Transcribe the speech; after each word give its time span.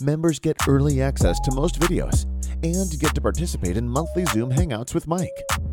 Members 0.00 0.38
get 0.38 0.56
early 0.68 1.00
access 1.00 1.40
to 1.40 1.54
most 1.54 1.80
videos 1.80 2.26
and 2.62 3.00
get 3.00 3.14
to 3.14 3.20
participate 3.20 3.78
in 3.78 3.88
monthly 3.88 4.26
Zoom 4.26 4.50
hangouts 4.50 4.92
with 4.92 5.06
Mike. 5.06 5.30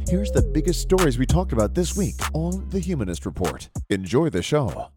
Here's 0.08 0.32
the 0.32 0.42
biggest 0.42 0.82
stories 0.82 1.18
we 1.18 1.26
talked 1.26 1.52
about 1.52 1.76
this 1.76 1.98
week 1.98 2.16
on 2.34 2.70
The 2.70 2.80
Humanist 2.80 3.26
Report. 3.26 3.68
Enjoy 3.90 4.30
the 4.30 4.42
show. 4.42 4.88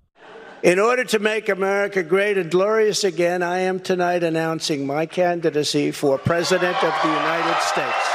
In 0.62 0.78
order 0.78 1.02
to 1.04 1.18
make 1.18 1.48
America 1.48 2.04
great 2.04 2.38
and 2.38 2.50
glorious 2.50 3.02
again, 3.02 3.42
I 3.42 3.60
am 3.60 3.80
tonight 3.80 4.22
announcing 4.22 4.86
my 4.86 5.06
candidacy 5.06 5.90
for 5.90 6.18
President 6.18 6.76
of 6.84 6.94
the 7.02 7.08
United 7.08 7.60
States. 7.62 8.12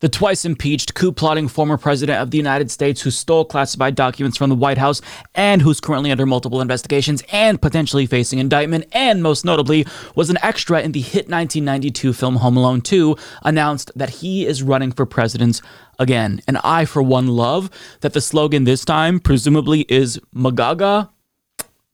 The 0.00 0.10
twice 0.10 0.44
impeached 0.44 0.92
coup 0.92 1.10
plotting 1.10 1.48
former 1.48 1.78
president 1.78 2.20
of 2.20 2.30
the 2.30 2.36
United 2.36 2.70
States 2.70 3.00
who 3.00 3.10
stole 3.10 3.46
classified 3.46 3.94
documents 3.94 4.36
from 4.36 4.50
the 4.50 4.54
White 4.54 4.76
House 4.76 5.00
and 5.34 5.62
who's 5.62 5.80
currently 5.80 6.10
under 6.10 6.26
multiple 6.26 6.60
investigations 6.60 7.22
and 7.32 7.62
potentially 7.62 8.04
facing 8.04 8.38
indictment, 8.38 8.84
and 8.92 9.22
most 9.22 9.42
notably 9.42 9.86
was 10.14 10.28
an 10.28 10.36
extra 10.42 10.82
in 10.82 10.92
the 10.92 11.00
hit 11.00 11.30
1992 11.30 12.12
film 12.12 12.36
Home 12.36 12.58
Alone 12.58 12.82
2, 12.82 13.16
announced 13.42 13.90
that 13.96 14.10
he 14.10 14.44
is 14.44 14.62
running 14.62 14.92
for 14.92 15.06
president 15.06 15.62
again. 15.98 16.42
And 16.46 16.58
I, 16.62 16.84
for 16.84 17.02
one, 17.02 17.28
love 17.28 17.70
that 18.02 18.12
the 18.12 18.20
slogan 18.20 18.64
this 18.64 18.84
time, 18.84 19.18
presumably, 19.18 19.86
is 19.88 20.20
Magaga 20.34 21.08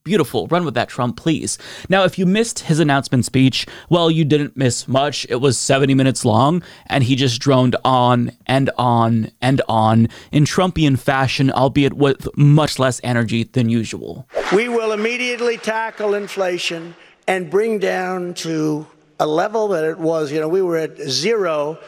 Beautiful. 0.04 0.48
Run 0.48 0.64
with 0.64 0.74
that, 0.74 0.88
Trump, 0.88 1.16
please. 1.16 1.58
Now, 1.88 2.02
if 2.02 2.18
you 2.18 2.26
missed 2.26 2.60
his 2.60 2.80
announcement 2.80 3.24
speech, 3.24 3.68
well, 3.88 4.10
you 4.10 4.24
didn't 4.24 4.56
miss 4.56 4.88
much. 4.88 5.24
It 5.28 5.36
was 5.36 5.56
70 5.56 5.94
minutes 5.94 6.24
long, 6.24 6.64
and 6.86 7.04
he 7.04 7.14
just 7.14 7.40
droned 7.40 7.76
on 7.84 8.32
and 8.44 8.68
on 8.76 9.30
and 9.40 9.62
on 9.68 10.08
in 10.32 10.44
Trumpian 10.44 10.98
fashion, 10.98 11.52
albeit 11.52 11.92
with 11.92 12.26
much 12.36 12.80
less 12.80 13.00
energy 13.04 13.44
than 13.44 13.68
usual. 13.68 14.26
We 14.52 14.68
will 14.68 14.90
immediately 14.90 15.56
tackle 15.56 16.14
inflation 16.14 16.96
and 17.28 17.48
bring 17.48 17.78
down 17.78 18.34
to 18.34 18.88
a 19.20 19.26
level 19.28 19.68
that 19.68 19.84
it 19.84 19.98
was. 19.98 20.32
You 20.32 20.40
know, 20.40 20.48
we 20.48 20.62
were 20.62 20.78
at 20.78 20.98
zero 20.98 21.78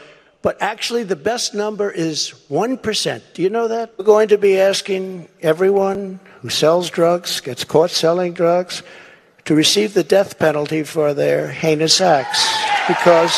but 0.45 0.61
actually 0.61 1.05
the 1.05 1.17
best 1.17 1.55
number 1.55 1.91
is 1.91 2.35
1%. 2.51 3.23
Do 3.33 3.41
you 3.41 3.49
know 3.49 3.67
that? 3.67 3.95
We're 3.97 4.05
going 4.05 4.29
to 4.29 4.37
be 4.37 4.61
asking 4.61 5.27
everyone 5.41 6.21
who 6.45 6.51
sells 6.51 6.91
drugs, 6.91 7.41
gets 7.41 7.65
caught 7.65 7.89
selling 7.89 8.35
drugs, 8.35 8.83
to 9.47 9.55
receive 9.55 9.95
the 9.95 10.05
death 10.05 10.39
penalty 10.39 10.83
for 10.83 11.15
their 11.15 11.49
heinous 11.49 12.03
acts 12.03 12.47
because 12.87 13.33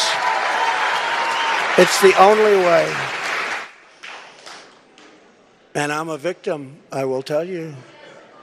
it's 1.79 2.03
the 2.03 2.13
only 2.21 2.57
way. 2.57 2.93
And 5.77 5.93
I'm 5.93 6.09
a 6.09 6.19
victim, 6.19 6.79
I 6.91 7.05
will 7.05 7.23
tell 7.23 7.45
you. 7.45 7.77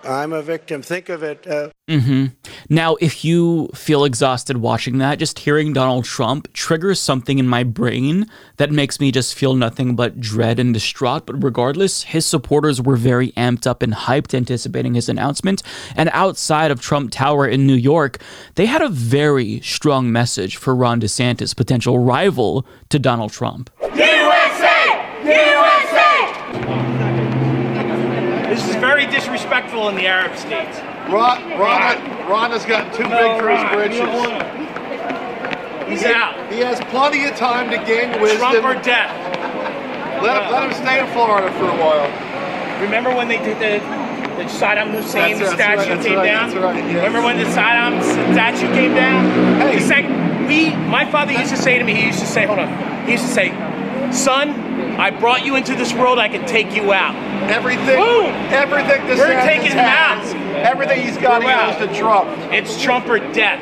I'm 0.06 0.34
a 0.34 0.42
victim. 0.42 0.82
Think 0.82 1.10
of 1.10 1.24
it. 1.24 1.46
Uh, 1.48 1.70
mm-hmm. 1.88 2.26
Now, 2.70 2.96
if 2.96 3.24
you 3.24 3.70
feel 3.74 4.06
exhausted 4.06 4.58
watching 4.58 4.98
that, 4.98 5.20
just 5.20 5.40
hearing 5.40 5.74
Donald 5.74 6.06
Trump 6.06 6.52
triggers 6.54 7.00
something 7.00 7.40
in 7.40 7.48
my 7.48 7.64
brain 7.64 8.30
that 8.58 8.72
makes 8.72 9.00
me 9.00 9.12
just 9.12 9.36
feel 9.36 9.56
nothing 9.56 9.96
but 9.96 10.20
dread 10.20 10.60
and 10.60 10.74
distraught. 10.74 11.26
But 11.26 11.44
regardless, 11.44 12.04
his 12.04 12.26
supporters 12.26 12.82
were 12.82 12.96
very 12.96 13.32
amped 13.32 13.68
up 13.68 13.82
and 13.82 13.94
hyped 13.94 14.34
anticipating 14.34 14.94
his 14.94 15.10
announcement. 15.10 15.64
And 15.96 16.10
outside 16.14 16.72
of 16.72 16.82
Trump 16.82 17.12
Tower 17.12 17.48
in 17.48 17.66
New 17.68 17.76
York, 17.76 18.22
they 18.56 18.66
had 18.66 18.82
a 18.82 18.90
very 18.90 19.60
strong 19.62 20.12
message 20.12 20.58
for 20.58 20.76
Ron 20.76 21.02
DeSantis, 21.02 21.56
potential 21.56 22.00
rival 22.00 22.66
to 22.90 23.00
Donald 23.00 23.32
Trump. 23.32 23.70
USA! 23.96 25.22
USA! 25.24 27.13
This 28.54 28.70
is 28.70 28.76
very 28.76 29.08
disrespectful 29.08 29.90
in 29.90 29.96
the 29.96 30.06
Arab 30.06 30.38
states. 30.38 30.78
Ron, 31.10 31.42
Ron, 31.58 31.98
Ron 32.30 32.52
has 32.52 32.66
got 32.66 32.94
too 32.94 33.02
big 33.02 33.42
for 33.42 33.50
his 33.50 33.66
britches. 33.74 34.06
He's 35.90 36.06
he, 36.06 36.14
out. 36.14 36.38
He 36.54 36.60
has 36.60 36.80
plenty 36.94 37.26
of 37.26 37.36
time 37.36 37.72
to 37.72 37.78
gain 37.78 38.22
wisdom. 38.22 38.54
Trump 38.54 38.64
or 38.64 38.80
death. 38.84 39.10
Let, 40.22 40.38
him, 40.38 40.52
let 40.54 40.70
him 40.70 40.74
stay 40.78 41.02
in 41.02 41.08
Florida 41.14 41.52
for 41.58 41.66
a 41.66 41.78
while. 41.82 42.06
Remember 42.80 43.10
when 43.16 43.28
they 43.28 43.40
did 43.40 43.58
the 43.58 43.82
the 44.38 44.46
Saddam 44.50 44.92
Hussein 44.92 45.38
that's, 45.38 45.54
statue 45.54 45.90
right, 45.90 46.06
came 46.06 46.18
right, 46.18 46.26
down? 46.26 46.54
Right, 46.56 46.76
yes. 46.78 46.96
Remember 46.96 47.22
when 47.22 47.38
the 47.38 47.46
Saddam 47.46 48.02
statue 48.34 48.72
came 48.74 48.94
down? 48.94 49.26
Hey. 49.62 49.78
It's 49.78 49.90
like 49.90 50.08
we, 50.48 50.76
my 50.90 51.10
father 51.10 51.34
used 51.34 51.50
to 51.50 51.58
say 51.58 51.78
to 51.80 51.84
me, 51.84 51.96
he 51.96 52.06
used 52.06 52.20
to 52.20 52.26
say, 52.26 52.46
hold 52.46 52.60
on, 52.60 53.06
he 53.06 53.14
used 53.14 53.26
to 53.26 53.32
say, 53.32 53.50
son, 54.14 54.50
I 55.00 55.10
brought 55.12 55.46
you 55.46 55.56
into 55.56 55.76
this 55.76 55.94
world, 55.94 56.20
I 56.20 56.30
can 56.30 56.46
take 56.46 56.74
you 56.76 56.94
out. 56.94 57.16
Everything, 57.50 57.98
Boom. 57.98 58.32
everything 58.52 59.06
this 59.08 59.20
We're 59.20 59.42
taking 59.42 59.72
him 59.72 59.80
out. 59.80 60.24
Everything 60.66 61.02
he's 61.02 61.18
got, 61.18 61.42
he 61.42 61.50
goes 61.50 61.88
to 61.88 62.00
Trump. 62.00 62.30
It's 62.54 62.82
Trump 62.82 63.08
or 63.08 63.20
death. 63.34 63.62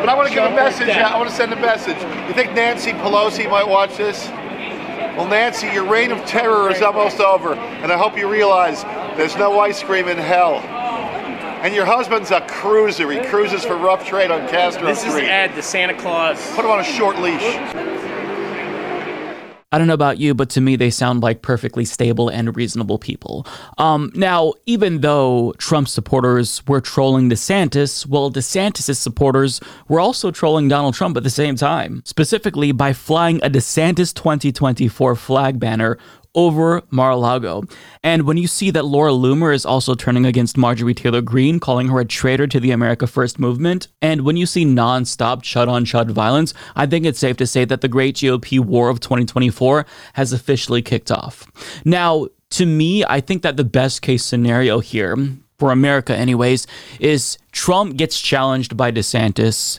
But 0.00 0.08
I 0.08 0.14
want 0.14 0.28
to 0.28 0.34
give 0.34 0.44
a 0.44 0.50
message. 0.50 0.88
I 0.88 1.16
want 1.16 1.28
to 1.28 1.34
send 1.36 1.52
a 1.52 1.56
message. 1.60 1.96
You 2.28 2.34
think 2.34 2.52
Nancy 2.54 2.92
Pelosi 2.92 3.48
might 3.50 3.68
watch 3.68 3.96
this? 3.96 4.28
Well, 5.16 5.28
Nancy, 5.28 5.66
your 5.68 5.84
reign 5.84 6.12
of 6.12 6.24
terror 6.24 6.70
is 6.70 6.80
almost 6.82 7.20
over, 7.20 7.54
and 7.54 7.92
I 7.92 7.98
hope 7.98 8.16
you 8.16 8.30
realize 8.30 8.84
there's 9.16 9.36
no 9.36 9.58
ice 9.60 9.82
cream 9.82 10.08
in 10.08 10.16
hell. 10.16 10.56
And 11.62 11.74
your 11.74 11.84
husband's 11.84 12.30
a 12.30 12.40
cruiser. 12.42 13.10
He 13.10 13.20
cruises 13.26 13.64
for 13.64 13.76
rough 13.76 14.06
trade 14.06 14.30
on 14.30 14.48
Castro 14.48 14.86
This 14.86 15.00
Street. 15.00 15.24
is 15.24 15.28
Ed, 15.28 15.54
the 15.54 15.62
Santa 15.62 15.94
Claus. 15.94 16.40
Put 16.54 16.64
him 16.64 16.70
on 16.70 16.80
a 16.80 16.84
short 16.84 17.18
leash. 17.18 17.42
I 19.72 19.78
don't 19.78 19.86
know 19.86 19.94
about 19.94 20.18
you, 20.18 20.34
but 20.34 20.50
to 20.50 20.60
me, 20.60 20.74
they 20.74 20.90
sound 20.90 21.22
like 21.22 21.42
perfectly 21.42 21.84
stable 21.84 22.28
and 22.28 22.56
reasonable 22.56 22.98
people. 22.98 23.46
Um, 23.78 24.10
now, 24.16 24.54
even 24.66 25.00
though 25.00 25.54
Trump 25.58 25.86
supporters 25.86 26.66
were 26.66 26.80
trolling 26.80 27.30
DeSantis, 27.30 28.04
well, 28.04 28.32
DeSantis' 28.32 28.96
supporters 28.96 29.60
were 29.86 30.00
also 30.00 30.32
trolling 30.32 30.66
Donald 30.66 30.94
Trump 30.94 31.16
at 31.16 31.22
the 31.22 31.30
same 31.30 31.54
time, 31.54 32.02
specifically 32.04 32.72
by 32.72 32.92
flying 32.92 33.36
a 33.44 33.48
DeSantis 33.48 34.12
2024 34.12 35.14
flag 35.14 35.60
banner 35.60 35.98
over 36.34 36.82
Mar-a-Lago. 36.90 37.64
And 38.02 38.22
when 38.22 38.36
you 38.36 38.46
see 38.46 38.70
that 38.70 38.84
Laura 38.84 39.10
Loomer 39.10 39.54
is 39.54 39.66
also 39.66 39.94
turning 39.94 40.24
against 40.24 40.56
Marjorie 40.56 40.94
Taylor 40.94 41.20
Greene, 41.20 41.58
calling 41.58 41.88
her 41.88 42.00
a 42.00 42.04
traitor 42.04 42.46
to 42.46 42.60
the 42.60 42.70
America 42.70 43.06
First 43.06 43.38
movement, 43.38 43.88
and 44.00 44.22
when 44.22 44.36
you 44.36 44.46
see 44.46 44.64
non-stop 44.64 45.42
chud-on-chud 45.42 46.10
violence, 46.10 46.54
I 46.76 46.86
think 46.86 47.04
it's 47.04 47.18
safe 47.18 47.36
to 47.38 47.46
say 47.46 47.64
that 47.64 47.80
the 47.80 47.88
great 47.88 48.16
GOP 48.16 48.60
war 48.60 48.88
of 48.88 49.00
2024 49.00 49.86
has 50.14 50.32
officially 50.32 50.82
kicked 50.82 51.10
off. 51.10 51.50
Now, 51.84 52.28
to 52.50 52.66
me, 52.66 53.04
I 53.04 53.20
think 53.20 53.42
that 53.42 53.56
the 53.56 53.64
best 53.64 54.02
case 54.02 54.24
scenario 54.24 54.80
here, 54.80 55.16
for 55.58 55.72
America 55.72 56.16
anyways, 56.16 56.66
is 56.98 57.38
Trump 57.52 57.96
gets 57.96 58.20
challenged 58.20 58.76
by 58.76 58.90
DeSantis. 58.90 59.78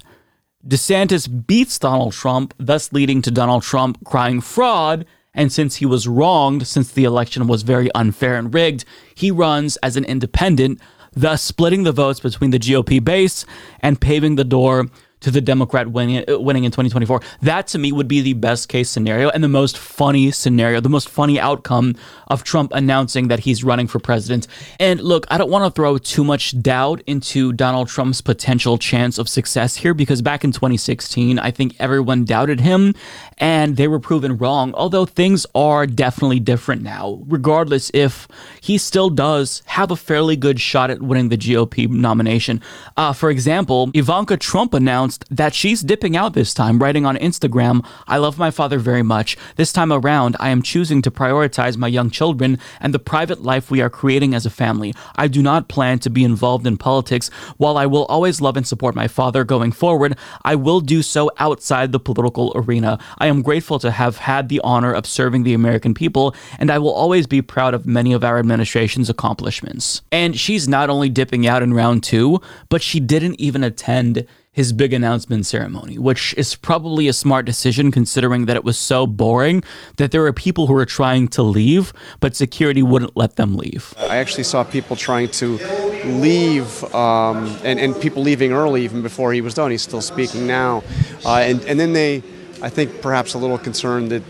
DeSantis 0.67 1.47
beats 1.47 1.79
Donald 1.79 2.13
Trump, 2.13 2.53
thus 2.57 2.93
leading 2.93 3.21
to 3.23 3.31
Donald 3.31 3.63
Trump 3.63 3.97
crying 4.05 4.41
fraud 4.41 5.05
and 5.33 5.51
since 5.51 5.77
he 5.77 5.85
was 5.85 6.07
wronged, 6.07 6.67
since 6.67 6.91
the 6.91 7.05
election 7.05 7.47
was 7.47 7.63
very 7.63 7.91
unfair 7.93 8.35
and 8.35 8.53
rigged, 8.53 8.85
he 9.15 9.31
runs 9.31 9.77
as 9.77 9.95
an 9.95 10.03
independent, 10.05 10.79
thus 11.13 11.41
splitting 11.41 11.83
the 11.83 11.91
votes 11.91 12.19
between 12.19 12.51
the 12.51 12.59
GOP 12.59 13.03
base 13.03 13.45
and 13.79 14.01
paving 14.01 14.35
the 14.35 14.43
door 14.43 14.87
to 15.21 15.31
the 15.31 15.41
Democrat 15.41 15.87
winning, 15.87 16.25
winning 16.27 16.63
in 16.63 16.71
2024. 16.71 17.21
That 17.41 17.67
to 17.67 17.79
me 17.79 17.91
would 17.91 18.07
be 18.07 18.21
the 18.21 18.33
best 18.33 18.69
case 18.69 18.89
scenario 18.89 19.29
and 19.29 19.43
the 19.43 19.47
most 19.47 19.77
funny 19.77 20.31
scenario, 20.31 20.81
the 20.81 20.89
most 20.89 21.07
funny 21.07 21.39
outcome 21.39 21.95
of 22.27 22.43
Trump 22.43 22.71
announcing 22.73 23.29
that 23.29 23.39
he's 23.39 23.63
running 23.63 23.87
for 23.87 23.99
president. 23.99 24.47
And 24.79 24.99
look, 24.99 25.25
I 25.29 25.37
don't 25.37 25.49
want 25.49 25.65
to 25.65 25.71
throw 25.71 25.97
too 25.97 26.23
much 26.23 26.59
doubt 26.61 27.01
into 27.07 27.53
Donald 27.53 27.87
Trump's 27.87 28.21
potential 28.21 28.77
chance 28.77 29.17
of 29.17 29.29
success 29.29 29.75
here 29.75 29.93
because 29.93 30.21
back 30.21 30.43
in 30.43 30.51
2016, 30.51 31.39
I 31.39 31.51
think 31.51 31.75
everyone 31.79 32.25
doubted 32.25 32.59
him 32.59 32.95
and 33.41 33.75
they 33.75 33.87
were 33.87 33.99
proven 33.99 34.37
wrong, 34.37 34.71
although 34.75 35.05
things 35.05 35.47
are 35.55 35.87
definitely 35.87 36.39
different 36.39 36.83
now, 36.83 37.19
regardless 37.27 37.89
if 37.91 38.27
he 38.61 38.77
still 38.77 39.09
does 39.09 39.63
have 39.65 39.89
a 39.89 39.95
fairly 39.95 40.35
good 40.35 40.61
shot 40.61 40.91
at 40.91 41.01
winning 41.01 41.29
the 41.29 41.37
GOP 41.37 41.89
nomination. 41.89 42.61
Uh, 42.95 43.11
for 43.11 43.31
example, 43.31 43.89
Ivanka 43.95 44.37
Trump 44.37 44.75
announced 44.75 45.25
that 45.31 45.55
she's 45.55 45.81
dipping 45.81 46.15
out 46.15 46.33
this 46.33 46.53
time, 46.53 46.77
writing 46.77 47.03
on 47.03 47.17
Instagram, 47.17 47.83
I 48.07 48.17
love 48.17 48.37
my 48.37 48.51
father 48.51 48.77
very 48.77 49.01
much. 49.01 49.35
This 49.55 49.73
time 49.73 49.91
around, 49.91 50.37
I 50.39 50.49
am 50.49 50.61
choosing 50.61 51.01
to 51.01 51.09
prioritize 51.09 51.77
my 51.77 51.87
young 51.87 52.11
children 52.11 52.59
and 52.79 52.93
the 52.93 52.99
private 52.99 53.41
life 53.41 53.71
we 53.71 53.81
are 53.81 53.89
creating 53.89 54.35
as 54.35 54.45
a 54.45 54.51
family. 54.51 54.93
I 55.15 55.27
do 55.27 55.41
not 55.41 55.67
plan 55.67 55.97
to 55.99 56.11
be 56.11 56.23
involved 56.23 56.67
in 56.67 56.77
politics. 56.77 57.29
While 57.57 57.77
I 57.77 57.87
will 57.87 58.05
always 58.05 58.39
love 58.39 58.55
and 58.55 58.67
support 58.67 58.93
my 58.93 59.07
father 59.07 59.43
going 59.43 59.71
forward, 59.71 60.15
I 60.43 60.53
will 60.53 60.79
do 60.79 61.01
so 61.01 61.31
outside 61.39 61.91
the 61.91 61.99
political 61.99 62.51
arena. 62.55 62.99
I 63.17 63.30
am 63.31 63.41
grateful 63.41 63.79
to 63.79 63.91
have 63.91 64.17
had 64.17 64.49
the 64.49 64.61
honor 64.63 64.93
of 64.93 65.05
serving 65.05 65.43
the 65.43 65.53
American 65.53 65.93
people, 65.93 66.35
and 66.59 66.69
I 66.69 66.77
will 66.77 66.93
always 66.93 67.25
be 67.25 67.41
proud 67.41 67.73
of 67.73 67.85
many 67.85 68.13
of 68.13 68.23
our 68.23 68.37
administration's 68.37 69.09
accomplishments. 69.09 70.01
And 70.11 70.39
she's 70.39 70.67
not 70.67 70.89
only 70.89 71.09
dipping 71.09 71.47
out 71.47 71.63
in 71.63 71.73
round 71.73 72.03
two, 72.03 72.39
but 72.69 72.81
she 72.81 72.99
didn't 72.99 73.39
even 73.39 73.63
attend 73.63 74.27
his 74.53 74.73
big 74.73 74.91
announcement 74.91 75.45
ceremony, 75.45 75.97
which 75.97 76.33
is 76.37 76.55
probably 76.55 77.07
a 77.07 77.13
smart 77.13 77.45
decision 77.45 77.89
considering 77.89 78.47
that 78.47 78.57
it 78.57 78.65
was 78.65 78.77
so 78.77 79.07
boring 79.07 79.63
that 79.95 80.11
there 80.11 80.21
were 80.21 80.33
people 80.33 80.67
who 80.67 80.73
were 80.73 80.85
trying 80.85 81.25
to 81.29 81.41
leave, 81.41 81.93
but 82.19 82.35
security 82.35 82.83
wouldn't 82.83 83.15
let 83.15 83.37
them 83.37 83.55
leave. 83.55 83.93
I 83.97 84.17
actually 84.17 84.43
saw 84.43 84.65
people 84.65 84.97
trying 84.97 85.29
to 85.29 85.57
leave 86.03 86.83
um, 86.93 87.57
and, 87.63 87.79
and 87.79 87.99
people 88.01 88.23
leaving 88.23 88.51
early 88.51 88.83
even 88.83 89.01
before 89.01 89.31
he 89.31 89.39
was 89.39 89.53
done. 89.53 89.71
He's 89.71 89.83
still 89.83 90.01
speaking 90.01 90.45
now. 90.45 90.83
Uh, 91.25 91.37
and, 91.37 91.63
and 91.63 91.79
then 91.79 91.93
they, 91.93 92.21
I 92.61 92.69
think, 92.69 93.01
perhaps 93.01 93.33
a 93.33 93.37
little 93.37 93.57
concerned 93.57 94.11
that 94.11 94.23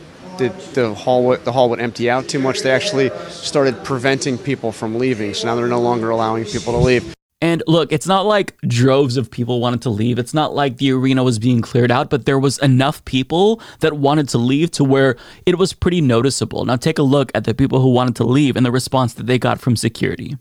the 0.74 0.94
hall 0.94 1.26
would, 1.26 1.46
the 1.46 1.52
hall 1.52 1.70
would 1.70 1.80
empty 1.80 2.10
out 2.10 2.28
too 2.28 2.40
much. 2.40 2.62
They 2.62 2.72
actually 2.72 3.12
started 3.30 3.84
preventing 3.84 4.38
people 4.38 4.72
from 4.72 4.98
leaving. 4.98 5.34
So 5.34 5.48
now 5.48 5.56
they're 5.56 5.68
no 5.68 5.82
longer 5.82 6.10
allowing 6.10 6.46
people 6.46 6.74
to 6.74 6.80
leave. 6.80 7.14
And 7.44 7.64
look, 7.66 7.92
it's 7.92 8.06
not 8.06 8.28
like 8.28 8.56
droves 8.62 9.18
of 9.18 9.30
people 9.32 9.60
wanted 9.60 9.82
to 9.82 9.90
leave. 9.90 10.20
It's 10.20 10.34
not 10.34 10.54
like 10.54 10.78
the 10.78 10.92
arena 10.92 11.24
was 11.24 11.40
being 11.40 11.62
cleared 11.62 11.92
out, 11.92 12.12
but 12.12 12.26
there 12.26 12.38
was 12.38 12.60
enough 12.60 13.04
people 13.06 13.60
that 13.80 13.98
wanted 13.98 14.30
to 14.30 14.38
leave 14.38 14.70
to 14.72 14.84
where 14.84 15.16
it 15.48 15.58
was 15.58 15.74
pretty 15.74 16.02
noticeable. 16.02 16.66
Now, 16.66 16.76
take 16.76 17.00
a 17.00 17.04
look 17.04 17.32
at 17.34 17.46
the 17.46 17.56
people 17.56 17.82
who 17.82 17.90
wanted 17.90 18.16
to 18.18 18.24
leave 18.24 18.56
and 18.56 18.64
the 18.66 18.72
response 18.72 19.16
that 19.16 19.26
they 19.26 19.40
got 19.40 19.60
from 19.60 19.76
security. 19.76 20.38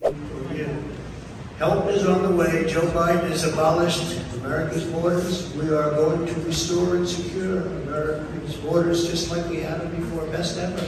Help 1.60 1.90
is 1.90 2.06
on 2.06 2.22
the 2.22 2.34
way. 2.34 2.64
Joe 2.66 2.80
Biden 2.80 3.28
has 3.28 3.44
abolished 3.44 4.18
America's 4.36 4.84
borders. 4.84 5.52
We 5.52 5.68
are 5.68 5.90
going 5.90 6.24
to 6.24 6.40
restore 6.40 6.96
and 6.96 7.06
secure 7.06 7.66
America's 7.66 8.56
borders 8.56 9.06
just 9.06 9.30
like 9.30 9.46
we 9.50 9.60
had 9.60 9.82
them 9.82 9.94
before. 9.94 10.24
Best 10.28 10.56
ever. 10.56 10.82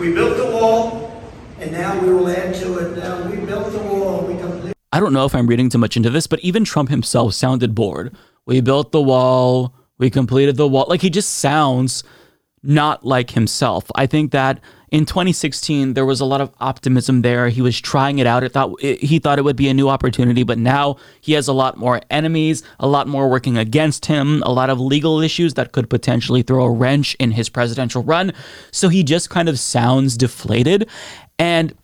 We 0.00 0.14
built 0.14 0.38
the 0.38 0.46
wall, 0.46 1.22
and 1.60 1.72
now 1.72 2.00
we 2.00 2.10
will 2.10 2.26
add 2.26 2.54
to 2.54 2.78
it. 2.78 2.96
Now 2.96 3.28
we 3.28 3.36
built 3.36 3.70
the 3.70 3.80
wall. 3.80 4.22
We 4.22 4.38
completed. 4.38 4.72
I 4.94 4.98
don't 4.98 5.12
know 5.12 5.26
if 5.26 5.34
I'm 5.34 5.46
reading 5.46 5.68
too 5.68 5.76
much 5.76 5.94
into 5.94 6.08
this, 6.08 6.26
but 6.26 6.40
even 6.40 6.64
Trump 6.64 6.88
himself 6.88 7.34
sounded 7.34 7.74
bored. 7.74 8.16
We 8.46 8.62
built 8.62 8.92
the 8.92 9.02
wall, 9.02 9.74
we 9.98 10.08
completed 10.08 10.56
the 10.56 10.68
wall. 10.68 10.86
Like 10.88 11.02
he 11.02 11.10
just 11.10 11.34
sounds 11.34 12.02
not 12.62 13.04
like 13.04 13.32
himself. 13.32 13.90
I 13.94 14.06
think 14.06 14.32
that 14.32 14.62
in 14.90 15.04
2016 15.04 15.94
there 15.94 16.06
was 16.06 16.20
a 16.20 16.24
lot 16.24 16.40
of 16.40 16.50
optimism 16.60 17.22
there. 17.22 17.48
He 17.48 17.62
was 17.62 17.80
trying 17.80 18.18
it 18.18 18.26
out. 18.26 18.42
It 18.44 18.52
thought 18.52 18.80
he 18.80 19.18
thought 19.18 19.38
it 19.38 19.42
would 19.42 19.56
be 19.56 19.68
a 19.68 19.74
new 19.74 19.88
opportunity, 19.88 20.42
but 20.42 20.58
now 20.58 20.96
he 21.20 21.32
has 21.32 21.48
a 21.48 21.52
lot 21.52 21.76
more 21.76 22.00
enemies, 22.10 22.62
a 22.80 22.86
lot 22.86 23.08
more 23.08 23.28
working 23.28 23.56
against 23.56 24.06
him, 24.06 24.42
a 24.42 24.52
lot 24.52 24.70
of 24.70 24.80
legal 24.80 25.20
issues 25.20 25.54
that 25.54 25.72
could 25.72 25.90
potentially 25.90 26.42
throw 26.42 26.64
a 26.64 26.70
wrench 26.70 27.14
in 27.18 27.32
his 27.32 27.48
presidential 27.48 28.02
run. 28.02 28.32
So 28.70 28.88
he 28.88 29.02
just 29.02 29.30
kind 29.30 29.48
of 29.48 29.58
sounds 29.58 30.16
deflated 30.16 30.88
and 31.38 31.74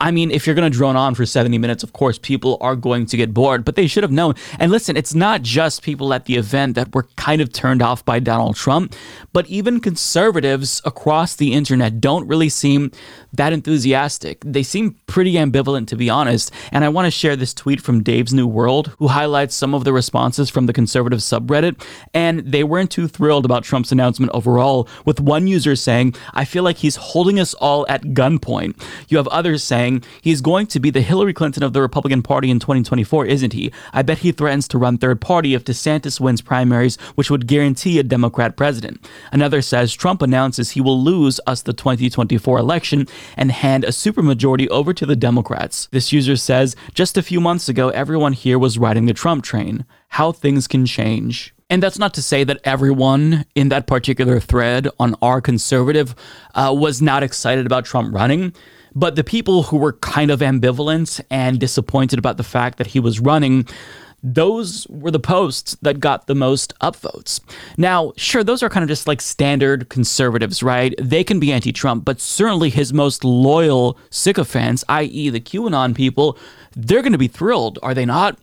I 0.00 0.10
mean, 0.10 0.30
if 0.30 0.46
you're 0.46 0.54
going 0.54 0.70
to 0.70 0.76
drone 0.76 0.96
on 0.96 1.14
for 1.14 1.26
70 1.26 1.58
minutes, 1.58 1.82
of 1.82 1.92
course, 1.92 2.18
people 2.18 2.56
are 2.60 2.74
going 2.74 3.04
to 3.06 3.16
get 3.16 3.34
bored, 3.34 3.64
but 3.64 3.76
they 3.76 3.86
should 3.86 4.02
have 4.02 4.10
known. 4.10 4.34
And 4.58 4.72
listen, 4.72 4.96
it's 4.96 5.14
not 5.14 5.42
just 5.42 5.82
people 5.82 6.14
at 6.14 6.24
the 6.24 6.36
event 6.36 6.74
that 6.76 6.94
were 6.94 7.04
kind 7.16 7.42
of 7.42 7.52
turned 7.52 7.82
off 7.82 8.04
by 8.04 8.18
Donald 8.18 8.56
Trump, 8.56 8.94
but 9.32 9.46
even 9.48 9.78
conservatives 9.78 10.80
across 10.84 11.36
the 11.36 11.52
internet 11.52 12.00
don't 12.00 12.26
really 12.26 12.48
seem 12.48 12.90
that 13.32 13.52
enthusiastic. 13.52 14.42
They 14.44 14.62
seem 14.62 14.96
pretty 15.06 15.34
ambivalent, 15.34 15.86
to 15.88 15.96
be 15.96 16.08
honest. 16.08 16.50
And 16.72 16.84
I 16.84 16.88
want 16.88 17.06
to 17.06 17.10
share 17.10 17.36
this 17.36 17.52
tweet 17.52 17.80
from 17.80 18.02
Dave's 18.02 18.32
New 18.32 18.46
World, 18.46 18.94
who 18.98 19.08
highlights 19.08 19.54
some 19.54 19.74
of 19.74 19.84
the 19.84 19.92
responses 19.92 20.48
from 20.48 20.66
the 20.66 20.72
conservative 20.72 21.20
subreddit. 21.20 21.82
And 22.14 22.40
they 22.40 22.64
weren't 22.64 22.90
too 22.90 23.06
thrilled 23.06 23.44
about 23.44 23.64
Trump's 23.64 23.92
announcement 23.92 24.32
overall, 24.32 24.88
with 25.04 25.20
one 25.20 25.46
user 25.46 25.76
saying, 25.76 26.14
I 26.32 26.44
feel 26.44 26.62
like 26.62 26.78
he's 26.78 26.96
holding 26.96 27.38
us 27.38 27.54
all 27.54 27.86
at 27.88 28.02
gunpoint. 28.02 28.80
You 29.08 29.18
have 29.18 29.28
others 29.28 29.62
saying, 29.62 29.89
saying 29.90 30.04
he's 30.22 30.40
going 30.40 30.66
to 30.68 30.80
be 30.80 30.90
the 30.90 31.00
Hillary 31.00 31.32
Clinton 31.32 31.62
of 31.62 31.72
the 31.72 31.80
Republican 31.80 32.22
Party 32.22 32.50
in 32.50 32.58
2024, 32.58 33.26
isn't 33.26 33.52
he? 33.52 33.72
I 33.92 34.02
bet 34.02 34.18
he 34.18 34.32
threatens 34.32 34.68
to 34.68 34.78
run 34.78 34.98
third 34.98 35.20
party 35.20 35.54
if 35.54 35.64
DeSantis 35.64 36.20
wins 36.20 36.40
primaries, 36.40 36.96
which 37.14 37.30
would 37.30 37.46
guarantee 37.46 37.98
a 37.98 38.02
Democrat 38.02 38.56
president. 38.56 39.08
Another 39.32 39.62
says 39.62 39.92
Trump 39.92 40.22
announces 40.22 40.70
he 40.70 40.80
will 40.80 41.00
lose 41.00 41.40
us 41.46 41.62
the 41.62 41.72
2024 41.72 42.58
election 42.58 43.06
and 43.36 43.50
hand 43.52 43.84
a 43.84 43.88
supermajority 43.88 44.68
over 44.68 44.92
to 44.94 45.06
the 45.06 45.16
Democrats. 45.16 45.88
This 45.90 46.12
user 46.12 46.36
says, 46.36 46.76
just 46.94 47.18
a 47.18 47.22
few 47.22 47.40
months 47.40 47.68
ago, 47.68 47.88
everyone 47.90 48.32
here 48.32 48.58
was 48.58 48.78
riding 48.78 49.06
the 49.06 49.14
Trump 49.14 49.44
train. 49.44 49.84
How 50.14 50.32
things 50.32 50.66
can 50.66 50.86
change. 50.86 51.54
And 51.70 51.80
that's 51.80 52.00
not 52.00 52.14
to 52.14 52.22
say 52.22 52.42
that 52.44 52.60
everyone 52.64 53.44
in 53.54 53.68
that 53.68 53.86
particular 53.86 54.40
thread 54.40 54.88
on 54.98 55.14
our 55.22 55.40
conservative 55.40 56.16
uh, 56.54 56.74
was 56.76 57.00
not 57.00 57.22
excited 57.22 57.64
about 57.64 57.84
Trump 57.84 58.12
running. 58.12 58.52
But 58.94 59.16
the 59.16 59.24
people 59.24 59.64
who 59.64 59.76
were 59.76 59.94
kind 59.94 60.30
of 60.30 60.40
ambivalent 60.40 61.20
and 61.30 61.58
disappointed 61.58 62.18
about 62.18 62.36
the 62.36 62.44
fact 62.44 62.78
that 62.78 62.88
he 62.88 63.00
was 63.00 63.20
running, 63.20 63.66
those 64.22 64.86
were 64.88 65.10
the 65.10 65.20
posts 65.20 65.76
that 65.82 66.00
got 66.00 66.26
the 66.26 66.34
most 66.34 66.74
upvotes. 66.80 67.40
Now, 67.76 68.12
sure, 68.16 68.44
those 68.44 68.62
are 68.62 68.68
kind 68.68 68.82
of 68.82 68.88
just 68.88 69.06
like 69.06 69.20
standard 69.20 69.88
conservatives, 69.88 70.62
right? 70.62 70.94
They 70.98 71.24
can 71.24 71.40
be 71.40 71.52
anti 71.52 71.72
Trump, 71.72 72.04
but 72.04 72.20
certainly 72.20 72.70
his 72.70 72.92
most 72.92 73.24
loyal 73.24 73.98
sycophants, 74.10 74.84
i.e., 74.88 75.30
the 75.30 75.40
QAnon 75.40 75.94
people, 75.94 76.36
they're 76.76 77.02
going 77.02 77.12
to 77.12 77.18
be 77.18 77.28
thrilled, 77.28 77.78
are 77.82 77.94
they 77.94 78.04
not? 78.04 78.38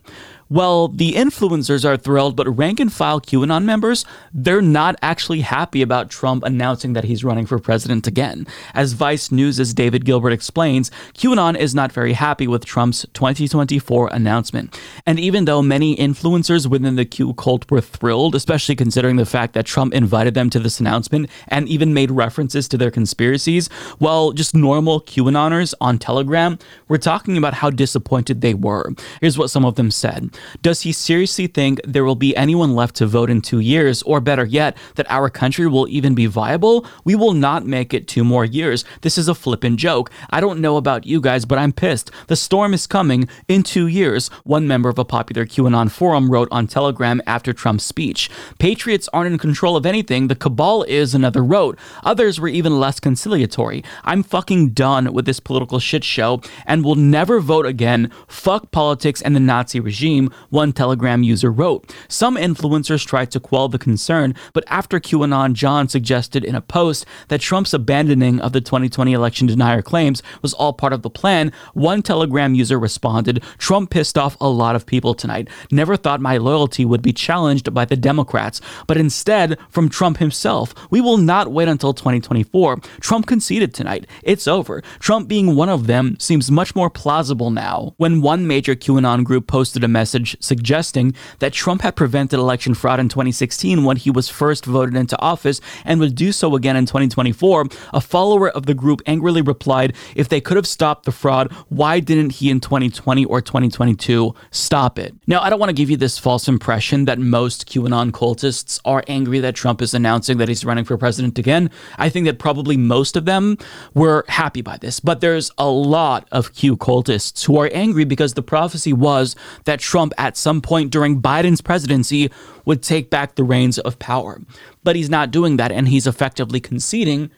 Well, 0.50 0.88
the 0.88 1.12
influencers 1.12 1.84
are 1.84 1.98
thrilled, 1.98 2.34
but 2.34 2.48
rank 2.48 2.80
and 2.80 2.90
file 2.90 3.20
QAnon 3.20 3.64
members, 3.64 4.06
they're 4.32 4.62
not 4.62 4.96
actually 5.02 5.42
happy 5.42 5.82
about 5.82 6.08
Trump 6.08 6.42
announcing 6.42 6.94
that 6.94 7.04
he's 7.04 7.22
running 7.22 7.44
for 7.44 7.58
president 7.58 8.06
again. 8.06 8.46
As 8.72 8.94
Vice 8.94 9.30
News' 9.30 9.74
David 9.74 10.06
Gilbert 10.06 10.32
explains, 10.32 10.90
QAnon 11.12 11.54
is 11.58 11.74
not 11.74 11.92
very 11.92 12.14
happy 12.14 12.46
with 12.46 12.64
Trump's 12.64 13.04
2024 13.12 14.08
announcement. 14.10 14.80
And 15.04 15.20
even 15.20 15.44
though 15.44 15.60
many 15.60 15.94
influencers 15.96 16.66
within 16.66 16.96
the 16.96 17.04
Q 17.04 17.34
cult 17.34 17.70
were 17.70 17.82
thrilled, 17.82 18.34
especially 18.34 18.74
considering 18.74 19.16
the 19.16 19.26
fact 19.26 19.52
that 19.52 19.66
Trump 19.66 19.92
invited 19.92 20.32
them 20.32 20.48
to 20.48 20.58
this 20.58 20.80
announcement 20.80 21.28
and 21.48 21.68
even 21.68 21.92
made 21.92 22.10
references 22.10 22.68
to 22.68 22.78
their 22.78 22.90
conspiracies, 22.90 23.68
well, 24.00 24.32
just 24.32 24.54
normal 24.54 25.02
QAnoners 25.02 25.74
on 25.78 25.98
Telegram 25.98 26.58
were 26.88 26.96
talking 26.96 27.36
about 27.36 27.52
how 27.52 27.68
disappointed 27.68 28.40
they 28.40 28.54
were. 28.54 28.94
Here's 29.20 29.36
what 29.36 29.50
some 29.50 29.66
of 29.66 29.74
them 29.74 29.90
said. 29.90 30.30
Does 30.62 30.82
he 30.82 30.92
seriously 30.92 31.46
think 31.46 31.80
there 31.84 32.04
will 32.04 32.14
be 32.14 32.36
anyone 32.36 32.74
left 32.74 32.96
to 32.96 33.06
vote 33.06 33.30
in 33.30 33.40
two 33.40 33.60
years, 33.60 34.02
or 34.02 34.20
better 34.20 34.44
yet, 34.44 34.76
that 34.96 35.10
our 35.10 35.30
country 35.30 35.66
will 35.66 35.88
even 35.88 36.14
be 36.14 36.26
viable? 36.26 36.86
We 37.04 37.14
will 37.14 37.32
not 37.32 37.66
make 37.66 37.94
it 37.94 38.08
two 38.08 38.24
more 38.24 38.44
years. 38.44 38.84
This 39.02 39.18
is 39.18 39.28
a 39.28 39.34
flippin' 39.34 39.76
joke. 39.76 40.10
I 40.30 40.40
don't 40.40 40.60
know 40.60 40.76
about 40.76 41.06
you 41.06 41.20
guys, 41.20 41.44
but 41.44 41.58
I'm 41.58 41.72
pissed. 41.72 42.10
The 42.26 42.36
storm 42.36 42.74
is 42.74 42.86
coming 42.86 43.28
in 43.48 43.62
two 43.62 43.86
years, 43.86 44.28
one 44.44 44.66
member 44.66 44.88
of 44.88 44.98
a 44.98 45.04
popular 45.04 45.46
QAnon 45.46 45.90
forum 45.90 46.30
wrote 46.30 46.48
on 46.50 46.66
Telegram 46.66 47.20
after 47.26 47.52
Trump's 47.52 47.84
speech. 47.84 48.30
Patriots 48.58 49.08
aren't 49.12 49.32
in 49.32 49.38
control 49.38 49.76
of 49.76 49.86
anything, 49.86 50.28
the 50.28 50.34
cabal 50.34 50.82
is, 50.84 51.14
another 51.14 51.44
wrote. 51.44 51.78
Others 52.04 52.40
were 52.40 52.48
even 52.48 52.78
less 52.78 53.00
conciliatory. 53.00 53.82
I'm 54.04 54.22
fucking 54.22 54.70
done 54.70 55.12
with 55.12 55.24
this 55.24 55.40
political 55.40 55.78
shit 55.78 56.04
show 56.04 56.40
and 56.66 56.84
will 56.84 56.94
never 56.94 57.40
vote 57.40 57.66
again. 57.66 58.10
Fuck 58.26 58.70
politics 58.70 59.22
and 59.22 59.34
the 59.34 59.40
Nazi 59.40 59.80
regime 59.80 60.27
one 60.50 60.72
Telegram 60.72 61.22
user 61.22 61.50
wrote. 61.50 61.94
Some 62.08 62.36
influencers 62.36 63.06
tried 63.06 63.30
to 63.32 63.40
quell 63.40 63.68
the 63.68 63.78
concern, 63.78 64.34
but 64.52 64.64
after 64.68 65.00
QAnon 65.00 65.52
John 65.52 65.88
suggested 65.88 66.44
in 66.44 66.54
a 66.54 66.60
post 66.60 67.06
that 67.28 67.40
Trump's 67.40 67.74
abandoning 67.74 68.40
of 68.40 68.52
the 68.52 68.60
2020 68.60 69.12
election 69.12 69.46
denier 69.46 69.82
claims 69.82 70.22
was 70.42 70.54
all 70.54 70.72
part 70.72 70.92
of 70.92 71.02
the 71.02 71.10
plan, 71.10 71.52
one 71.74 72.02
Telegram 72.02 72.54
user 72.54 72.78
responded, 72.78 73.42
Trump 73.58 73.90
pissed 73.90 74.18
off 74.18 74.36
a 74.40 74.48
lot 74.48 74.76
of 74.76 74.86
people 74.86 75.14
tonight. 75.14 75.48
Never 75.70 75.96
thought 75.96 76.20
my 76.20 76.36
loyalty 76.36 76.84
would 76.84 77.02
be 77.02 77.12
challenged 77.12 77.72
by 77.72 77.84
the 77.84 77.96
Democrats, 77.96 78.60
but 78.86 78.96
instead 78.96 79.58
from 79.68 79.88
Trump 79.88 80.18
himself. 80.18 80.74
We 80.90 81.00
will 81.00 81.16
not 81.16 81.52
wait 81.52 81.68
until 81.68 81.94
2024. 81.94 82.78
Trump 83.00 83.26
conceded 83.26 83.74
tonight. 83.74 84.06
It's 84.22 84.48
over. 84.48 84.82
Trump 84.98 85.28
being 85.28 85.54
one 85.54 85.68
of 85.68 85.86
them 85.86 86.16
seems 86.18 86.50
much 86.50 86.74
more 86.74 86.90
plausible 86.90 87.50
now. 87.50 87.94
When 87.96 88.22
one 88.22 88.46
major 88.46 88.74
QAnon 88.74 89.24
group 89.24 89.46
posted 89.46 89.84
a 89.84 89.88
message 89.88 90.17
message 90.18 90.36
suggesting 90.40 91.14
that 91.38 91.52
Trump 91.52 91.82
had 91.82 91.96
prevented 91.96 92.38
election 92.38 92.74
fraud 92.74 93.00
in 93.00 93.08
2016 93.08 93.84
when 93.84 93.96
he 93.96 94.10
was 94.10 94.28
first 94.28 94.64
voted 94.64 94.96
into 94.96 95.18
office 95.20 95.60
and 95.84 96.00
would 96.00 96.14
do 96.14 96.32
so 96.32 96.54
again 96.56 96.76
in 96.76 96.86
2024, 96.86 97.66
a 97.92 98.00
follower 98.00 98.50
of 98.50 98.66
the 98.66 98.74
group 98.74 99.00
angrily 99.06 99.42
replied, 99.42 99.94
If 100.16 100.28
they 100.28 100.40
could 100.40 100.56
have 100.56 100.66
stopped 100.66 101.04
the 101.04 101.12
fraud, 101.12 101.52
why 101.68 102.00
didn't 102.00 102.30
he 102.30 102.50
in 102.50 102.60
2020 102.60 103.24
or 103.26 103.40
2022 103.40 104.34
stop 104.50 104.98
it? 104.98 105.14
Now, 105.26 105.40
I 105.40 105.50
don't 105.50 105.60
want 105.60 105.70
to 105.70 105.74
give 105.74 105.90
you 105.90 105.96
this 105.96 106.18
false 106.18 106.48
impression 106.48 107.04
that 107.04 107.18
most 107.18 107.68
QAnon 107.68 108.10
cultists 108.10 108.80
are 108.84 109.04
angry 109.06 109.40
that 109.40 109.54
Trump 109.54 109.80
is 109.82 109.94
announcing 109.94 110.38
that 110.38 110.48
he's 110.48 110.64
running 110.64 110.84
for 110.84 110.96
president 110.96 111.38
again. 111.38 111.70
I 111.96 112.08
think 112.08 112.26
that 112.26 112.38
probably 112.38 112.76
most 112.76 113.16
of 113.16 113.24
them 113.24 113.56
were 113.94 114.24
happy 114.28 114.62
by 114.62 114.78
this, 114.78 115.00
but 115.00 115.20
there's 115.20 115.50
a 115.58 115.68
lot 115.68 116.26
of 116.32 116.54
Q 116.54 116.76
cultists 116.76 117.44
who 117.44 117.58
are 117.58 117.70
angry 117.72 118.04
because 118.04 118.34
the 118.34 118.42
prophecy 118.42 118.92
was 118.92 119.36
that 119.64 119.80
Trump 119.80 120.07
at 120.16 120.36
some 120.36 120.60
point 120.60 120.90
during 120.90 121.20
Biden's 121.20 121.60
presidency 121.60 122.30
would 122.64 122.82
take 122.82 123.10
back 123.10 123.34
the 123.34 123.44
reins 123.44 123.78
of 123.78 123.98
power. 123.98 124.40
But 124.84 124.96
he's 124.96 125.10
not 125.10 125.30
doing 125.30 125.56
that, 125.56 125.72
and 125.72 125.88
he's 125.88 126.06
effectively 126.06 126.60
conceding 126.60 127.30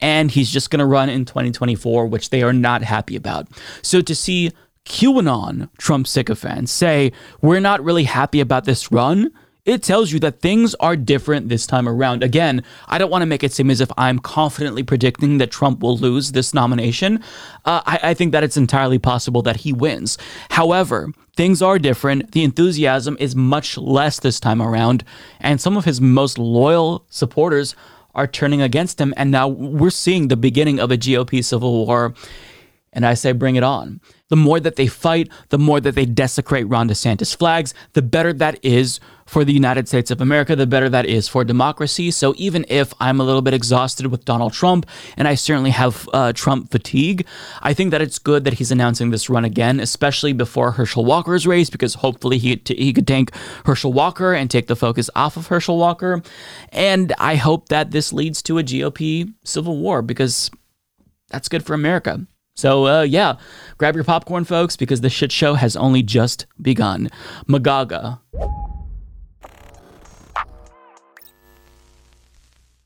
and 0.00 0.30
he's 0.30 0.50
just 0.50 0.70
going 0.70 0.80
to 0.80 0.86
run 0.86 1.08
in 1.08 1.24
2024, 1.24 2.06
which 2.06 2.30
they 2.30 2.42
are 2.42 2.52
not 2.52 2.82
happy 2.82 3.16
about. 3.16 3.48
So 3.82 4.00
to 4.02 4.14
see 4.14 4.50
QAnon 4.84 5.68
Trump 5.78 6.06
sycophants 6.06 6.70
say, 6.70 7.12
we're 7.40 7.60
not 7.60 7.82
really 7.82 8.04
happy 8.04 8.40
about 8.40 8.64
this 8.64 8.92
run, 8.92 9.30
it 9.64 9.82
tells 9.82 10.12
you 10.12 10.20
that 10.20 10.40
things 10.40 10.76
are 10.76 10.94
different 10.94 11.48
this 11.48 11.66
time 11.66 11.88
around. 11.88 12.22
Again, 12.22 12.62
I 12.86 12.98
don't 12.98 13.10
want 13.10 13.22
to 13.22 13.26
make 13.26 13.42
it 13.42 13.52
seem 13.52 13.68
as 13.68 13.80
if 13.80 13.90
I'm 13.98 14.20
confidently 14.20 14.84
predicting 14.84 15.38
that 15.38 15.50
Trump 15.50 15.80
will 15.80 15.98
lose 15.98 16.32
this 16.32 16.54
nomination. 16.54 17.16
Uh, 17.64 17.82
I, 17.84 17.98
I 18.04 18.14
think 18.14 18.30
that 18.30 18.44
it's 18.44 18.56
entirely 18.56 19.00
possible 19.00 19.42
that 19.42 19.56
he 19.56 19.72
wins. 19.72 20.18
However, 20.50 21.10
things 21.36 21.62
are 21.62 21.78
different. 21.78 22.32
The 22.32 22.42
enthusiasm 22.42 23.16
is 23.20 23.36
much 23.36 23.78
less 23.78 24.18
this 24.18 24.40
time 24.40 24.60
around, 24.60 25.04
and 25.38 25.60
some 25.60 25.76
of 25.76 25.84
his 25.84 26.00
most 26.00 26.38
loyal 26.38 27.04
supporters 27.10 27.76
are 28.14 28.26
turning 28.26 28.62
against 28.62 29.00
him. 29.00 29.12
And 29.16 29.30
now 29.30 29.46
we're 29.46 29.90
seeing 29.90 30.28
the 30.28 30.36
beginning 30.36 30.80
of 30.80 30.90
a 30.90 30.96
GOP 30.96 31.44
civil 31.44 31.86
war. 31.86 32.14
And 32.96 33.04
I 33.04 33.12
say, 33.12 33.32
bring 33.32 33.56
it 33.56 33.62
on. 33.62 34.00
The 34.30 34.36
more 34.36 34.58
that 34.58 34.76
they 34.76 34.86
fight, 34.86 35.28
the 35.50 35.58
more 35.58 35.80
that 35.80 35.94
they 35.94 36.06
desecrate 36.06 36.66
Ron 36.66 36.88
DeSantis 36.88 37.36
flags, 37.36 37.74
the 37.92 38.00
better 38.00 38.32
that 38.32 38.58
is 38.64 38.98
for 39.26 39.44
the 39.44 39.52
United 39.52 39.86
States 39.86 40.10
of 40.10 40.22
America, 40.22 40.56
the 40.56 40.66
better 40.66 40.88
that 40.88 41.04
is 41.04 41.28
for 41.28 41.44
democracy. 41.44 42.10
So 42.10 42.32
even 42.38 42.64
if 42.70 42.94
I'm 42.98 43.20
a 43.20 43.24
little 43.24 43.42
bit 43.42 43.52
exhausted 43.52 44.06
with 44.06 44.24
Donald 44.24 44.54
Trump, 44.54 44.86
and 45.18 45.28
I 45.28 45.34
certainly 45.34 45.70
have 45.70 46.08
uh, 46.14 46.32
Trump 46.32 46.70
fatigue, 46.70 47.26
I 47.60 47.74
think 47.74 47.90
that 47.90 48.00
it's 48.00 48.18
good 48.18 48.44
that 48.44 48.54
he's 48.54 48.72
announcing 48.72 49.10
this 49.10 49.28
run 49.28 49.44
again, 49.44 49.78
especially 49.78 50.32
before 50.32 50.72
Herschel 50.72 51.04
Walker's 51.04 51.46
race, 51.46 51.68
because 51.68 51.94
hopefully 51.94 52.38
he 52.38 52.62
he 52.66 52.94
could 52.94 53.06
tank 53.06 53.30
Herschel 53.66 53.92
Walker 53.92 54.32
and 54.32 54.50
take 54.50 54.68
the 54.68 54.76
focus 54.76 55.10
off 55.14 55.36
of 55.36 55.48
Herschel 55.48 55.76
Walker. 55.76 56.22
And 56.70 57.12
I 57.18 57.36
hope 57.36 57.68
that 57.68 57.90
this 57.90 58.10
leads 58.10 58.42
to 58.44 58.58
a 58.58 58.62
GOP 58.62 59.34
civil 59.44 59.76
war 59.76 60.00
because 60.00 60.50
that's 61.28 61.48
good 61.48 61.64
for 61.64 61.74
America. 61.74 62.26
So, 62.56 62.86
uh, 62.86 63.02
yeah, 63.02 63.34
grab 63.76 63.94
your 63.94 64.04
popcorn, 64.04 64.44
folks, 64.44 64.76
because 64.76 65.02
the 65.02 65.10
shit 65.10 65.30
show 65.30 65.54
has 65.54 65.76
only 65.76 66.02
just 66.02 66.46
begun. 66.60 67.10
Magaga. 67.46 68.20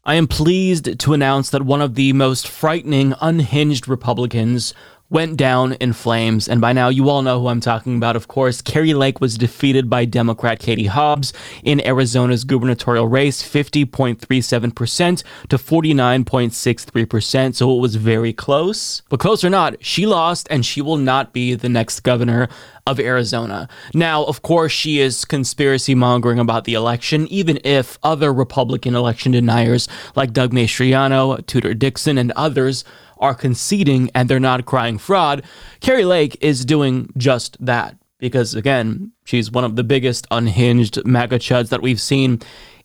I 0.04 0.14
am 0.14 0.26
pleased 0.26 0.98
to 0.98 1.12
announce 1.12 1.50
that 1.50 1.62
one 1.62 1.80
of 1.80 1.94
the 1.94 2.12
most 2.12 2.48
frightening, 2.48 3.14
unhinged 3.20 3.86
Republicans 3.86 4.74
went 5.10 5.36
down 5.36 5.72
in 5.74 5.92
flames. 5.92 6.48
And 6.48 6.60
by 6.60 6.72
now, 6.72 6.88
you 6.88 7.10
all 7.10 7.22
know 7.22 7.40
who 7.40 7.48
I'm 7.48 7.60
talking 7.60 7.96
about, 7.96 8.16
of 8.16 8.28
course. 8.28 8.62
Kari 8.62 8.94
Lake 8.94 9.20
was 9.20 9.36
defeated 9.36 9.90
by 9.90 10.04
Democrat 10.04 10.60
Katie 10.60 10.86
Hobbs 10.86 11.32
in 11.64 11.84
Arizona's 11.84 12.44
gubernatorial 12.44 13.08
race, 13.08 13.42
50.37% 13.42 15.24
to 15.48 15.58
49.63%. 15.58 17.54
So 17.56 17.76
it 17.76 17.80
was 17.80 17.96
very 17.96 18.32
close. 18.32 19.02
But 19.08 19.20
close 19.20 19.42
or 19.42 19.50
not, 19.50 19.84
she 19.84 20.06
lost 20.06 20.46
and 20.50 20.64
she 20.64 20.80
will 20.80 20.96
not 20.96 21.32
be 21.32 21.54
the 21.54 21.68
next 21.68 22.00
governor 22.00 22.48
of 22.86 23.00
Arizona. 23.00 23.68
Now, 23.94 24.24
of 24.24 24.42
course, 24.42 24.72
she 24.72 25.00
is 25.00 25.24
conspiracy 25.24 25.94
mongering 25.94 26.38
about 26.38 26.64
the 26.64 26.74
election, 26.74 27.26
even 27.28 27.58
if 27.64 27.98
other 28.02 28.32
Republican 28.32 28.94
election 28.94 29.32
deniers 29.32 29.88
like 30.14 30.32
Doug 30.32 30.52
Mastriano, 30.52 31.44
Tudor 31.46 31.74
Dixon, 31.74 32.16
and 32.16 32.32
others 32.32 32.84
are 33.20 33.34
conceding 33.34 34.10
and 34.14 34.28
they're 34.28 34.40
not 34.40 34.66
crying 34.66 34.98
fraud, 34.98 35.44
Kari 35.80 36.04
Lake 36.04 36.36
is 36.40 36.64
doing 36.64 37.12
just 37.16 37.56
that. 37.64 37.96
Because 38.18 38.54
again, 38.54 39.12
she's 39.24 39.50
one 39.50 39.64
of 39.64 39.76
the 39.76 39.84
biggest 39.84 40.26
unhinged 40.30 41.04
MAGA 41.06 41.38
chuds 41.38 41.70
that 41.70 41.80
we've 41.80 42.00
seen 42.00 42.40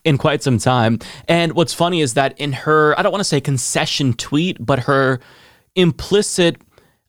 in 0.05 0.17
quite 0.17 0.43
some 0.43 0.57
time. 0.59 0.99
And 1.27 1.53
what's 1.53 1.73
funny 1.73 1.99
is 1.99 2.13
that 2.13 2.39
in 2.39 2.53
her, 2.53 2.97
I 2.97 3.01
don't 3.01 3.11
want 3.11 3.21
to 3.21 3.25
say 3.25 3.41
concession 3.41 4.13
tweet, 4.13 4.63
but 4.63 4.79
her 4.79 5.19
implicit 5.75 6.57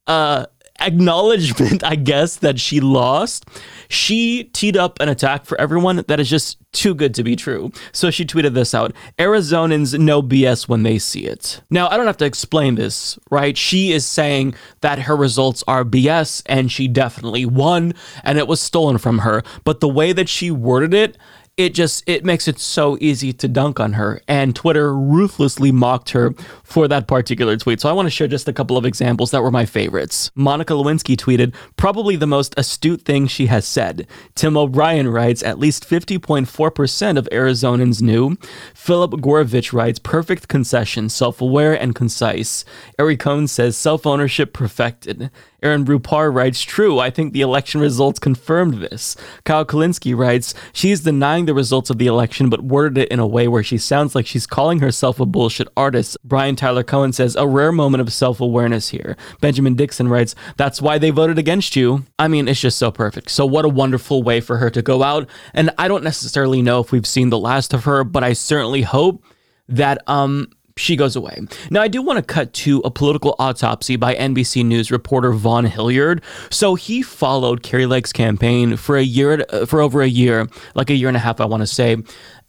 uh, 0.06 0.46
acknowledgement, 0.80 1.84
I 1.84 1.96
guess, 1.96 2.36
that 2.36 2.58
she 2.60 2.80
lost, 2.80 3.46
she 3.88 4.44
teed 4.52 4.76
up 4.76 5.00
an 5.00 5.08
attack 5.08 5.44
for 5.44 5.60
everyone 5.60 6.04
that 6.08 6.20
is 6.20 6.28
just 6.28 6.58
too 6.72 6.94
good 6.94 7.14
to 7.14 7.24
be 7.24 7.36
true. 7.36 7.72
So 7.92 8.10
she 8.10 8.24
tweeted 8.24 8.54
this 8.54 8.74
out 8.74 8.92
Arizonans 9.18 9.98
know 9.98 10.22
BS 10.22 10.68
when 10.68 10.82
they 10.82 10.98
see 10.98 11.24
it. 11.24 11.62
Now, 11.70 11.88
I 11.88 11.96
don't 11.96 12.06
have 12.06 12.16
to 12.18 12.24
explain 12.24 12.74
this, 12.74 13.18
right? 13.30 13.56
She 13.56 13.92
is 13.92 14.06
saying 14.06 14.54
that 14.82 15.00
her 15.00 15.16
results 15.16 15.64
are 15.66 15.84
BS 15.84 16.42
and 16.46 16.70
she 16.70 16.88
definitely 16.88 17.46
won 17.46 17.94
and 18.22 18.38
it 18.38 18.46
was 18.46 18.60
stolen 18.60 18.98
from 18.98 19.20
her. 19.20 19.42
But 19.64 19.80
the 19.80 19.88
way 19.88 20.12
that 20.12 20.28
she 20.28 20.50
worded 20.50 20.92
it, 20.92 21.16
it 21.56 21.72
just 21.72 22.04
it 22.06 22.22
makes 22.22 22.46
it 22.48 22.58
so 22.58 22.98
easy 23.00 23.32
to 23.32 23.48
dunk 23.48 23.80
on 23.80 23.94
her. 23.94 24.20
And 24.28 24.54
twitter 24.54 24.94
ruthlessly 24.94 25.72
mocked 25.72 26.10
her 26.10 26.32
for 26.62 26.86
that 26.88 27.06
particular 27.06 27.56
tweet. 27.56 27.80
So 27.80 27.88
i 27.88 27.92
want 27.92 28.06
to 28.06 28.10
share 28.10 28.28
just 28.28 28.48
a 28.48 28.52
couple 28.52 28.76
of 28.76 28.84
examples 28.84 29.30
that 29.30 29.42
were 29.42 29.50
my 29.50 29.64
favorites. 29.64 30.30
Monica 30.34 30.74
lewinsky 30.74 31.16
tweeted 31.16 31.54
probably 31.76 32.16
the 32.16 32.26
most 32.26 32.54
astute 32.56 33.02
thing 33.02 33.26
she 33.26 33.46
has 33.46 33.66
said. 33.66 34.06
Tim 34.34 34.56
o'brien 34.56 35.08
writes 35.08 35.42
at 35.42 35.58
least 35.58 35.88
50.4% 35.88 37.16
of 37.18 37.28
arizonans 37.32 38.02
knew. 38.02 38.36
Philip 38.74 39.12
gourevitch 39.12 39.72
writes 39.72 39.98
perfect 39.98 40.48
concession 40.48 41.08
self-aware 41.08 41.80
and 41.80 41.94
concise. 41.94 42.64
Eric 42.98 43.20
cohn 43.20 43.48
says 43.48 43.76
self-ownership 43.76 44.52
perfected 44.52 45.30
Aaron 45.66 45.84
Rupar 45.84 46.32
writes, 46.32 46.62
True, 46.62 47.00
I 47.00 47.10
think 47.10 47.32
the 47.32 47.40
election 47.40 47.80
results 47.80 48.20
confirmed 48.20 48.74
this. 48.74 49.16
Kyle 49.42 49.64
Kulinski 49.64 50.16
writes, 50.16 50.54
She's 50.72 51.00
denying 51.00 51.46
the 51.46 51.54
results 51.54 51.90
of 51.90 51.98
the 51.98 52.06
election, 52.06 52.48
but 52.48 52.62
worded 52.62 52.98
it 52.98 53.08
in 53.08 53.18
a 53.18 53.26
way 53.26 53.48
where 53.48 53.64
she 53.64 53.76
sounds 53.76 54.14
like 54.14 54.28
she's 54.28 54.46
calling 54.46 54.78
herself 54.78 55.18
a 55.18 55.26
bullshit 55.26 55.66
artist. 55.76 56.16
Brian 56.22 56.54
Tyler 56.54 56.84
Cohen 56.84 57.12
says, 57.12 57.34
A 57.34 57.48
rare 57.48 57.72
moment 57.72 58.00
of 58.00 58.12
self 58.12 58.40
awareness 58.40 58.90
here. 58.90 59.16
Benjamin 59.40 59.74
Dixon 59.74 60.06
writes, 60.06 60.36
That's 60.56 60.80
why 60.80 60.98
they 60.98 61.10
voted 61.10 61.36
against 61.36 61.74
you. 61.74 62.04
I 62.16 62.28
mean, 62.28 62.46
it's 62.46 62.60
just 62.60 62.78
so 62.78 62.92
perfect. 62.92 63.32
So, 63.32 63.44
what 63.44 63.64
a 63.64 63.68
wonderful 63.68 64.22
way 64.22 64.40
for 64.40 64.58
her 64.58 64.70
to 64.70 64.82
go 64.82 65.02
out. 65.02 65.28
And 65.52 65.72
I 65.78 65.88
don't 65.88 66.04
necessarily 66.04 66.62
know 66.62 66.78
if 66.78 66.92
we've 66.92 67.08
seen 67.08 67.30
the 67.30 67.40
last 67.40 67.74
of 67.74 67.82
her, 67.84 68.04
but 68.04 68.22
I 68.22 68.34
certainly 68.34 68.82
hope 68.82 69.24
that 69.68 69.98
um 70.08 70.48
she 70.76 70.94
goes 70.94 71.16
away. 71.16 71.40
Now, 71.70 71.80
I 71.80 71.88
do 71.88 72.02
want 72.02 72.18
to 72.18 72.22
cut 72.22 72.52
to 72.54 72.80
a 72.80 72.90
political 72.90 73.34
autopsy 73.38 73.96
by 73.96 74.14
NBC 74.14 74.64
News 74.64 74.90
reporter 74.90 75.32
Vaughn 75.32 75.64
Hilliard. 75.64 76.22
So 76.50 76.74
he 76.74 77.02
followed 77.02 77.62
Kari 77.62 77.86
Lake's 77.86 78.12
campaign 78.12 78.76
for 78.76 78.96
a 78.96 79.02
year, 79.02 79.44
for 79.66 79.80
over 79.80 80.02
a 80.02 80.08
year, 80.08 80.48
like 80.74 80.90
a 80.90 80.94
year 80.94 81.08
and 81.08 81.16
a 81.16 81.20
half, 81.20 81.40
I 81.40 81.46
want 81.46 81.62
to 81.62 81.66
say, 81.66 81.96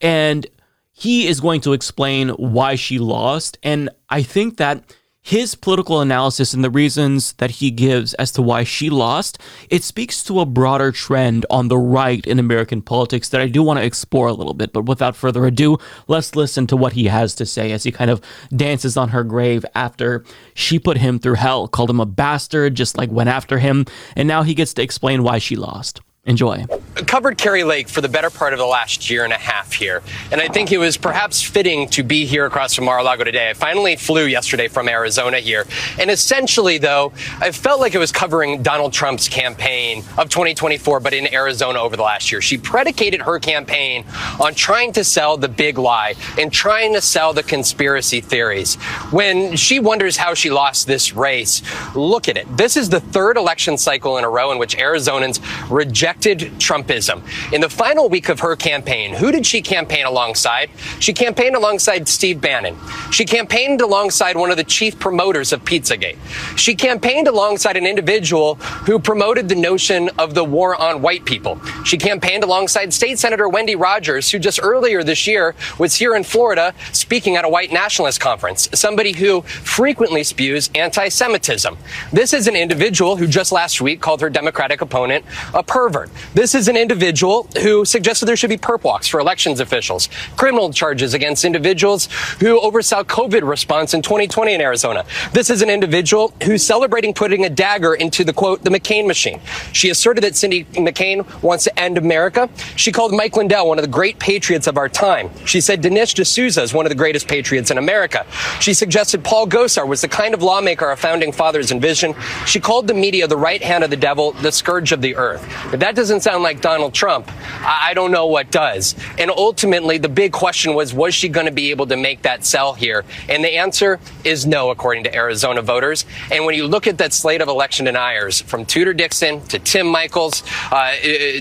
and 0.01 0.45
he 0.91 1.27
is 1.27 1.39
going 1.39 1.61
to 1.61 1.73
explain 1.73 2.29
why 2.29 2.75
she 2.75 2.99
lost. 2.99 3.57
And 3.63 3.89
I 4.09 4.23
think 4.23 4.57
that 4.57 4.83
his 5.27 5.55
political 5.55 5.99
analysis 5.99 6.53
and 6.53 6.63
the 6.63 6.69
reasons 6.69 7.33
that 7.33 7.51
he 7.51 7.69
gives 7.69 8.13
as 8.13 8.31
to 8.31 8.41
why 8.41 8.63
she 8.63 8.89
lost, 8.89 9.37
it 9.69 9.83
speaks 9.83 10.23
to 10.23 10.39
a 10.39 10.45
broader 10.45 10.89
trend 10.89 11.45
on 11.49 11.67
the 11.67 11.77
right 11.77 12.25
in 12.25 12.39
American 12.39 12.81
politics 12.81 13.27
that 13.27 13.41
I 13.41 13.49
do 13.49 13.61
want 13.61 13.77
to 13.77 13.85
explore 13.85 14.27
a 14.27 14.33
little 14.33 14.53
bit. 14.53 14.71
But 14.71 14.85
without 14.85 15.17
further 15.17 15.45
ado, 15.45 15.79
let's 16.07 16.37
listen 16.37 16.65
to 16.67 16.77
what 16.77 16.93
he 16.93 17.07
has 17.07 17.35
to 17.35 17.45
say 17.45 17.73
as 17.73 17.83
he 17.83 17.91
kind 17.91 18.09
of 18.09 18.21
dances 18.55 18.95
on 18.95 19.09
her 19.09 19.25
grave 19.25 19.65
after 19.75 20.23
she 20.53 20.79
put 20.79 20.95
him 20.95 21.19
through 21.19 21.33
hell, 21.33 21.67
called 21.67 21.89
him 21.89 21.99
a 21.99 22.05
bastard, 22.05 22.75
just 22.75 22.97
like 22.97 23.11
went 23.11 23.27
after 23.27 23.59
him, 23.59 23.83
and 24.15 24.29
now 24.29 24.43
he 24.43 24.53
gets 24.53 24.73
to 24.75 24.81
explain 24.81 25.23
why 25.23 25.39
she 25.39 25.57
lost. 25.57 25.99
Enjoy. 26.27 26.65
Covered 27.05 27.37
Kari 27.37 27.63
Lake 27.63 27.87
for 27.87 28.01
the 28.01 28.09
better 28.09 28.29
part 28.29 28.51
of 28.51 28.59
the 28.59 28.65
last 28.65 29.09
year 29.09 29.23
and 29.23 29.31
a 29.31 29.37
half 29.37 29.71
here, 29.71 30.01
and 30.29 30.41
I 30.41 30.49
think 30.49 30.73
it 30.73 30.77
was 30.77 30.97
perhaps 30.97 31.41
fitting 31.41 31.87
to 31.89 32.03
be 32.03 32.25
here 32.25 32.45
across 32.45 32.73
from 32.73 32.83
Mar-a-Lago 32.83 33.23
today. 33.23 33.49
I 33.49 33.53
finally 33.53 33.95
flew 33.95 34.25
yesterday 34.25 34.67
from 34.67 34.89
Arizona 34.89 35.39
here, 35.39 35.65
and 35.97 36.11
essentially, 36.11 36.79
though, 36.79 37.13
I 37.39 37.51
felt 37.51 37.79
like 37.79 37.95
it 37.95 37.99
was 37.99 38.11
covering 38.11 38.61
Donald 38.61 38.91
Trump's 38.91 39.29
campaign 39.29 40.03
of 40.17 40.27
2024, 40.27 40.99
but 40.99 41.13
in 41.13 41.33
Arizona 41.33 41.79
over 41.79 41.95
the 41.95 42.03
last 42.03 42.29
year. 42.29 42.41
She 42.41 42.57
predicated 42.57 43.21
her 43.21 43.39
campaign 43.39 44.03
on 44.37 44.53
trying 44.53 44.91
to 44.93 45.05
sell 45.05 45.37
the 45.37 45.47
big 45.47 45.77
lie 45.77 46.15
and 46.37 46.51
trying 46.51 46.93
to 46.95 47.01
sell 47.01 47.31
the 47.31 47.43
conspiracy 47.43 48.19
theories. 48.19 48.75
When 49.11 49.55
she 49.55 49.79
wonders 49.79 50.17
how 50.17 50.33
she 50.33 50.49
lost 50.49 50.87
this 50.87 51.13
race, 51.13 51.61
look 51.95 52.27
at 52.27 52.35
it. 52.35 52.47
This 52.57 52.75
is 52.75 52.89
the 52.89 52.99
third 52.99 53.37
election 53.37 53.77
cycle 53.77 54.17
in 54.17 54.25
a 54.25 54.29
row 54.29 54.51
in 54.51 54.57
which 54.57 54.75
Arizonans 54.75 55.39
reject 55.69 56.16
rejected 56.17 56.51
Trumpism. 56.59 57.21
In 57.53 57.61
the 57.61 57.69
final 57.69 58.09
week 58.09 58.29
of 58.29 58.39
her 58.39 58.55
campaign, 58.55 59.13
who 59.13 59.31
did 59.31 59.45
she 59.45 59.61
campaign 59.61 60.05
alongside? 60.05 60.69
She 60.99 61.13
campaigned 61.13 61.55
alongside 61.55 62.07
Steve 62.07 62.41
Bannon. 62.41 62.75
She 63.11 63.25
campaigned 63.25 63.81
alongside 63.81 64.35
one 64.35 64.51
of 64.51 64.57
the 64.57 64.63
chief 64.63 64.99
promoters 64.99 65.53
of 65.53 65.63
Pizzagate. 65.63 66.17
She 66.57 66.75
campaigned 66.75 67.27
alongside 67.27 67.77
an 67.77 67.85
individual 67.85 68.55
who 68.85 68.99
promoted 68.99 69.47
the 69.47 69.55
notion 69.55 70.09
of 70.17 70.33
the 70.33 70.43
war 70.43 70.75
on 70.75 71.01
white 71.01 71.25
people. 71.25 71.59
She 71.85 71.97
campaigned 71.97 72.43
alongside 72.43 72.93
State 72.93 73.19
Senator 73.19 73.47
Wendy 73.47 73.75
Rogers, 73.75 74.31
who 74.31 74.39
just 74.39 74.59
earlier 74.61 75.03
this 75.03 75.27
year 75.27 75.55
was 75.77 75.95
here 75.95 76.15
in 76.15 76.23
Florida 76.23 76.73
speaking 76.93 77.35
at 77.35 77.45
a 77.45 77.49
white 77.49 77.71
nationalist 77.71 78.19
conference, 78.19 78.69
somebody 78.73 79.13
who 79.13 79.41
frequently 79.41 80.23
spews 80.23 80.69
anti 80.75 81.09
Semitism. 81.09 81.77
This 82.11 82.33
is 82.33 82.47
an 82.47 82.55
individual 82.55 83.17
who 83.17 83.27
just 83.27 83.51
last 83.51 83.81
week 83.81 84.01
called 84.01 84.21
her 84.21 84.29
Democratic 84.29 84.81
opponent 84.81 85.23
a 85.53 85.63
pervert. 85.63 86.06
This 86.33 86.55
is 86.55 86.67
an 86.67 86.77
individual 86.77 87.47
who 87.61 87.85
suggested 87.85 88.25
there 88.25 88.35
should 88.35 88.49
be 88.49 88.57
perp 88.57 88.83
walks 88.83 89.07
for 89.07 89.19
elections 89.19 89.59
officials, 89.59 90.09
criminal 90.35 90.71
charges 90.71 91.13
against 91.13 91.45
individuals 91.45 92.07
who 92.39 92.59
oversaw 92.59 93.03
COVID 93.03 93.47
response 93.47 93.93
in 93.93 94.01
2020 94.01 94.53
in 94.53 94.61
Arizona. 94.61 95.05
This 95.33 95.49
is 95.49 95.61
an 95.61 95.69
individual 95.69 96.33
who's 96.43 96.65
celebrating 96.65 97.13
putting 97.13 97.45
a 97.45 97.49
dagger 97.49 97.95
into 97.95 98.23
the 98.23 98.33
quote, 98.33 98.63
the 98.63 98.69
McCain 98.69 99.07
machine. 99.07 99.39
She 99.73 99.89
asserted 99.89 100.23
that 100.23 100.35
Cindy 100.35 100.65
McCain 100.65 101.25
wants 101.41 101.63
to 101.65 101.79
end 101.79 101.97
America. 101.97 102.49
She 102.75 102.91
called 102.91 103.13
Mike 103.13 103.35
Lindell 103.35 103.67
one 103.67 103.77
of 103.77 103.83
the 103.83 103.91
great 103.91 104.19
patriots 104.19 104.67
of 104.67 104.77
our 104.77 104.89
time. 104.89 105.29
She 105.45 105.61
said 105.61 105.81
Dinesh 105.81 106.13
D'Souza 106.13 106.61
is 106.61 106.73
one 106.73 106.85
of 106.85 106.89
the 106.89 106.95
greatest 106.95 107.27
patriots 107.27 107.71
in 107.71 107.77
America. 107.77 108.25
She 108.59 108.73
suggested 108.73 109.23
Paul 109.23 109.47
Gosar 109.47 109.87
was 109.87 110.01
the 110.01 110.07
kind 110.07 110.33
of 110.33 110.41
lawmaker 110.41 110.85
our 110.85 110.95
founding 110.95 111.31
fathers 111.31 111.71
envisioned. 111.71 112.15
She 112.45 112.59
called 112.59 112.87
the 112.87 112.93
media 112.93 113.27
the 113.27 113.37
right 113.37 113.61
hand 113.61 113.83
of 113.83 113.89
the 113.89 113.97
devil, 113.97 114.31
the 114.33 114.51
scourge 114.51 114.91
of 114.91 115.01
the 115.01 115.15
earth. 115.15 115.45
That 115.87 115.95
doesn't 115.95 116.19
sound 116.19 116.43
like 116.43 116.59
Donald 116.59 116.93
Trump, 116.93 117.31
I, 117.61 117.91
I 117.91 117.93
don't 117.93 118.11
know 118.11 118.27
what 118.27 118.51
does. 118.51 118.93
And 119.17 119.31
ultimately, 119.31 119.97
the 119.97 120.09
big 120.09 120.33
question 120.33 120.73
was, 120.73 120.93
was 120.93 121.15
she 121.15 121.29
going 121.29 121.45
to 121.45 121.51
be 121.53 121.71
able 121.71 121.87
to 121.87 121.95
make 121.95 122.23
that 122.23 122.43
sell 122.43 122.73
here? 122.73 123.05
And 123.29 123.41
the 123.41 123.55
answer 123.55 124.01
is 124.25 124.45
no, 124.45 124.69
according 124.69 125.05
to 125.05 125.15
Arizona 125.15 125.61
voters. 125.61 126.05
And 126.29 126.43
when 126.43 126.55
you 126.55 126.67
look 126.67 126.87
at 126.87 126.97
that 126.97 127.13
slate 127.13 127.41
of 127.41 127.47
election 127.47 127.85
deniers, 127.85 128.41
from 128.41 128.65
Tudor 128.65 128.93
Dixon 128.93 129.39
to 129.43 129.59
Tim 129.59 129.87
Michels 129.89 130.43
uh, 130.73 130.93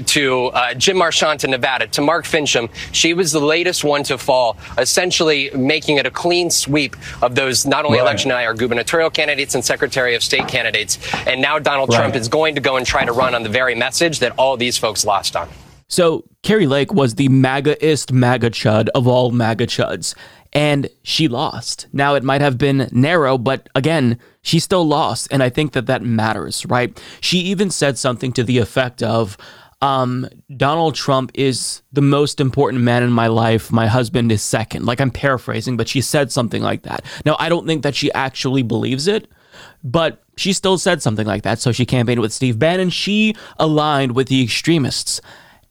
to 0.07 0.45
uh, 0.55 0.75
Jim 0.75 0.99
Marchant 0.99 1.43
in 1.43 1.51
Nevada 1.51 1.89
to 1.89 2.01
Mark 2.01 2.25
Finchem, 2.25 2.71
she 2.93 3.15
was 3.15 3.33
the 3.33 3.41
latest 3.41 3.83
one 3.83 4.05
to 4.05 4.17
fall, 4.17 4.59
essentially 4.79 5.51
making 5.57 5.97
it 5.97 6.07
a 6.07 6.11
clean 6.13 6.51
sweep 6.51 6.95
of 7.21 7.35
those 7.35 7.67
not 7.67 7.85
only 7.85 7.99
right. 7.99 8.05
election 8.05 8.29
denier 8.29 8.55
gubernatorial 8.55 9.11
candidates 9.11 9.57
and 9.57 9.65
Secretary 9.65 10.15
of 10.15 10.23
State 10.23 10.47
candidates. 10.47 11.01
And 11.27 11.43
now 11.43 11.59
Donald 11.59 11.89
right. 11.89 11.99
Trump 11.99 12.15
is 12.15 12.29
going 12.29 12.55
to 12.55 12.61
go 12.61 12.77
and 12.77 12.87
try 12.87 13.05
to 13.05 13.13
run 13.13 13.35
on 13.35 13.43
the 13.43 13.49
very 13.49 13.75
message 13.75 14.21
that 14.21 14.36
all 14.37 14.57
these 14.57 14.79
folks 14.79 15.05
lost 15.05 15.37
on. 15.37 15.49
So 15.89 16.25
Kari 16.43 16.67
Lake 16.67 16.93
was 16.93 17.15
the 17.15 17.29
MAGAist 17.29 18.13
MAGA 18.13 18.51
chud 18.51 18.89
of 18.95 19.07
all 19.07 19.31
MAGA 19.31 19.67
chuds, 19.67 20.15
and 20.53 20.89
she 21.03 21.29
lost. 21.29 21.87
Now 21.93 22.15
it 22.15 22.25
might 22.25 22.41
have 22.41 22.59
been 22.59 22.89
narrow, 22.91 23.39
but 23.39 23.69
again, 23.75 24.19
she 24.43 24.59
still 24.59 24.87
lost, 24.87 25.29
and 25.31 25.43
I 25.43 25.49
think 25.49 25.73
that 25.73 25.87
that 25.87 26.03
matters, 26.03 26.67
right? 26.67 27.01
She 27.21 27.39
even 27.39 27.71
said 27.71 27.99
something 27.99 28.33
to 28.33 28.45
the 28.45 28.59
effect 28.59 29.03
of, 29.03 29.37
um, 29.83 30.29
Donald 30.57 30.95
Trump 30.95 31.31
is 31.35 31.83
the 31.93 32.01
most 32.01 32.41
important 32.41 32.83
man 32.83 33.03
in 33.03 33.13
my 33.13 33.27
life. 33.27 33.71
My 33.71 33.87
husband 33.87 34.33
is 34.33 34.43
second. 34.43 34.87
Like 34.87 35.01
I'm 35.01 35.11
paraphrasing, 35.11 35.77
but 35.77 35.89
she 35.89 36.01
said 36.01 36.33
something 36.33 36.63
like 36.63 36.83
that. 36.83 37.05
Now, 37.25 37.37
I 37.39 37.49
don't 37.49 37.67
think 37.67 37.83
that 37.83 37.95
she 37.95 38.11
actually 38.13 38.63
believes 38.63 39.07
it, 39.07 39.29
but 39.85 40.23
she 40.37 40.53
still 40.53 40.79
said 40.79 41.03
something 41.03 41.27
like 41.27 41.43
that. 41.43 41.59
So 41.59 41.73
she 41.73 41.87
campaigned 41.87 42.21
with 42.21 42.33
Steve 42.33 42.59
Bannon. 42.59 42.91
She 42.91 43.35
aligned 43.59 44.15
with 44.15 44.29
the 44.29 44.43
extremists 44.43 45.21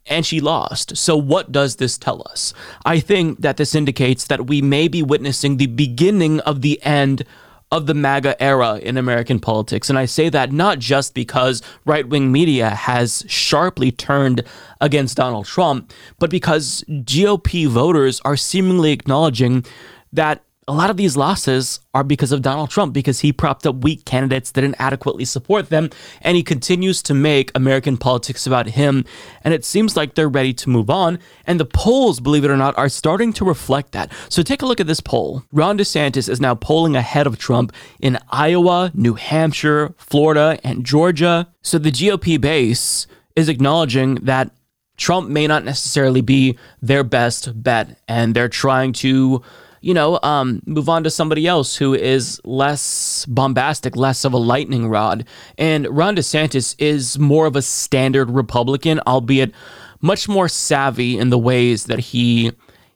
and 0.08 0.26
she 0.26 0.40
lost. 0.40 0.98
So, 0.98 1.18
what 1.18 1.52
does 1.52 1.78
this 1.78 1.98
tell 1.98 2.24
us? 2.30 2.54
I 2.86 3.00
think 3.00 3.42
that 3.42 3.58
this 3.58 3.76
indicates 3.76 4.28
that 4.28 4.48
we 4.48 4.62
may 4.62 4.88
be 4.88 5.02
witnessing 5.02 5.58
the 5.58 5.68
beginning 5.68 6.40
of 6.42 6.62
the 6.62 6.82
end 6.84 7.24
of 7.72 7.88
the 7.88 7.94
MAGA 7.94 8.42
era 8.42 8.78
in 8.78 8.98
American 8.98 9.40
politics. 9.40 9.90
And 9.90 9.98
I 9.98 10.06
say 10.06 10.30
that 10.30 10.52
not 10.52 10.80
just 10.80 11.14
because 11.14 11.62
right 11.84 12.08
wing 12.08 12.32
media 12.32 12.70
has 12.70 13.26
sharply 13.28 13.92
turned 13.92 14.44
against 14.80 15.18
Donald 15.18 15.46
Trump, 15.48 15.92
but 16.20 16.30
because 16.30 16.84
GOP 16.88 17.68
voters 17.68 18.22
are 18.24 18.38
seemingly 18.38 18.92
acknowledging 18.92 19.66
that 20.14 20.44
a 20.68 20.74
lot 20.74 20.90
of 20.90 20.98
these 20.98 21.16
losses 21.16 21.80
are 21.94 22.04
because 22.04 22.32
of 22.32 22.42
Donald 22.42 22.72
Trump, 22.72 22.92
because 22.92 23.20
he 23.20 23.32
propped 23.32 23.68
up 23.68 23.84
weak 23.84 24.04
candidates 24.04 24.50
that 24.52 24.62
didn't 24.62 24.80
adequately 24.80 25.24
support 25.24 25.70
them, 25.70 25.92
and 26.22 26.36
he 26.36 26.42
continues 26.42 27.04
to 27.04 27.14
make 27.14 27.52
American 27.54 27.98
politics 27.98 28.48
about 28.48 28.68
him. 28.68 29.06
And 29.44 29.54
it 29.54 29.64
seems 29.64 29.96
like 29.96 30.16
they're 30.16 30.28
ready 30.28 30.54
to 30.56 30.70
move 30.70 30.90
on. 30.90 31.20
And 31.46 31.60
the 31.60 31.66
polls, 31.66 32.20
believe 32.20 32.44
it 32.44 32.50
or 32.50 32.58
not, 32.58 32.76
are 32.78 32.90
starting 32.90 33.32
to 33.34 33.46
reflect 33.46 33.92
that. 33.92 34.12
So 34.30 34.42
take 34.42 34.64
a 34.64 34.66
look 34.66 34.80
at 34.80 34.88
this 34.88 35.02
poll. 35.02 35.44
Ron 35.52 35.78
DeSantis 35.78 36.28
is 36.28 36.42
now 36.42 36.56
polling 36.56 36.96
ahead 36.96 37.28
of 37.28 37.38
Trump 37.38 37.72
in 38.00 38.18
Iowa, 38.32 38.92
New 38.96 39.14
Hampshire, 39.14 39.94
Florida, 39.98 40.60
and 40.64 40.84
Georgia. 40.84 41.48
So 41.62 41.78
the 41.78 41.92
GOP 41.92 42.42
base 42.42 43.06
is 43.36 43.50
acknowledging 43.50 44.16
that 44.16 44.50
Trump 44.98 45.30
may 45.30 45.46
not 45.46 45.64
necessarily 45.64 46.22
be 46.22 46.58
their 46.82 47.04
best 47.04 47.62
bet, 47.62 48.00
and 48.08 48.34
they're 48.34 48.50
trying 48.50 48.94
to 48.94 49.44
you 49.86 49.94
know, 49.94 50.20
um, 50.24 50.64
move 50.66 50.90
on 50.90 51.04
to 51.04 51.12
somebody 51.12 51.46
else 51.46 51.76
who 51.76 51.94
is 51.94 52.42
less 52.44 53.24
bombastic, 53.28 53.96
less 53.96 54.26
of 54.26 54.34
a 54.34 54.38
lightning 54.38 54.88
rod. 54.88 55.28
And 55.60 55.88
Ron 55.96 56.16
DeSantis 56.16 56.76
is 56.80 57.20
more 57.20 57.46
of 57.46 57.56
a 57.56 57.62
standard 57.62 58.32
Republican, 58.32 59.00
albeit 59.06 59.54
much 60.02 60.28
more 60.28 60.50
savvy 60.50 61.20
in 61.20 61.30
the 61.30 61.38
ways 61.38 61.86
that 61.86 62.00
he 62.00 62.52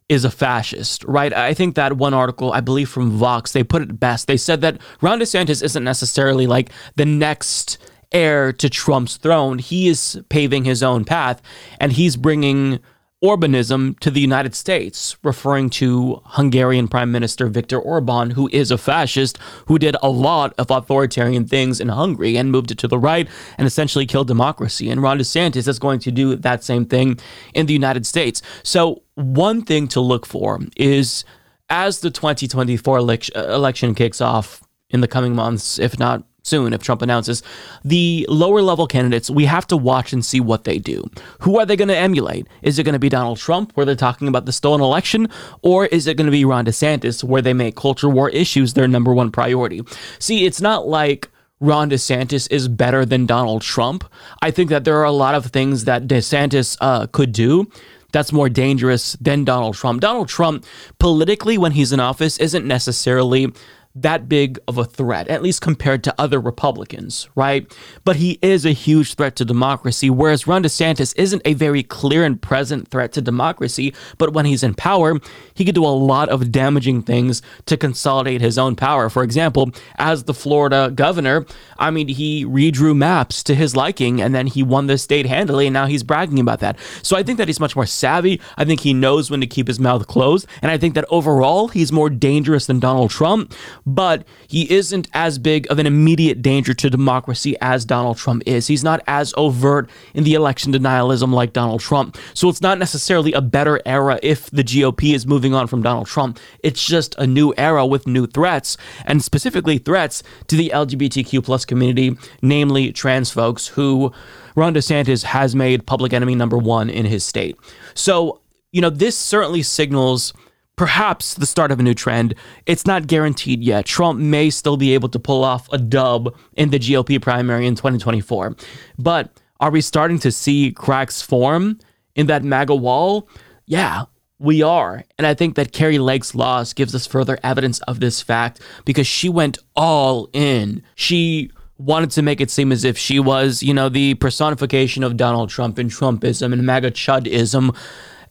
is 0.10 0.26
a 0.26 0.32
fascist, 0.32 1.04
right? 1.04 1.32
I 1.32 1.54
think 1.54 1.76
that 1.76 1.98
one 1.98 2.16
article, 2.16 2.52
I 2.54 2.62
believe 2.62 2.90
from 2.90 3.12
Vox, 3.12 3.52
they 3.52 3.64
put 3.64 3.84
it 3.84 4.00
best. 4.00 4.26
They 4.26 4.36
said 4.36 4.62
that 4.62 4.82
Ron 5.00 5.20
DeSantis 5.20 5.62
isn't 5.62 5.84
necessarily 5.84 6.48
like 6.48 6.72
the 6.96 7.06
next 7.06 7.78
heir 8.12 8.52
to 8.54 8.68
Trump's 8.68 9.18
throne. 9.18 9.60
He 9.60 9.90
is 9.90 10.20
paving 10.30 10.64
his 10.64 10.82
own 10.82 11.06
path 11.06 11.40
and 11.80 11.92
he's 11.92 12.18
bringing 12.18 12.80
Orbanism 13.24 14.00
to 14.00 14.10
the 14.10 14.22
United 14.22 14.56
States, 14.56 15.18
referring 15.24 15.70
to 15.72 16.22
Hungarian 16.24 16.88
Prime 16.88 17.12
Minister 17.12 17.48
Viktor 17.48 17.78
Orban, 17.78 18.30
who 18.30 18.50
is 18.54 18.72
a 18.72 18.78
fascist 18.78 19.38
who 19.66 19.78
did 19.78 19.98
a 20.02 20.10
lot 20.10 20.54
of 20.58 20.72
authoritarian 20.72 21.46
things 21.46 21.82
in 21.82 21.90
Hungary 21.90 22.38
and 22.38 22.50
moved 22.50 22.72
it 22.72 22.78
to 22.78 22.88
the 22.88 22.98
right 22.98 23.28
and 23.58 23.68
essentially 23.68 24.06
killed 24.06 24.28
democracy. 24.28 24.90
And 24.90 25.02
Ron 25.02 25.20
DeSantis 25.20 25.68
is 25.68 25.80
going 25.80 26.00
to 26.00 26.12
do 26.12 26.38
that 26.38 26.64
same 26.64 26.86
thing 26.86 27.20
in 27.54 27.66
the 27.66 27.74
United 27.74 28.06
States. 28.06 28.42
So, 28.64 29.04
one 29.16 29.64
thing 29.64 29.90
to 29.90 30.00
look 30.00 30.26
for 30.26 30.60
is 30.78 31.26
as 31.70 32.00
the 32.00 32.10
2024 32.10 33.00
uh, 33.00 33.18
election 33.36 33.96
kicks 33.96 34.22
off 34.22 34.64
in 34.90 35.02
the 35.02 35.08
coming 35.10 35.36
months, 35.36 35.78
if 35.78 36.00
not 36.00 36.24
soon 36.44 36.74
if 36.74 36.82
Trump 36.82 37.02
announces. 37.02 37.44
The 37.84 38.26
lower 38.30 38.62
level 38.62 38.88
candidates, 38.88 39.30
we 39.30 39.46
have 39.46 39.68
to 39.68 39.78
watch 39.78 40.14
and 40.14 40.24
see 40.24 40.40
what 40.40 40.64
they 40.64 40.80
do. 40.80 41.10
Who 41.42 41.60
are 41.60 41.66
they 41.66 41.76
going 41.76 41.90
to 41.90 41.98
emulate? 41.98 42.48
Is 42.62 42.80
it 42.80 42.84
going 42.84 42.94
to 42.94 43.00
be 43.00 43.10
Donald 43.10 43.38
Trump, 43.38 43.72
where 43.74 43.86
they're 43.86 43.96
talking 43.96 44.28
about 44.28 44.46
the 44.46 44.52
stolen 44.52 44.82
election? 44.82 45.28
Or 45.62 45.86
is 45.88 46.08
it 46.08 46.18
going 46.18 46.28
to 46.28 46.32
be 46.32 46.46
Ron 46.46 46.66
DeSantis, 46.66 47.24
where 47.24 47.42
they 47.42 47.54
make 47.54 47.76
culture 47.76 48.10
war 48.10 48.30
issues 48.30 48.74
their 48.74 48.88
number 48.88 49.14
one 49.14 49.32
priority? 49.32 49.82
See, 50.20 50.46
it's 50.46 50.62
not 50.62 50.88
like. 50.88 51.30
Ron 51.62 51.90
DeSantis 51.90 52.50
is 52.50 52.70
better 52.70 53.06
than 53.06 53.26
Donald 53.26 53.64
Trump. 53.64 54.10
I 54.42 54.50
think 54.50 54.70
that 54.70 54.86
there 54.86 54.98
are 54.98 55.04
a 55.04 55.12
lot 55.12 55.36
of 55.36 55.48
things 55.48 55.84
that 55.84 56.08
DeSantis 56.08 56.78
uh, 56.80 57.08
could 57.08 57.34
do 57.34 57.70
that's 58.12 58.32
more 58.32 58.50
dangerous 58.50 59.14
than 59.20 59.44
Donald 59.44 59.76
Trump. 59.76 60.02
Donald 60.02 60.30
Trump, 60.30 60.66
politically, 61.00 61.58
when 61.58 61.74
he's 61.74 61.92
in 61.92 62.00
office, 62.00 62.38
isn't 62.38 62.66
necessarily 62.66 63.54
that 64.02 64.30
big 64.30 64.60
of 64.68 64.78
a 64.78 64.86
threat, 64.86 65.28
at 65.28 65.42
least 65.42 65.62
compared 65.62 66.04
to 66.04 66.16
other 66.18 66.40
Republicans, 66.40 67.30
right? 67.36 67.72
But 68.04 68.18
he 68.18 68.40
is 68.42 68.66
a 68.66 68.72
huge 68.72 69.16
threat 69.16 69.36
to 69.38 69.46
democracy, 69.46 70.10
whereas 70.10 70.48
Ron 70.48 70.64
DeSantis 70.64 71.14
isn't 71.18 71.42
a 71.46 71.54
very 71.54 71.84
clear 71.84 72.24
and 72.24 72.42
present 72.42 72.90
threat 72.90 73.12
to 73.14 73.22
democracy, 73.22 73.94
but 74.18 74.34
when 74.34 74.46
he's 74.46 74.64
in 74.64 74.74
power, 74.74 75.20
he 75.54 75.66
could 75.66 75.76
do 75.76 75.86
a 75.86 75.88
lot 75.88 76.30
of 76.30 76.52
damaging 76.52 77.02
things 77.02 77.42
to 77.66 77.78
consolidate 77.78 78.42
his 78.42 78.58
own 78.58 78.76
power. 78.76 79.10
For 79.10 79.24
example, 79.24 79.72
as 79.98 80.24
the 80.24 80.34
Florida 80.34 80.92
governor, 80.94 81.46
I 81.78 81.92
mean, 81.92 82.08
he 82.08 82.46
redrew 82.46 82.96
maps 82.96 83.44
to 83.44 83.56
his 83.56 83.76
liking 83.76 84.22
and 84.22 84.34
then 84.34 84.48
he 84.48 84.64
won 84.64 84.88
the 84.88 84.98
state 84.98 85.26
handily, 85.26 85.68
and 85.68 85.74
now 85.74 85.86
he's 85.86 86.04
bragging 86.04 86.40
about 86.40 86.60
that. 86.60 86.78
So 87.04 87.18
I 87.18 87.24
think 87.24 87.38
that 87.38 87.48
he's 87.48 87.60
much 87.60 87.76
more 87.76 87.86
savvy. 87.86 88.42
I 88.58 88.66
think 88.66 88.82
he 88.82 88.94
knows 88.94 89.30
when 89.30 89.42
to 89.42 89.48
keep 89.48 89.68
his 89.68 89.80
mouth 89.80 90.08
closed, 90.08 90.48
and 90.62 90.72
I 90.72 90.78
think 90.78 90.96
that 90.96 91.06
overall, 91.10 91.68
he's 91.68 91.92
more 91.92 92.10
dangerous 92.10 92.66
than 92.66 92.80
Donald 92.80 93.12
Trump 93.12 93.54
but 93.96 94.26
he 94.48 94.72
isn't 94.72 95.08
as 95.14 95.40
big 95.40 95.70
of 95.72 95.80
an 95.80 95.88
immediate 95.88 96.42
danger 96.42 96.74
to 96.74 96.90
democracy 96.90 97.56
as 97.62 97.86
Donald 97.86 98.18
Trump 98.18 98.44
is. 98.46 98.68
He's 98.68 98.84
not 98.84 99.02
as 99.08 99.34
overt 99.36 99.90
in 100.14 100.24
the 100.24 100.36
election 100.36 100.72
denialism 100.72 101.34
like 101.34 101.54
Donald 101.54 101.82
Trump. 101.82 102.18
So 102.34 102.50
it's 102.50 102.62
not 102.62 102.78
necessarily 102.78 103.34
a 103.34 103.42
better 103.42 103.82
era 103.86 104.20
if 104.22 104.50
the 104.52 104.64
GOP 104.64 105.14
is 105.14 105.26
moving 105.26 105.54
on 105.54 105.68
from 105.68 105.82
Donald 105.82 106.08
Trump. 106.08 106.40
It's 106.64 106.86
just 106.86 107.16
a 107.18 107.26
new 107.26 107.54
era 107.58 107.86
with 107.86 108.08
new 108.08 108.28
threats, 108.28 108.78
and 109.06 109.24
specifically 109.24 109.78
threats 109.78 110.24
to 110.48 110.56
the 110.56 110.72
LGBTQ 110.74 111.44
plus 111.44 111.66
community, 111.66 112.18
namely 112.42 112.92
trans 112.92 113.32
folks 113.32 113.68
who 113.68 114.14
Ron 114.56 114.74
DeSantis 114.74 115.24
has 115.24 115.56
made 115.56 115.86
public 115.86 116.14
enemy 116.14 116.36
number 116.36 116.58
one 116.58 116.90
in 116.90 117.06
his 117.06 117.26
state. 117.26 117.58
So, 117.94 118.42
you 118.72 118.82
know, 118.82 118.90
this 118.90 119.18
certainly 119.18 119.64
signals 119.64 120.34
perhaps 120.80 121.34
the 121.34 121.46
start 121.46 121.72
of 121.72 121.80
a 121.82 121.84
new 121.84 121.94
trend. 121.94 122.34
It's 122.66 122.88
not 122.88 123.06
guaranteed 123.06 123.62
yet. 123.62 123.86
Trump 123.86 124.18
may 124.18 124.50
still 124.50 124.78
be 124.78 124.94
able 124.94 125.10
to 125.10 125.20
pull 125.20 125.44
off 125.44 125.68
a 125.74 125.78
dub 125.78 126.34
in 126.54 126.70
the 126.70 126.80
GOP 126.80 127.22
primary 127.22 127.68
in 127.68 127.76
2024. 127.76 128.56
But 128.98 129.30
are 129.60 129.72
we 129.72 129.82
starting 129.82 130.20
to 130.20 130.32
see 130.32 130.72
cracks 130.72 131.22
form 131.22 131.80
in 132.16 132.28
that 132.28 132.46
MAGA 132.46 132.76
wall? 132.76 133.28
Yeah, 133.66 134.06
we 134.40 134.62
are. 134.62 135.04
And 135.18 135.28
I 135.28 135.34
think 135.34 135.56
that 135.56 135.74
Kari 135.74 136.00
Lake's 136.00 136.34
loss 136.34 136.72
gives 136.72 136.96
us 136.96 137.06
further 137.06 137.38
evidence 137.44 137.82
of 137.82 138.00
this 138.00 138.22
fact 138.22 138.62
because 138.86 139.06
she 139.06 139.28
went 139.28 139.58
all 139.76 140.30
in. 140.32 140.82
She 140.96 141.52
wanted 141.78 142.12
to 142.12 142.22
make 142.22 142.40
it 142.40 142.50
seem 142.50 142.72
as 142.72 142.86
if 142.86 142.98
she 142.98 143.20
was, 143.20 143.62
you 143.62 143.74
know, 143.74 143.90
the 143.90 144.14
personification 144.14 145.04
of 145.04 145.18
Donald 145.18 145.50
Trump 145.50 145.78
and 145.78 145.92
Trumpism 145.92 146.54
and 146.54 146.66
MAGA 146.66 146.92
Chudism 146.92 147.76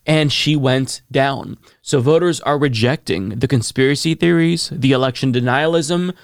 and 0.09 0.33
she 0.33 0.57
went 0.57 1.03
down. 1.12 1.59
So 1.83 2.01
voters 2.01 2.40
are 2.40 2.59
rejecting 2.59 3.29
the 3.29 3.47
conspiracy 3.47 4.14
theories, 4.14 4.71
the 4.73 4.92
election 4.92 5.33
denialism, 5.33 6.14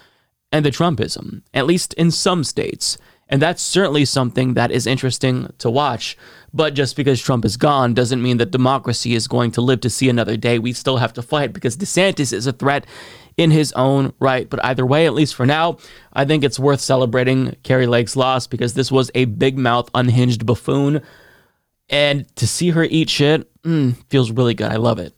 and 0.51 0.65
the 0.65 0.71
Trumpism, 0.71 1.43
at 1.53 1.67
least 1.67 1.93
in 1.95 2.11
some 2.11 2.45
states. 2.45 2.97
And 3.29 3.43
that's 3.43 3.63
certainly 3.63 4.05
something 4.07 4.55
that 4.55 4.71
is 4.71 4.87
interesting 4.87 5.53
to 5.59 5.71
watch. 5.71 6.17
But 6.53 6.75
just 6.75 6.97
because 6.97 7.21
Trump 7.21 7.45
is 7.45 7.57
gone 7.57 7.93
doesn't 7.93 8.23
mean 8.23 8.39
that 8.39 8.51
democracy 8.51 9.15
is 9.15 9.29
going 9.29 9.51
to 9.53 9.61
live 9.61 9.81
to 9.81 9.91
see 9.91 10.09
another 10.09 10.37
day. 10.37 10.59
We 10.59 10.73
still 10.73 10.99
have 10.99 11.13
to 11.15 11.23
fight 11.23 11.53
because 11.53 11.77
DeSantis 11.77 12.33
is 12.33 12.47
a 12.47 12.53
threat 12.53 12.87
in 13.37 13.51
his 13.51 13.73
own 13.73 14.15
right. 14.19 14.49
But 14.49 14.65
either 14.65 14.87
way, 14.87 15.07
at 15.07 15.15
least 15.15 15.35
for 15.35 15.45
now, 15.45 15.79
I 16.13 16.25
think 16.25 16.45
it's 16.45 16.59
worth 16.59 16.81
celebrating 16.81 17.57
Kari 17.65 17.87
Lake's 17.87 18.17
loss 18.17 18.47
because 18.47 18.75
this 18.75 18.93
was 18.93 19.11
a 19.15 19.25
big 19.25 19.59
mouth, 19.59 19.91
unhinged 19.95 20.47
buffoon 20.47 21.03
and 21.91 22.35
to 22.37 22.47
see 22.47 22.71
her 22.71 22.85
eat 22.85 23.11
shit 23.11 23.51
mm, 23.65 23.97
feels 24.09 24.31
really 24.31 24.55
good. 24.55 24.71
I 24.71 24.77
love 24.77 24.99
it. 24.99 25.15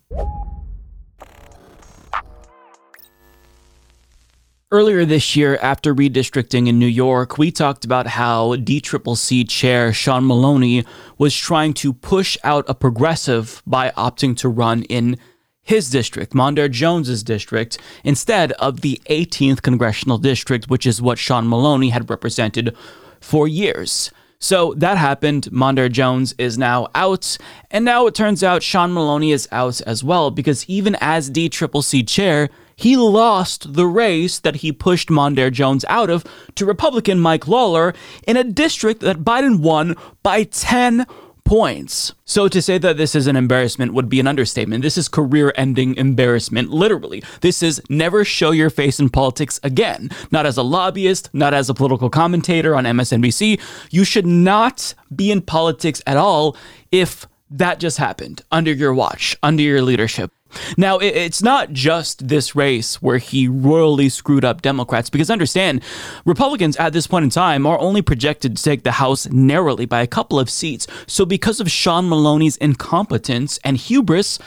Earlier 4.73 5.05
this 5.05 5.37
year, 5.37 5.59
after 5.63 5.95
redistricting 5.95 6.67
in 6.67 6.79
New 6.79 6.89
York, 6.89 7.39
we 7.39 7.53
talked 7.53 7.85
about 7.85 8.09
how 8.09 8.57
DCCC 8.57 9.49
chair 9.49 9.93
Sean 9.93 10.27
Maloney 10.27 10.85
was 11.19 11.37
trying 11.37 11.73
to 11.75 11.93
push 11.93 12.37
out 12.43 12.65
a 12.69 12.75
progressive 12.75 13.63
by 13.65 13.91
opting 13.91 14.37
to 14.39 14.49
run 14.49 14.83
in 14.85 15.19
his 15.63 15.89
district, 15.89 16.33
Mondaire 16.33 16.71
Jones's 16.71 17.23
district, 17.23 17.79
instead 18.03 18.53
of 18.53 18.81
the 18.81 19.01
18th 19.09 19.63
congressional 19.63 20.19
district, 20.19 20.69
which 20.69 20.85
is 20.85 21.01
what 21.01 21.19
Sean 21.19 21.49
Maloney 21.49 21.91
had 21.91 22.11
represented 22.11 22.77
for 23.21 23.47
years. 23.47 24.11
So 24.39 24.75
that 24.75 24.99
happened. 24.99 25.45
Mondaire 25.51 25.91
Jones 25.91 26.35
is 26.39 26.59
now 26.59 26.89
out. 26.95 27.37
And 27.71 27.85
now 27.85 28.07
it 28.07 28.15
turns 28.15 28.43
out 28.43 28.63
Sean 28.63 28.93
Maloney 28.93 29.33
is 29.33 29.49
out 29.51 29.81
as 29.83 30.05
well 30.05 30.31
because 30.31 30.69
even 30.69 30.97
as 31.01 31.31
DCCC 31.31 32.07
chair, 32.07 32.51
he 32.77 32.97
lost 32.97 33.73
the 33.73 33.87
race 33.87 34.39
that 34.39 34.57
he 34.57 34.71
pushed 34.71 35.09
Mondaire 35.09 35.51
Jones 35.51 35.85
out 35.89 36.11
of 36.11 36.25
to 36.57 36.67
Republican 36.67 37.19
Mike 37.19 37.49
Lawler 37.49 37.95
in 38.27 38.37
a 38.37 38.45
district 38.45 39.01
that 39.01 39.25
Biden 39.25 39.61
won 39.61 39.97
by 40.23 40.45
10 40.45 41.07
points. 41.47 42.13
So 42.25 42.49
to 42.49 42.61
say 42.61 42.77
that 42.79 42.97
this 42.97 43.15
is 43.15 43.27
an 43.27 43.37
embarrassment 43.37 43.95
would 43.95 44.09
be 44.09 44.21
an 44.21 44.27
understatement. 44.27 44.83
This 44.83 44.99
is 44.99 45.09
career 45.09 45.53
ending 45.57 45.95
embarrassment, 45.95 46.71
literally. 46.71 47.23
This 47.41 47.63
is 47.63 47.81
never 47.89 48.25
show 48.25 48.51
your 48.51 48.69
face 48.69 49.01
in 49.01 49.09
politics 49.09 49.59
again. 49.63 50.11
Not 50.31 50.45
as 50.45 50.59
a 50.59 50.63
lobbyist, 50.63 51.31
not 51.33 51.55
as 51.55 51.71
a 51.71 51.75
political 51.75 52.11
commentator 52.11 52.75
on 52.75 52.85
MSNBC. 52.85 53.61
You 53.91 54.05
should 54.05 54.27
not 54.27 54.95
be 55.15 55.31
in 55.31 55.41
politics 55.41 56.03
at 56.07 56.17
all 56.17 56.57
if 56.91 57.27
that 57.49 57.79
just 57.79 57.99
happened 57.99 58.43
under 58.51 58.73
your 58.73 58.93
watch, 58.93 59.37
under 59.43 59.63
your 59.63 59.83
leadership. 59.83 60.33
Now, 60.77 60.99
it's 60.99 61.43
not 61.43 61.73
just 61.73 62.29
this 62.29 62.55
race 62.55 63.03
where 63.03 63.19
he 63.19 63.49
royally 63.49 64.09
screwed 64.09 64.45
up 64.45 64.63
Democrats, 64.63 65.11
because 65.11 65.31
understand, 65.31 65.83
Republicans 66.25 66.77
at 66.77 66.93
this 66.93 67.07
point 67.07 67.25
in 67.25 67.31
time 67.31 67.67
are 67.67 67.79
only 67.79 68.03
projected 68.03 68.57
to 68.57 68.63
take 68.63 68.83
the 68.83 68.93
House 68.93 69.29
narrowly 69.29 69.87
by 69.87 70.03
a 70.03 70.07
couple 70.07 70.39
of 70.39 70.49
seats. 70.49 70.87
So, 71.07 71.25
because 71.25 71.61
of 71.61 71.71
Sean 71.71 72.09
Maloney's 72.09 72.57
incompetence 72.57 73.59
and 73.65 73.77
hubris, 73.77 74.39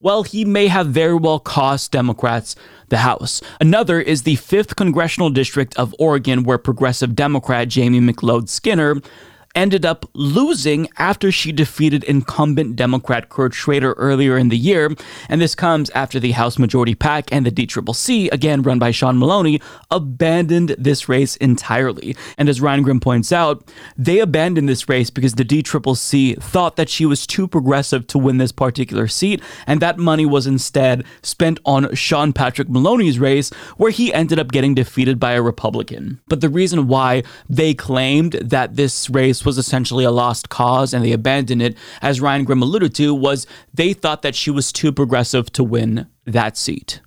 well, 0.00 0.22
he 0.22 0.44
may 0.44 0.68
have 0.68 0.88
very 0.88 1.16
well 1.16 1.40
cost 1.40 1.90
Democrats 1.92 2.54
the 2.88 2.98
House. 2.98 3.42
Another 3.60 4.00
is 4.00 4.22
the 4.22 4.36
5th 4.36 4.76
Congressional 4.76 5.30
District 5.30 5.76
of 5.76 5.94
Oregon, 5.98 6.44
where 6.44 6.58
progressive 6.58 7.16
Democrat 7.16 7.68
Jamie 7.68 8.00
McLeod 8.00 8.48
Skinner 8.48 8.96
ended 9.54 9.84
up 9.84 10.06
losing 10.14 10.88
after 10.98 11.32
she 11.32 11.52
defeated 11.52 12.04
incumbent 12.04 12.76
Democrat 12.76 13.28
Kurt 13.28 13.54
Schrader 13.54 13.92
earlier 13.94 14.36
in 14.36 14.48
the 14.48 14.56
year. 14.56 14.94
And 15.28 15.40
this 15.40 15.54
comes 15.54 15.90
after 15.90 16.20
the 16.20 16.32
House 16.32 16.58
Majority 16.58 16.94
PAC 16.94 17.32
and 17.32 17.44
the 17.44 17.50
DCCC, 17.50 18.30
again 18.32 18.62
run 18.62 18.78
by 18.78 18.90
Sean 18.90 19.18
Maloney, 19.18 19.60
abandoned 19.90 20.76
this 20.78 21.08
race 21.08 21.36
entirely. 21.36 22.16
And 22.36 22.48
as 22.48 22.60
Ryan 22.60 22.82
Grim 22.82 23.00
points 23.00 23.32
out, 23.32 23.68
they 23.96 24.20
abandoned 24.20 24.68
this 24.68 24.88
race 24.88 25.10
because 25.10 25.34
the 25.34 25.44
DCCC 25.44 26.40
thought 26.42 26.76
that 26.76 26.88
she 26.88 27.06
was 27.06 27.26
too 27.26 27.48
progressive 27.48 28.06
to 28.08 28.18
win 28.18 28.38
this 28.38 28.52
particular 28.52 29.08
seat, 29.08 29.42
and 29.66 29.80
that 29.80 29.98
money 29.98 30.26
was 30.26 30.46
instead 30.46 31.04
spent 31.22 31.58
on 31.64 31.94
Sean 31.94 32.32
Patrick 32.32 32.68
Maloney's 32.68 33.18
race, 33.18 33.50
where 33.76 33.90
he 33.90 34.12
ended 34.12 34.38
up 34.38 34.52
getting 34.52 34.74
defeated 34.74 35.18
by 35.18 35.32
a 35.32 35.42
Republican. 35.42 36.20
But 36.28 36.40
the 36.40 36.48
reason 36.48 36.88
why 36.88 37.22
they 37.48 37.74
claimed 37.74 38.32
that 38.34 38.76
this 38.76 39.10
race 39.10 39.37
was 39.44 39.58
essentially 39.58 40.04
a 40.04 40.10
lost 40.10 40.48
cause 40.48 40.94
and 40.94 41.04
they 41.04 41.12
abandoned 41.12 41.62
it, 41.62 41.76
as 42.02 42.20
Ryan 42.20 42.44
Grim 42.44 42.62
alluded 42.62 42.94
to, 42.96 43.14
was 43.14 43.46
they 43.72 43.92
thought 43.92 44.22
that 44.22 44.34
she 44.34 44.50
was 44.50 44.72
too 44.72 44.92
progressive 44.92 45.52
to 45.52 45.64
win 45.64 46.06
that 46.24 46.56
seat. 46.56 47.00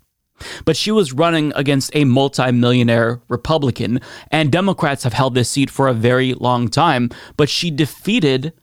But 0.65 0.75
she 0.75 0.91
was 0.91 1.13
running 1.13 1.53
against 1.55 1.95
a 1.95 2.05
multimillionaire 2.05 3.21
Republican, 3.27 3.99
and 4.31 4.51
Democrats 4.51 5.03
have 5.03 5.13
held 5.13 5.35
this 5.35 5.49
seat 5.49 5.69
for 5.69 5.87
a 5.87 5.93
very 5.93 6.33
long 6.33 6.67
time. 6.67 7.09
But 7.37 7.49
she 7.49 7.71
defeated 7.71 8.53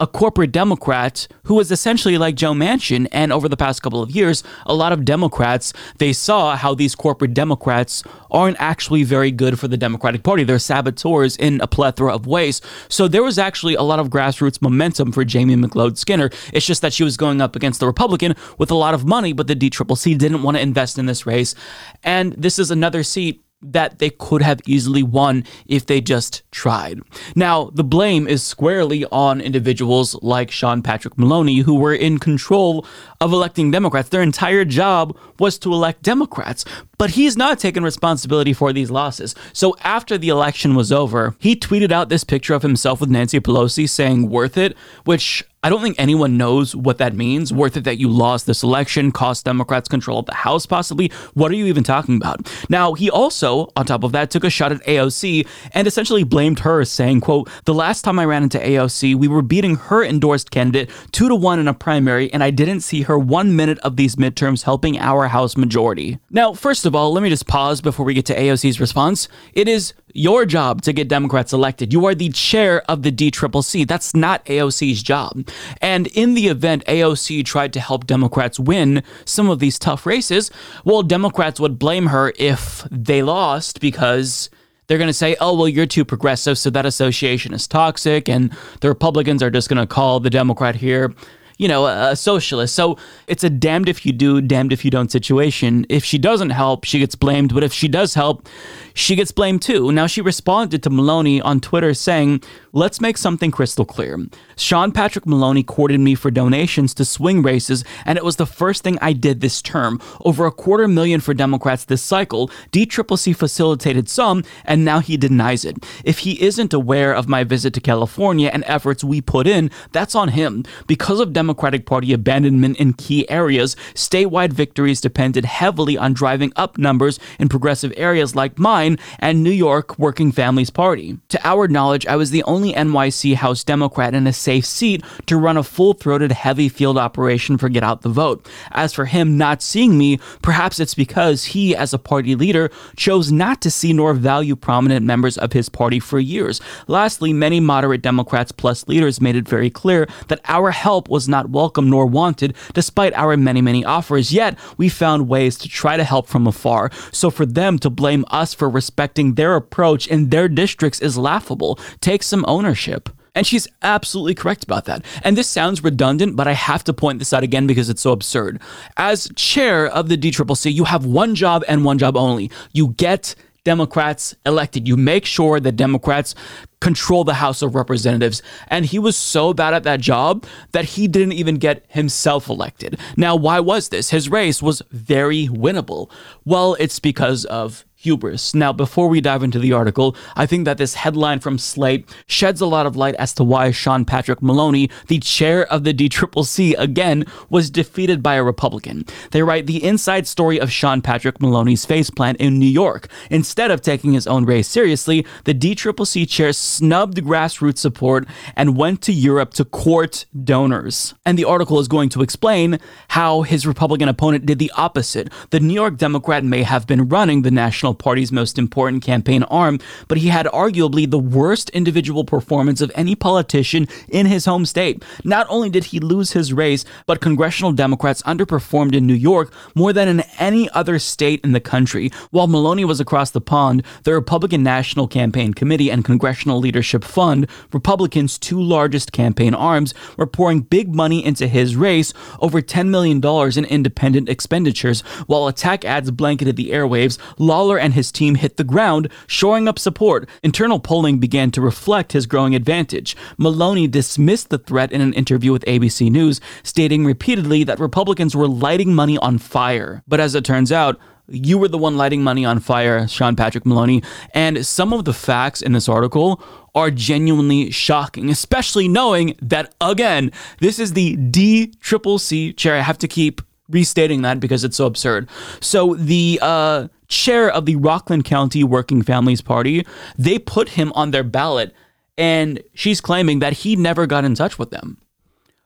a 0.00 0.06
corporate 0.06 0.52
Democrat 0.52 1.26
who 1.44 1.54
was 1.54 1.72
essentially 1.72 2.18
like 2.18 2.36
Joe 2.36 2.52
Manchin. 2.52 3.08
And 3.10 3.32
over 3.32 3.48
the 3.48 3.56
past 3.56 3.82
couple 3.82 4.00
of 4.00 4.10
years, 4.10 4.44
a 4.64 4.74
lot 4.74 4.92
of 4.92 5.04
Democrats, 5.04 5.72
they 5.98 6.12
saw 6.12 6.56
how 6.56 6.74
these 6.74 6.94
corporate 6.94 7.34
Democrats 7.34 8.04
aren't 8.30 8.60
actually 8.60 9.02
very 9.02 9.32
good 9.32 9.58
for 9.58 9.66
the 9.66 9.76
Democratic 9.76 10.22
Party. 10.22 10.44
They're 10.44 10.60
saboteurs 10.60 11.36
in 11.36 11.60
a 11.60 11.66
plethora 11.66 12.14
of 12.14 12.26
ways. 12.26 12.60
So 12.88 13.08
there 13.08 13.24
was 13.24 13.38
actually 13.38 13.74
a 13.74 13.82
lot 13.82 13.98
of 13.98 14.08
grassroots 14.08 14.62
momentum 14.62 15.10
for 15.10 15.24
Jamie 15.24 15.56
McLeod 15.56 15.96
Skinner. 15.96 16.30
It's 16.52 16.66
just 16.66 16.82
that 16.82 16.92
she 16.92 17.02
was 17.02 17.16
going 17.16 17.40
up 17.40 17.56
against 17.56 17.80
the 17.80 17.86
Republican 17.86 18.34
with 18.58 18.70
a 18.70 18.76
lot 18.76 18.94
of 18.94 19.04
money, 19.04 19.32
but 19.32 19.48
the 19.48 19.56
DCCC 19.56 20.16
didn't 20.16 20.42
want 20.42 20.56
to 20.56 20.62
invest 20.62 20.98
in 20.98 21.06
this 21.06 21.26
race. 21.26 21.56
And 22.04 22.34
this 22.34 22.58
is 22.58 22.70
another 22.70 23.02
seat 23.02 23.42
that 23.60 23.98
they 23.98 24.10
could 24.10 24.42
have 24.42 24.60
easily 24.66 25.02
won 25.02 25.44
if 25.66 25.86
they 25.86 26.00
just 26.00 26.42
tried. 26.52 27.00
Now, 27.34 27.70
the 27.74 27.84
blame 27.84 28.28
is 28.28 28.42
squarely 28.42 29.04
on 29.06 29.40
individuals 29.40 30.14
like 30.22 30.50
Sean 30.50 30.82
Patrick 30.82 31.18
Maloney, 31.18 31.58
who 31.58 31.74
were 31.74 31.94
in 31.94 32.18
control 32.18 32.86
of 33.20 33.32
electing 33.32 33.70
Democrats. 33.70 34.10
Their 34.10 34.22
entire 34.22 34.64
job 34.64 35.16
was 35.38 35.58
to 35.58 35.72
elect 35.72 36.02
Democrats, 36.02 36.64
but 36.98 37.10
he's 37.10 37.36
not 37.36 37.58
taking 37.58 37.82
responsibility 37.82 38.52
for 38.52 38.72
these 38.72 38.90
losses. 38.90 39.34
So 39.52 39.76
after 39.82 40.16
the 40.16 40.28
election 40.28 40.74
was 40.74 40.92
over, 40.92 41.34
he 41.38 41.56
tweeted 41.56 41.90
out 41.90 42.08
this 42.08 42.24
picture 42.24 42.54
of 42.54 42.62
himself 42.62 43.00
with 43.00 43.10
Nancy 43.10 43.40
Pelosi 43.40 43.88
saying, 43.88 44.30
worth 44.30 44.56
it, 44.56 44.76
which 45.04 45.44
I 45.60 45.70
don't 45.70 45.82
think 45.82 45.96
anyone 45.98 46.36
knows 46.36 46.76
what 46.76 46.98
that 46.98 47.16
means. 47.16 47.52
Worth 47.52 47.76
it 47.76 47.82
that 47.82 47.98
you 47.98 48.08
lost 48.08 48.46
this 48.46 48.62
election, 48.62 49.10
cost 49.10 49.44
Democrats 49.44 49.88
control 49.88 50.20
of 50.20 50.26
the 50.26 50.34
House, 50.34 50.66
possibly. 50.66 51.10
What 51.34 51.50
are 51.50 51.56
you 51.56 51.66
even 51.66 51.82
talking 51.82 52.14
about? 52.14 52.48
Now, 52.68 52.94
he 52.94 53.10
also, 53.10 53.72
on 53.74 53.84
top 53.84 54.04
of 54.04 54.12
that, 54.12 54.30
took 54.30 54.44
a 54.44 54.50
shot 54.50 54.70
at 54.70 54.84
AOC 54.84 55.48
and 55.72 55.88
essentially 55.88 56.22
blamed 56.22 56.60
her, 56.60 56.84
saying, 56.84 57.22
quote, 57.22 57.50
the 57.64 57.74
last 57.74 58.02
time 58.02 58.20
I 58.20 58.24
ran 58.24 58.44
into 58.44 58.58
AOC, 58.60 59.16
we 59.16 59.26
were 59.26 59.42
beating 59.42 59.74
her 59.74 60.04
endorsed 60.04 60.52
candidate 60.52 60.90
two 61.10 61.28
to 61.28 61.34
one 61.34 61.58
in 61.58 61.66
a 61.66 61.74
primary, 61.74 62.32
and 62.32 62.44
I 62.44 62.50
didn't 62.50 62.82
see 62.82 63.02
her 63.02 63.18
one 63.18 63.56
minute 63.56 63.80
of 63.80 63.96
these 63.96 64.14
midterms 64.14 64.62
helping 64.62 64.96
our 64.98 65.26
House 65.26 65.56
majority. 65.56 66.20
Now, 66.30 66.52
first 66.52 66.86
of 66.86 66.94
all, 66.94 67.12
let 67.12 67.22
me 67.24 67.30
just 67.30 67.48
pause 67.48 67.80
before 67.80 68.06
we 68.06 68.14
get 68.14 68.26
to 68.26 68.36
AOC's 68.36 68.78
response. 68.78 69.28
It 69.54 69.66
is 69.66 69.92
your 70.14 70.46
job 70.46 70.82
to 70.82 70.92
get 70.92 71.08
Democrats 71.08 71.52
elected. 71.52 71.92
You 71.92 72.06
are 72.06 72.14
the 72.14 72.30
chair 72.30 72.82
of 72.90 73.02
the 73.02 73.12
DCCC. 73.12 73.86
That's 73.86 74.14
not 74.14 74.44
AOC's 74.46 75.02
job. 75.02 75.48
And 75.80 76.06
in 76.08 76.34
the 76.34 76.48
event 76.48 76.84
AOC 76.86 77.44
tried 77.44 77.72
to 77.74 77.80
help 77.80 78.06
Democrats 78.06 78.58
win 78.58 79.02
some 79.24 79.50
of 79.50 79.58
these 79.58 79.78
tough 79.78 80.06
races, 80.06 80.50
well, 80.84 81.02
Democrats 81.02 81.60
would 81.60 81.78
blame 81.78 82.06
her 82.06 82.32
if 82.38 82.86
they 82.90 83.22
lost 83.22 83.80
because 83.80 84.50
they're 84.86 84.98
going 84.98 85.08
to 85.08 85.14
say, 85.14 85.36
oh, 85.40 85.54
well, 85.54 85.68
you're 85.68 85.86
too 85.86 86.04
progressive, 86.04 86.56
so 86.56 86.70
that 86.70 86.86
association 86.86 87.52
is 87.52 87.68
toxic. 87.68 88.28
And 88.28 88.50
the 88.80 88.88
Republicans 88.88 89.42
are 89.42 89.50
just 89.50 89.68
going 89.68 89.80
to 89.80 89.86
call 89.86 90.18
the 90.18 90.30
Democrat 90.30 90.76
here 90.76 91.14
you 91.58 91.68
know, 91.68 91.86
a, 91.86 92.16
socialist. 92.16 92.74
So 92.74 92.96
it's 93.26 93.44
a 93.44 93.50
damned 93.50 93.88
if 93.88 94.06
you 94.06 94.12
do, 94.12 94.40
damned 94.40 94.72
if 94.72 94.84
you 94.84 94.90
don't 94.90 95.10
situation. 95.12 95.84
If 95.88 96.04
she 96.04 96.16
doesn't 96.16 96.50
help, 96.50 96.84
she 96.84 96.98
gets 97.00 97.14
blamed. 97.14 97.52
But 97.52 97.64
if 97.64 97.72
she 97.72 97.88
does 97.88 98.14
help, 98.14 98.48
she 98.94 99.16
gets 99.16 99.32
blamed 99.32 99.62
too. 99.62 99.92
Now, 99.92 100.06
she 100.06 100.20
responded 100.20 100.82
to 100.84 100.90
Maloney 100.90 101.40
on 101.40 101.60
Twitter 101.60 101.92
saying, 101.94 102.42
Let's 102.72 103.00
make 103.00 103.16
something 103.16 103.50
crystal 103.50 103.86
clear. 103.86 104.18
Sean 104.56 104.92
Patrick 104.92 105.26
Maloney 105.26 105.62
courted 105.62 106.00
me 106.00 106.14
for 106.14 106.30
donations 106.30 106.92
to 106.94 107.04
swing 107.04 107.42
races, 107.42 107.82
and 108.04 108.18
it 108.18 108.24
was 108.24 108.36
the 108.36 108.46
first 108.46 108.82
thing 108.82 108.98
I 109.00 109.14
did 109.14 109.40
this 109.40 109.62
term. 109.62 110.00
Over 110.24 110.44
a 110.44 110.52
quarter 110.52 110.86
million 110.86 111.20
for 111.20 111.32
Democrats 111.32 111.84
this 111.84 112.02
cycle. 112.02 112.48
DCCC 112.72 113.34
facilitated 113.34 114.08
some, 114.08 114.44
and 114.64 114.84
now 114.84 115.00
he 115.00 115.16
denies 115.16 115.64
it. 115.64 115.76
If 116.04 116.20
he 116.20 116.42
isn't 116.42 116.74
aware 116.74 117.14
of 117.14 117.28
my 117.28 117.42
visit 117.42 117.72
to 117.74 117.80
California 117.80 118.50
and 118.52 118.64
efforts 118.66 119.02
we 119.02 119.20
put 119.20 119.46
in, 119.46 119.70
that's 119.92 120.14
on 120.14 120.28
him. 120.28 120.64
Because 120.86 121.20
of 121.20 121.32
Democratic 121.32 121.86
Party 121.86 122.12
abandonment 122.12 122.78
in 122.78 122.92
key 122.92 123.28
areas, 123.30 123.76
statewide 123.94 124.52
victories 124.52 125.00
depended 125.00 125.44
heavily 125.44 125.96
on 125.96 126.12
driving 126.12 126.52
up 126.56 126.76
numbers 126.76 127.18
in 127.38 127.48
progressive 127.48 127.94
areas 127.96 128.36
like 128.36 128.58
mine 128.58 128.98
and 129.18 129.42
New 129.42 129.50
York 129.50 129.98
Working 129.98 130.32
Families 130.32 130.70
Party. 130.70 131.18
To 131.28 131.40
our 131.46 131.66
knowledge, 131.66 132.06
I 132.06 132.16
was 132.16 132.30
the 132.30 132.42
only 132.42 132.67
only 132.76 132.92
NYC 132.92 133.34
House 133.34 133.64
Democrat 133.64 134.14
in 134.14 134.26
a 134.26 134.32
safe 134.32 134.64
seat 134.64 135.04
to 135.26 135.36
run 135.36 135.56
a 135.56 135.62
full 135.62 135.94
throated 135.94 136.32
heavy 136.32 136.68
field 136.68 136.98
operation 136.98 137.58
for 137.58 137.68
Get 137.68 137.82
Out 137.82 138.02
the 138.02 138.08
Vote. 138.08 138.46
As 138.72 138.92
for 138.92 139.06
him 139.06 139.36
not 139.36 139.62
seeing 139.62 139.96
me, 139.96 140.18
perhaps 140.42 140.80
it's 140.80 140.94
because 140.94 141.46
he, 141.46 141.74
as 141.74 141.94
a 141.94 141.98
party 141.98 142.34
leader, 142.34 142.70
chose 142.96 143.30
not 143.32 143.60
to 143.62 143.70
see 143.70 143.92
nor 143.92 144.14
value 144.14 144.56
prominent 144.56 145.04
members 145.04 145.38
of 145.38 145.52
his 145.52 145.68
party 145.68 146.00
for 146.00 146.18
years. 146.18 146.60
Lastly, 146.86 147.32
many 147.32 147.60
moderate 147.60 148.02
Democrats 148.02 148.52
plus 148.52 148.86
leaders 148.88 149.20
made 149.20 149.36
it 149.36 149.48
very 149.48 149.70
clear 149.70 150.08
that 150.28 150.40
our 150.44 150.70
help 150.70 151.08
was 151.08 151.28
not 151.28 151.50
welcome 151.50 151.88
nor 151.90 152.06
wanted, 152.06 152.54
despite 152.74 153.14
our 153.14 153.36
many, 153.36 153.60
many 153.60 153.84
offers. 153.84 154.32
Yet, 154.32 154.58
we 154.76 154.88
found 154.88 155.28
ways 155.28 155.56
to 155.58 155.68
try 155.68 155.96
to 155.96 156.04
help 156.04 156.26
from 156.26 156.46
afar. 156.46 156.90
So 157.12 157.30
for 157.30 157.46
them 157.46 157.78
to 157.80 157.90
blame 157.90 158.24
us 158.30 158.54
for 158.54 158.68
respecting 158.68 159.34
their 159.34 159.56
approach 159.56 160.06
in 160.06 160.28
their 160.28 160.48
districts 160.48 161.00
is 161.00 161.16
laughable. 161.16 161.78
Take 162.00 162.22
some 162.22 162.44
ownership. 162.48 163.08
And 163.34 163.46
she's 163.46 163.68
absolutely 163.82 164.34
correct 164.34 164.64
about 164.64 164.86
that. 164.86 165.04
And 165.22 165.36
this 165.36 165.48
sounds 165.48 165.84
redundant, 165.84 166.34
but 166.34 166.48
I 166.48 166.54
have 166.54 166.82
to 166.84 166.92
point 166.92 167.20
this 167.20 167.32
out 167.32 167.44
again 167.44 167.68
because 167.68 167.88
it's 167.88 168.02
so 168.02 168.10
absurd. 168.10 168.60
As 168.96 169.30
chair 169.36 169.86
of 169.86 170.08
the 170.08 170.16
DCCC, 170.16 170.72
you 170.72 170.84
have 170.84 171.04
one 171.04 171.36
job 171.36 171.62
and 171.68 171.84
one 171.84 171.98
job 171.98 172.16
only. 172.16 172.50
You 172.72 172.88
get 172.96 173.36
Democrats 173.62 174.34
elected. 174.46 174.88
You 174.88 174.96
make 174.96 175.24
sure 175.24 175.60
that 175.60 175.72
Democrats 175.72 176.34
control 176.80 177.22
the 177.22 177.34
House 177.34 177.60
of 177.60 177.74
Representatives. 177.74 178.42
And 178.68 178.86
he 178.86 178.98
was 178.98 179.16
so 179.16 179.52
bad 179.52 179.74
at 179.74 179.82
that 179.84 180.00
job 180.00 180.46
that 180.72 180.84
he 180.86 181.06
didn't 181.06 181.34
even 181.34 181.56
get 181.56 181.84
himself 181.88 182.48
elected. 182.48 182.98
Now, 183.16 183.36
why 183.36 183.60
was 183.60 183.90
this? 183.90 184.10
His 184.10 184.28
race 184.30 184.62
was 184.62 184.82
very 184.90 185.48
winnable. 185.48 186.10
Well, 186.44 186.76
it's 186.80 186.98
because 186.98 187.44
of 187.44 187.84
hubris. 188.00 188.54
Now, 188.54 188.72
before 188.72 189.08
we 189.08 189.20
dive 189.20 189.42
into 189.42 189.58
the 189.58 189.72
article, 189.72 190.14
I 190.36 190.46
think 190.46 190.64
that 190.66 190.78
this 190.78 190.94
headline 190.94 191.40
from 191.40 191.58
Slate 191.58 192.08
sheds 192.28 192.60
a 192.60 192.66
lot 192.66 192.86
of 192.86 192.94
light 192.94 193.16
as 193.16 193.34
to 193.34 193.44
why 193.44 193.72
Sean 193.72 194.04
Patrick 194.04 194.40
Maloney, 194.40 194.88
the 195.08 195.18
chair 195.18 195.66
of 195.66 195.82
the 195.82 195.92
DCCC, 195.92 196.78
again 196.78 197.24
was 197.50 197.70
defeated 197.70 198.22
by 198.22 198.36
a 198.36 198.44
Republican. 198.44 199.04
They 199.32 199.42
write 199.42 199.66
the 199.66 199.82
inside 199.82 200.28
story 200.28 200.60
of 200.60 200.70
Sean 200.70 201.02
Patrick 201.02 201.40
Maloney's 201.40 201.84
faceplant 201.84 202.36
in 202.36 202.60
New 202.60 202.66
York. 202.66 203.08
Instead 203.30 203.72
of 203.72 203.82
taking 203.82 204.12
his 204.12 204.28
own 204.28 204.44
race 204.44 204.68
seriously, 204.68 205.26
the 205.42 205.54
DCCC 205.54 206.28
chair 206.28 206.52
snubbed 206.52 207.18
grassroots 207.18 207.78
support 207.78 208.28
and 208.54 208.76
went 208.76 209.02
to 209.02 209.12
Europe 209.12 209.54
to 209.54 209.64
court 209.64 210.24
donors. 210.44 211.14
And 211.26 211.36
the 211.36 211.44
article 211.44 211.80
is 211.80 211.88
going 211.88 212.10
to 212.10 212.22
explain 212.22 212.78
how 213.08 213.42
his 213.42 213.66
Republican 213.66 214.08
opponent 214.08 214.46
did 214.46 214.60
the 214.60 214.70
opposite. 214.76 215.32
The 215.50 215.58
New 215.58 215.74
York 215.74 215.96
Democrat 215.96 216.44
may 216.44 216.62
have 216.62 216.86
been 216.86 217.08
running 217.08 217.42
the 217.42 217.50
National 217.50 217.87
National 217.88 217.94
Party's 217.94 218.30
most 218.30 218.58
important 218.58 219.02
campaign 219.02 219.44
arm, 219.44 219.78
but 220.08 220.18
he 220.18 220.28
had 220.28 220.44
arguably 220.46 221.10
the 221.10 221.18
worst 221.18 221.70
individual 221.70 222.22
performance 222.22 222.82
of 222.82 222.92
any 222.94 223.14
politician 223.14 223.88
in 224.08 224.26
his 224.26 224.44
home 224.44 224.66
state. 224.66 225.02
Not 225.24 225.46
only 225.48 225.70
did 225.70 225.84
he 225.84 226.00
lose 226.00 226.32
his 226.32 226.52
race, 226.52 226.84
but 227.06 227.22
congressional 227.22 227.72
Democrats 227.72 228.20
underperformed 228.22 228.94
in 228.94 229.06
New 229.06 229.14
York 229.14 229.50
more 229.74 229.94
than 229.94 230.06
in 230.06 230.20
any 230.38 230.68
other 230.70 230.98
state 230.98 231.40
in 231.42 231.52
the 231.52 231.60
country. 231.60 232.10
While 232.30 232.46
Maloney 232.46 232.84
was 232.84 233.00
across 233.00 233.30
the 233.30 233.40
pond, 233.40 233.82
the 234.02 234.12
Republican 234.12 234.62
National 234.62 235.08
Campaign 235.08 235.54
Committee 235.54 235.90
and 235.90 236.04
Congressional 236.04 236.58
Leadership 236.58 237.04
Fund, 237.04 237.48
Republicans' 237.72 238.36
two 238.36 238.60
largest 238.60 239.12
campaign 239.12 239.54
arms, 239.54 239.94
were 240.18 240.26
pouring 240.26 240.60
big 240.60 240.94
money 240.94 241.24
into 241.24 241.48
his 241.48 241.74
race, 241.74 242.12
over 242.40 242.60
$10 242.60 242.88
million 242.88 243.24
in 243.56 243.64
independent 243.64 244.28
expenditures, 244.28 245.00
while 245.26 245.46
attack 245.46 245.86
ads 245.86 246.10
blanketed 246.10 246.56
the 246.56 246.70
airwaves. 246.70 247.16
Lawler 247.38 247.77
and 247.78 247.94
his 247.94 248.12
team 248.12 248.36
hit 248.36 248.56
the 248.56 248.64
ground, 248.64 249.10
shoring 249.26 249.68
up 249.68 249.78
support. 249.78 250.28
Internal 250.42 250.80
polling 250.80 251.18
began 251.18 251.50
to 251.52 251.60
reflect 251.60 252.12
his 252.12 252.26
growing 252.26 252.54
advantage. 252.54 253.16
Maloney 253.36 253.86
dismissed 253.86 254.50
the 254.50 254.58
threat 254.58 254.92
in 254.92 255.00
an 255.00 255.14
interview 255.14 255.52
with 255.52 255.64
ABC 255.64 256.10
News, 256.10 256.40
stating 256.62 257.04
repeatedly 257.04 257.64
that 257.64 257.80
Republicans 257.80 258.34
were 258.34 258.48
lighting 258.48 258.94
money 258.94 259.18
on 259.18 259.38
fire. 259.38 260.02
But 260.06 260.20
as 260.20 260.34
it 260.34 260.44
turns 260.44 260.72
out, 260.72 260.98
you 261.30 261.58
were 261.58 261.68
the 261.68 261.78
one 261.78 261.96
lighting 261.96 262.22
money 262.22 262.44
on 262.44 262.58
fire, 262.58 263.06
Sean 263.06 263.36
Patrick 263.36 263.66
Maloney. 263.66 264.02
And 264.32 264.64
some 264.66 264.92
of 264.92 265.04
the 265.04 265.12
facts 265.12 265.60
in 265.60 265.72
this 265.72 265.88
article 265.88 266.42
are 266.74 266.90
genuinely 266.90 267.70
shocking, 267.70 268.30
especially 268.30 268.88
knowing 268.88 269.36
that, 269.42 269.74
again, 269.80 270.32
this 270.60 270.78
is 270.78 270.94
the 270.94 271.16
D 271.16 271.74
Triple 271.80 272.18
C 272.18 272.52
chair. 272.52 272.76
I 272.76 272.80
have 272.80 272.98
to 272.98 273.08
keep 273.08 273.42
restating 273.68 274.22
that 274.22 274.40
because 274.40 274.64
it's 274.64 274.76
so 274.76 274.86
absurd. 274.86 275.28
So 275.60 275.94
the 275.94 276.38
uh, 276.40 276.88
chair 277.08 277.50
of 277.50 277.66
the 277.66 277.76
Rockland 277.76 278.24
County 278.24 278.62
Working 278.62 279.02
Families 279.02 279.40
Party, 279.40 279.84
they 280.16 280.38
put 280.38 280.70
him 280.70 280.92
on 280.94 281.10
their 281.10 281.24
ballot, 281.24 281.74
and 282.16 282.62
she's 282.74 283.00
claiming 283.00 283.40
that 283.40 283.52
he 283.52 283.76
never 283.76 284.06
got 284.06 284.24
in 284.24 284.34
touch 284.34 284.58
with 284.58 284.70
them. 284.70 284.98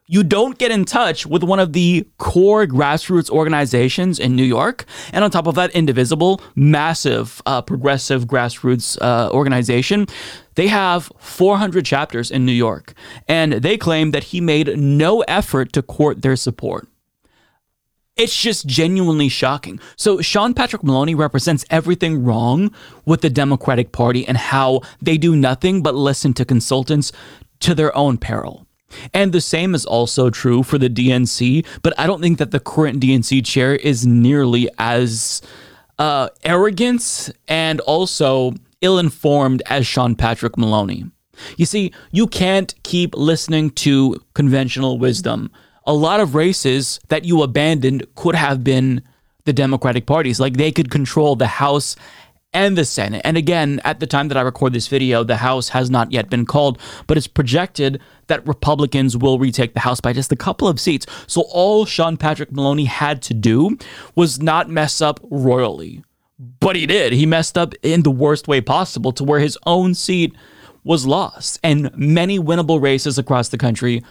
You 0.06 0.22
don't 0.22 0.58
get 0.58 0.70
in 0.70 0.84
touch 0.84 1.26
with 1.26 1.42
one 1.42 1.58
of 1.58 1.72
the 1.72 2.06
core 2.18 2.66
grassroots 2.66 3.30
organizations 3.30 4.18
in 4.18 4.36
New 4.36 4.44
York. 4.44 4.84
And 5.12 5.24
on 5.24 5.30
top 5.30 5.46
of 5.46 5.54
that, 5.54 5.70
Indivisible, 5.70 6.42
massive 6.54 7.40
uh, 7.46 7.62
progressive 7.62 8.26
grassroots 8.26 8.98
uh, 9.00 9.30
organization, 9.30 10.06
they 10.56 10.66
have 10.66 11.10
400 11.18 11.86
chapters 11.86 12.30
in 12.30 12.44
New 12.44 12.52
York. 12.52 12.92
And 13.26 13.54
they 13.54 13.78
claim 13.78 14.10
that 14.10 14.24
he 14.24 14.40
made 14.42 14.76
no 14.76 15.20
effort 15.22 15.72
to 15.72 15.82
court 15.82 16.20
their 16.20 16.36
support. 16.36 16.88
It's 18.16 18.40
just 18.40 18.66
genuinely 18.66 19.30
shocking. 19.30 19.80
So, 19.96 20.20
Sean 20.20 20.52
Patrick 20.52 20.84
Maloney 20.84 21.14
represents 21.14 21.64
everything 21.70 22.24
wrong 22.24 22.70
with 23.06 23.22
the 23.22 23.30
Democratic 23.30 23.90
Party 23.90 24.26
and 24.28 24.36
how 24.36 24.82
they 25.00 25.16
do 25.16 25.34
nothing 25.34 25.82
but 25.82 25.94
listen 25.94 26.34
to 26.34 26.44
consultants 26.44 27.10
to 27.60 27.74
their 27.74 27.96
own 27.96 28.18
peril. 28.18 28.66
And 29.14 29.32
the 29.32 29.40
same 29.40 29.74
is 29.74 29.86
also 29.86 30.28
true 30.28 30.62
for 30.62 30.76
the 30.76 30.90
DNC, 30.90 31.64
but 31.82 31.98
I 31.98 32.06
don't 32.06 32.20
think 32.20 32.36
that 32.36 32.50
the 32.50 32.60
current 32.60 33.00
DNC 33.00 33.46
chair 33.46 33.74
is 33.74 34.06
nearly 34.06 34.68
as 34.78 35.40
uh, 35.98 36.28
arrogant 36.44 37.30
and 37.48 37.80
also 37.80 38.52
ill 38.82 38.98
informed 38.98 39.62
as 39.70 39.86
Sean 39.86 40.14
Patrick 40.14 40.58
Maloney. 40.58 41.06
You 41.56 41.64
see, 41.64 41.92
you 42.10 42.26
can't 42.26 42.74
keep 42.82 43.14
listening 43.16 43.70
to 43.70 44.20
conventional 44.34 44.98
wisdom 44.98 45.50
a 45.86 45.92
lot 45.92 46.20
of 46.20 46.34
races 46.34 47.00
that 47.08 47.24
you 47.24 47.42
abandoned 47.42 48.06
could 48.14 48.34
have 48.34 48.62
been 48.62 49.02
the 49.44 49.52
Democratic 49.52 50.06
parties. 50.06 50.38
Like 50.40 50.56
they 50.56 50.72
could 50.72 50.90
control 50.90 51.36
the 51.36 51.46
House 51.46 51.96
and 52.54 52.76
the 52.76 52.84
Senate. 52.84 53.22
And 53.24 53.36
again, 53.36 53.80
at 53.84 54.00
the 54.00 54.06
time 54.06 54.28
that 54.28 54.36
I 54.36 54.42
record 54.42 54.72
this 54.72 54.86
video, 54.86 55.24
the 55.24 55.36
House 55.36 55.70
has 55.70 55.90
not 55.90 56.12
yet 56.12 56.28
been 56.28 56.44
called, 56.44 56.78
but 57.06 57.16
it's 57.16 57.26
projected 57.26 58.00
that 58.26 58.46
Republicans 58.46 59.16
will 59.16 59.38
retake 59.38 59.74
the 59.74 59.80
House 59.80 60.00
by 60.00 60.12
just 60.12 60.32
a 60.32 60.36
couple 60.36 60.68
of 60.68 60.78
seats. 60.78 61.06
So 61.26 61.42
all 61.50 61.86
Sean 61.86 62.16
Patrick 62.16 62.52
Maloney 62.52 62.84
had 62.84 63.22
to 63.22 63.34
do 63.34 63.78
was 64.14 64.40
not 64.40 64.68
mess 64.68 65.00
up 65.00 65.18
royally. 65.30 66.04
But 66.60 66.76
he 66.76 66.86
did. 66.86 67.12
He 67.12 67.24
messed 67.24 67.56
up 67.56 67.74
in 67.82 68.02
the 68.02 68.10
worst 68.10 68.48
way 68.48 68.60
possible 68.60 69.12
to 69.12 69.24
where 69.24 69.40
his 69.40 69.56
own 69.64 69.94
seat 69.94 70.34
was 70.84 71.06
lost. 71.06 71.58
And 71.62 71.96
many 71.96 72.38
winnable 72.38 72.82
races 72.82 73.16
across 73.16 73.48
the 73.48 73.58
country 73.58 74.02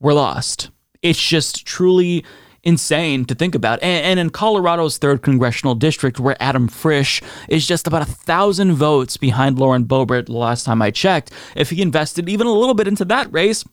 were 0.00 0.14
lost. 0.14 0.70
It's 1.02 1.20
just 1.20 1.66
truly 1.66 2.24
insane 2.62 3.24
to 3.24 3.34
think 3.34 3.54
about. 3.54 3.82
And, 3.82 4.04
and 4.04 4.20
in 4.20 4.30
Colorado's 4.30 4.98
third 4.98 5.22
congressional 5.22 5.74
district, 5.74 6.20
where 6.20 6.36
Adam 6.40 6.68
Frisch 6.68 7.20
is 7.48 7.66
just 7.66 7.86
about 7.86 8.02
a 8.02 8.10
thousand 8.10 8.74
votes 8.74 9.16
behind 9.16 9.58
Lauren 9.58 9.84
Boebert, 9.84 10.26
the 10.26 10.32
last 10.32 10.64
time 10.64 10.80
I 10.80 10.90
checked, 10.90 11.32
if 11.56 11.70
he 11.70 11.82
invested 11.82 12.28
even 12.28 12.46
a 12.46 12.52
little 12.52 12.74
bit 12.74 12.86
into 12.86 13.04
that 13.06 13.32
race, 13.32 13.64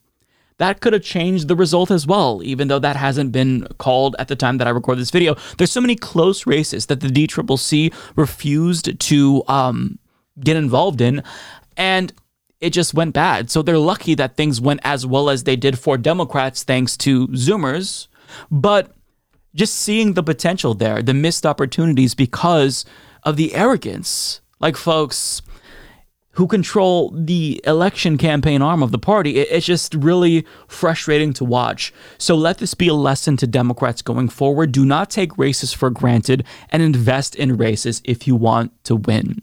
that 0.58 0.82
could 0.82 0.92
have 0.94 1.04
changed 1.04 1.48
the 1.48 1.56
result 1.56 1.90
as 1.90 2.06
well, 2.06 2.42
even 2.44 2.68
though 2.68 2.80
that 2.80 2.98
hasn't 2.98 3.32
been 3.32 3.66
called 3.78 4.16
at 4.20 4.28
the 4.28 4.36
time 4.36 4.58
that 4.58 4.68
I 4.68 4.72
record 4.72 4.98
this 4.98 5.12
video. 5.12 5.36
There's 5.58 5.72
so 5.72 5.82
many 5.82 5.96
close 5.96 6.46
races 6.46 6.88
that 6.88 7.00
the 7.00 7.08
DCCC 7.08 7.94
refused 8.18 9.00
to 9.00 9.44
um, 9.48 10.00
get 10.40 10.58
involved 10.58 11.00
in, 11.00 11.24
and 11.78 12.12
it 12.62 12.72
just 12.72 12.94
went 12.94 13.14
bad. 13.14 13.50
So 13.50 13.62
they're 13.62 13.78
lucky 13.78 14.16
that 14.16 14.36
things 14.36 14.60
went 14.60 14.82
as 14.84 15.06
well 15.06 15.30
as 15.30 15.44
they 15.44 15.56
did 15.56 15.80
for 15.80 15.98
Democrats, 15.98 16.64
thanks 16.64 16.98
to 16.98 17.28
Zoomers. 17.30 18.08
But 18.52 18.92
just 19.56 19.76
seeing 19.76 20.14
the 20.14 20.24
potential 20.24 20.74
there, 20.74 21.02
the 21.02 21.14
missed 21.14 21.46
opportunities 21.46 22.16
because 22.16 22.86
of 23.24 23.38
the 23.38 23.56
arrogance. 23.56 24.42
Like, 24.60 24.76
folks, 24.76 25.42
who 26.40 26.48
control 26.48 27.12
the 27.14 27.62
election 27.66 28.18
campaign 28.18 28.62
arm 28.62 28.82
of 28.82 28.92
the 28.92 28.98
party. 28.98 29.40
It's 29.40 29.66
just 29.66 29.94
really 29.94 30.46
frustrating 30.70 31.34
to 31.34 31.44
watch. 31.44 31.94
So 32.18 32.34
let 32.36 32.60
this 32.60 32.74
be 32.74 32.88
a 32.88 32.94
lesson 32.94 33.36
to 33.38 33.48
Democrats 33.48 34.02
going 34.02 34.30
forward. 34.30 34.72
Do 34.72 34.86
not 34.86 35.10
take 35.10 35.38
races 35.38 35.74
for 35.74 35.90
granted 35.90 36.46
and 36.70 36.82
invest 36.82 37.36
in 37.36 37.58
races 37.58 38.02
if 38.06 38.26
you 38.26 38.38
want 38.38 38.72
to 38.86 38.96
win. 38.96 39.42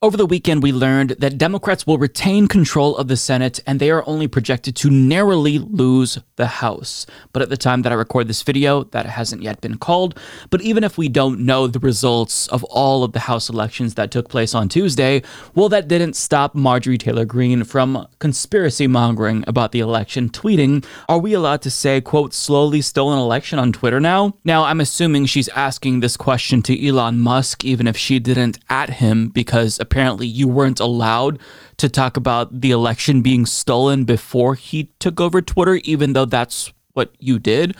Over 0.00 0.16
the 0.16 0.26
weekend, 0.26 0.62
we 0.62 0.70
learned 0.70 1.16
that 1.18 1.38
Democrats 1.38 1.84
will 1.84 1.98
retain 1.98 2.46
control 2.46 2.96
of 2.96 3.08
the 3.08 3.16
Senate 3.16 3.58
and 3.66 3.80
they 3.80 3.90
are 3.90 4.08
only 4.08 4.28
projected 4.28 4.76
to 4.76 4.90
narrowly 4.90 5.58
lose 5.58 6.20
the 6.36 6.46
House. 6.46 7.04
But 7.32 7.42
at 7.42 7.48
the 7.48 7.56
time 7.56 7.82
that 7.82 7.90
I 7.90 7.96
record 7.96 8.28
this 8.28 8.42
video, 8.44 8.84
that 8.84 9.06
hasn't 9.06 9.42
yet 9.42 9.60
been 9.60 9.76
called. 9.76 10.16
But 10.50 10.60
even 10.60 10.84
if 10.84 10.98
we 10.98 11.08
don't 11.08 11.40
know 11.40 11.66
the 11.66 11.80
results 11.80 12.46
of 12.46 12.62
all 12.62 13.02
of 13.02 13.10
the 13.10 13.18
House 13.18 13.48
elections 13.48 13.94
that 13.94 14.12
took 14.12 14.28
place 14.28 14.54
on 14.54 14.68
Tuesday, 14.68 15.20
well, 15.56 15.68
that 15.70 15.88
didn't 15.88 16.14
stop 16.14 16.54
Marjorie 16.54 16.96
Taylor 16.96 17.24
Greene 17.24 17.64
from 17.64 18.06
conspiracy 18.20 18.86
mongering 18.86 19.42
about 19.48 19.72
the 19.72 19.80
election, 19.80 20.28
tweeting, 20.30 20.84
Are 21.08 21.18
we 21.18 21.32
allowed 21.32 21.62
to 21.62 21.72
say, 21.72 22.00
quote, 22.00 22.32
slowly 22.32 22.82
stolen 22.82 23.18
election 23.18 23.58
on 23.58 23.72
Twitter 23.72 23.98
now? 23.98 24.36
Now, 24.44 24.62
I'm 24.62 24.80
assuming 24.80 25.26
she's 25.26 25.48
asking 25.48 25.98
this 25.98 26.16
question 26.16 26.62
to 26.62 26.86
Elon 26.86 27.18
Musk, 27.18 27.64
even 27.64 27.88
if 27.88 27.96
she 27.96 28.20
didn't 28.20 28.60
at 28.70 28.90
him, 28.90 29.30
because 29.30 29.80
apparently 29.88 30.26
you 30.26 30.46
weren't 30.46 30.80
allowed 30.80 31.38
to 31.78 31.88
talk 31.88 32.18
about 32.18 32.60
the 32.60 32.70
election 32.70 33.22
being 33.22 33.46
stolen 33.46 34.04
before 34.04 34.54
he 34.54 34.90
took 34.98 35.18
over 35.18 35.40
Twitter, 35.40 35.76
even 35.76 36.12
though 36.12 36.26
that's 36.26 36.74
what 36.92 37.14
you 37.18 37.38
did. 37.38 37.74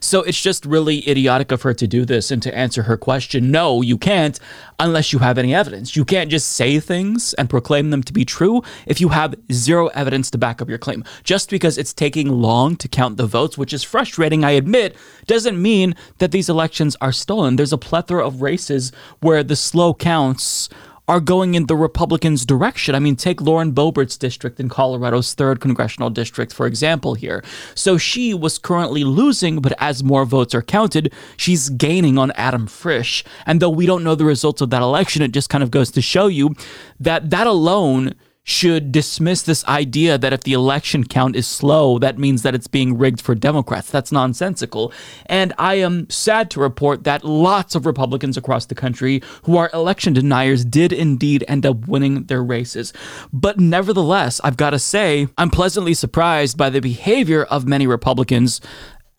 So 0.00 0.22
it's 0.22 0.42
just 0.42 0.66
really 0.66 1.08
idiotic 1.08 1.52
of 1.52 1.62
her 1.62 1.74
to 1.74 1.86
do 1.86 2.04
this 2.04 2.32
and 2.32 2.42
to 2.42 2.52
answer 2.52 2.82
her 2.82 2.96
question. 2.96 3.52
No, 3.52 3.82
you 3.82 3.96
can't 3.96 4.40
unless 4.80 5.12
you 5.12 5.20
have 5.20 5.38
any 5.38 5.54
evidence. 5.54 5.94
You 5.94 6.04
can't 6.04 6.28
just 6.28 6.50
say 6.52 6.80
things 6.80 7.34
and 7.34 7.48
proclaim 7.48 7.90
them 7.90 8.02
to 8.02 8.12
be 8.12 8.24
true 8.24 8.62
if 8.86 9.00
you 9.00 9.10
have 9.10 9.36
zero 9.52 9.86
evidence 9.88 10.28
to 10.32 10.38
back 10.38 10.60
up 10.60 10.68
your 10.68 10.78
claim. 10.78 11.04
Just 11.22 11.50
because 11.50 11.78
it's 11.78 11.92
taking 11.92 12.28
long 12.28 12.74
to 12.76 12.88
count 12.88 13.16
the 13.16 13.26
votes, 13.26 13.56
which 13.56 13.72
is 13.72 13.84
frustrating, 13.84 14.42
I 14.42 14.52
admit, 14.52 14.96
doesn't 15.26 15.60
mean 15.60 15.94
that 16.18 16.32
these 16.32 16.48
elections 16.48 16.96
are 17.00 17.12
stolen. 17.12 17.54
There's 17.54 17.72
a 17.72 17.78
plethora 17.78 18.26
of 18.26 18.42
races 18.42 18.90
where 19.20 19.44
the 19.44 19.54
slow 19.54 19.94
counts 19.94 20.68
are 21.08 21.20
going 21.20 21.54
in 21.54 21.66
the 21.66 21.76
Republicans' 21.76 22.46
direction. 22.46 22.94
I 22.94 22.98
mean, 23.00 23.16
take 23.16 23.40
Lauren 23.40 23.72
Boebert's 23.72 24.16
district 24.16 24.60
in 24.60 24.68
Colorado's 24.68 25.34
third 25.34 25.60
congressional 25.60 26.10
district, 26.10 26.52
for 26.52 26.66
example, 26.66 27.14
here. 27.14 27.42
So 27.74 27.98
she 27.98 28.32
was 28.32 28.58
currently 28.58 29.02
losing, 29.02 29.60
but 29.60 29.74
as 29.78 30.04
more 30.04 30.24
votes 30.24 30.54
are 30.54 30.62
counted, 30.62 31.12
she's 31.36 31.70
gaining 31.70 32.18
on 32.18 32.30
Adam 32.32 32.66
Frisch. 32.66 33.24
And 33.46 33.60
though 33.60 33.70
we 33.70 33.86
don't 33.86 34.04
know 34.04 34.14
the 34.14 34.24
results 34.24 34.60
of 34.60 34.70
that 34.70 34.82
election, 34.82 35.22
it 35.22 35.32
just 35.32 35.50
kind 35.50 35.64
of 35.64 35.70
goes 35.70 35.90
to 35.92 36.02
show 36.02 36.28
you 36.28 36.54
that 37.00 37.30
that 37.30 37.46
alone 37.46 38.14
should 38.44 38.90
dismiss 38.90 39.42
this 39.42 39.64
idea 39.66 40.18
that 40.18 40.32
if 40.32 40.42
the 40.42 40.52
election 40.52 41.04
count 41.04 41.36
is 41.36 41.46
slow, 41.46 41.98
that 41.98 42.18
means 42.18 42.42
that 42.42 42.54
it's 42.54 42.66
being 42.66 42.98
rigged 42.98 43.20
for 43.20 43.34
Democrats. 43.34 43.90
That's 43.90 44.10
nonsensical. 44.10 44.92
And 45.26 45.52
I 45.58 45.74
am 45.74 46.10
sad 46.10 46.50
to 46.52 46.60
report 46.60 47.04
that 47.04 47.24
lots 47.24 47.74
of 47.74 47.86
Republicans 47.86 48.36
across 48.36 48.66
the 48.66 48.74
country 48.74 49.22
who 49.44 49.56
are 49.56 49.70
election 49.72 50.12
deniers 50.12 50.64
did 50.64 50.92
indeed 50.92 51.44
end 51.46 51.64
up 51.64 51.86
winning 51.86 52.24
their 52.24 52.42
races. 52.42 52.92
But 53.32 53.60
nevertheless, 53.60 54.40
I've 54.42 54.56
got 54.56 54.70
to 54.70 54.78
say, 54.78 55.28
I'm 55.38 55.50
pleasantly 55.50 55.94
surprised 55.94 56.56
by 56.56 56.70
the 56.70 56.80
behavior 56.80 57.44
of 57.44 57.66
many 57.66 57.86
Republicans 57.86 58.60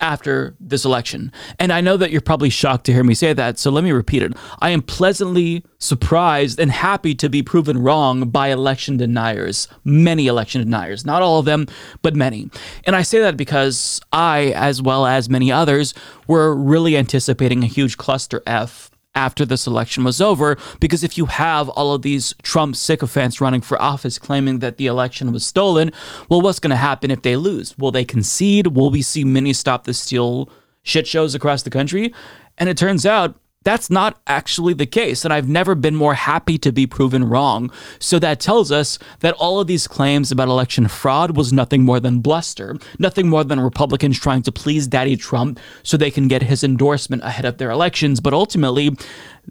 after 0.04 0.54
this 0.60 0.84
election. 0.84 1.32
And 1.58 1.72
I 1.72 1.80
know 1.80 1.96
that 1.96 2.10
you're 2.10 2.20
probably 2.20 2.50
shocked 2.50 2.84
to 2.84 2.92
hear 2.92 3.02
me 3.02 3.14
say 3.14 3.32
that, 3.32 3.58
so 3.58 3.70
let 3.70 3.82
me 3.82 3.90
repeat 3.90 4.22
it. 4.22 4.34
I 4.60 4.68
am 4.68 4.82
pleasantly 4.82 5.64
surprised 5.78 6.60
and 6.60 6.70
happy 6.70 7.14
to 7.14 7.30
be 7.30 7.42
proven 7.42 7.78
wrong 7.78 8.28
by 8.28 8.48
election 8.48 8.98
deniers, 8.98 9.66
many 9.82 10.26
election 10.26 10.60
deniers, 10.60 11.06
not 11.06 11.22
all 11.22 11.38
of 11.38 11.46
them, 11.46 11.66
but 12.02 12.14
many. 12.14 12.50
And 12.84 12.94
I 12.94 13.00
say 13.00 13.18
that 13.20 13.38
because 13.38 14.02
I, 14.12 14.52
as 14.54 14.82
well 14.82 15.06
as 15.06 15.30
many 15.30 15.50
others, 15.50 15.94
were 16.26 16.54
really 16.54 16.98
anticipating 16.98 17.62
a 17.62 17.66
huge 17.66 17.96
cluster 17.96 18.42
F 18.46 18.90
after 19.14 19.44
this 19.44 19.66
election 19.66 20.04
was 20.04 20.20
over. 20.20 20.56
Because 20.80 21.04
if 21.04 21.16
you 21.16 21.26
have 21.26 21.68
all 21.70 21.94
of 21.94 22.02
these 22.02 22.34
Trump 22.42 22.76
sycophants 22.76 23.40
running 23.40 23.60
for 23.60 23.80
office 23.80 24.18
claiming 24.18 24.58
that 24.60 24.76
the 24.76 24.86
election 24.86 25.32
was 25.32 25.44
stolen, 25.44 25.92
well, 26.28 26.40
what's 26.40 26.58
going 26.58 26.70
to 26.70 26.76
happen 26.76 27.10
if 27.10 27.22
they 27.22 27.36
lose? 27.36 27.76
Will 27.78 27.92
they 27.92 28.04
concede? 28.04 28.68
Will 28.68 28.90
we 28.90 29.02
see 29.02 29.24
many 29.24 29.52
stop 29.52 29.84
the 29.84 29.94
steal 29.94 30.48
shit 30.82 31.06
shows 31.06 31.34
across 31.34 31.62
the 31.62 31.70
country? 31.70 32.12
And 32.58 32.68
it 32.68 32.76
turns 32.76 33.04
out 33.04 33.34
that's 33.64 33.90
not 33.90 34.20
actually 34.26 34.74
the 34.74 34.86
case, 34.86 35.24
and 35.24 35.32
I've 35.32 35.48
never 35.48 35.74
been 35.74 35.96
more 35.96 36.14
happy 36.14 36.58
to 36.58 36.70
be 36.70 36.86
proven 36.86 37.24
wrong. 37.24 37.70
So 37.98 38.18
that 38.18 38.40
tells 38.40 38.70
us 38.70 38.98
that 39.20 39.34
all 39.34 39.58
of 39.58 39.66
these 39.66 39.88
claims 39.88 40.30
about 40.30 40.48
election 40.48 40.86
fraud 40.86 41.36
was 41.36 41.52
nothing 41.52 41.82
more 41.82 41.98
than 41.98 42.20
bluster, 42.20 42.76
nothing 42.98 43.28
more 43.28 43.42
than 43.42 43.60
Republicans 43.60 44.20
trying 44.20 44.42
to 44.42 44.52
please 44.52 44.86
Daddy 44.86 45.16
Trump 45.16 45.58
so 45.82 45.96
they 45.96 46.10
can 46.10 46.28
get 46.28 46.42
his 46.42 46.62
endorsement 46.62 47.24
ahead 47.24 47.44
of 47.44 47.58
their 47.58 47.70
elections. 47.70 48.20
But 48.20 48.34
ultimately, 48.34 48.96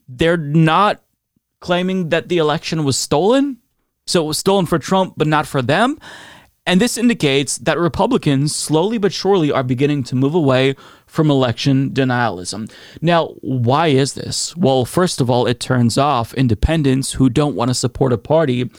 they're 0.08 0.38
not 0.38 1.02
claiming 1.60 2.10
that 2.10 2.30
the 2.30 2.38
election 2.38 2.84
was 2.84 2.98
stolen. 2.98 3.58
So 4.06 4.26
it 4.26 4.28
was 4.28 4.38
stolen 4.38 4.66
for 4.66 4.80
Trump, 4.80 5.14
but 5.16 5.28
not 5.28 5.48
for 5.48 5.62
them. 5.62 5.98
And 6.66 6.80
this 6.80 6.98
indicates 6.98 7.58
that 7.58 7.78
Republicans 7.78 8.56
slowly 8.56 8.98
but 8.98 9.12
surely 9.12 9.52
are 9.52 9.64
beginning 9.64 10.04
to 10.04 10.16
move 10.16 10.34
away 10.34 10.76
from 11.06 11.30
election 11.30 11.90
denialism. 11.90 12.72
Now, 13.02 13.36
why 13.42 13.88
is 13.88 14.14
this? 14.14 14.56
Well, 14.56 14.86
first 14.86 15.20
of 15.20 15.30
all, 15.30 15.46
it 15.46 15.60
turns 15.60 15.98
off 15.98 16.34
independents 16.34 17.14
who 17.14 17.30
don't 17.30 17.56
want 17.56 17.70
to 17.70 17.76
support 17.76 18.14
a 18.14 18.18
party 18.18 18.72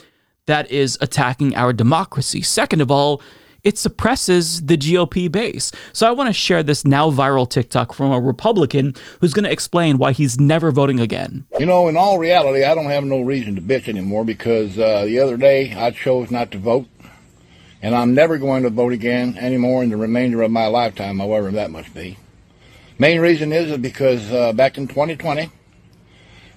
that 0.47 0.69
is 0.71 0.97
attacking 0.99 1.55
our 1.55 1.73
democracy. 1.73 2.41
Second 2.41 2.81
of 2.81 2.89
all, 2.89 3.21
it 3.63 3.79
suppresses 3.79 4.63
the 4.65 4.77
GOP 4.77 5.31
base. 5.31 5.71
So 5.91 6.07
I 6.07 6.11
want 6.11 6.27
to 6.27 6.33
share 6.33 6.61
this 6.61 6.85
now 6.85 7.09
viral 7.09 7.49
TikTok 7.49 7.93
from 7.93 8.11
a 8.11 8.19
Republican 8.19 8.93
who's 9.19 9.33
going 9.33 9.43
to 9.43 9.51
explain 9.51 9.97
why 9.97 10.11
he's 10.11 10.39
never 10.39 10.71
voting 10.71 10.99
again. 10.99 11.45
You 11.59 11.65
know, 11.65 11.87
in 11.87 11.97
all 11.97 12.19
reality, 12.19 12.63
I 12.63 12.75
don't 12.75 12.85
have 12.85 13.03
no 13.03 13.21
reason 13.21 13.55
to 13.55 13.61
bitch 13.61 13.87
anymore 13.87 14.23
because 14.23 14.77
uh, 14.77 15.05
the 15.05 15.19
other 15.19 15.35
day 15.35 15.73
I 15.73 15.89
chose 15.91 16.29
not 16.29 16.51
to 16.51 16.59
vote 16.59 16.87
and 17.85 17.93
I'm 17.93 18.15
never 18.15 18.39
going 18.39 18.63
to 18.63 18.71
vote 18.71 18.93
again 18.93 19.37
anymore 19.37 19.83
in 19.83 19.91
the 19.91 19.95
remainder 19.95 20.41
of 20.41 20.49
my 20.49 20.65
lifetime, 20.65 21.19
however 21.19 21.51
that 21.51 21.69
must 21.69 21.93
be. 21.93 22.17
Main 22.97 23.21
reason 23.21 23.53
is, 23.53 23.77
because 23.77 24.31
uh, 24.31 24.53
back 24.53 24.79
in 24.79 24.87
2020, 24.87 25.51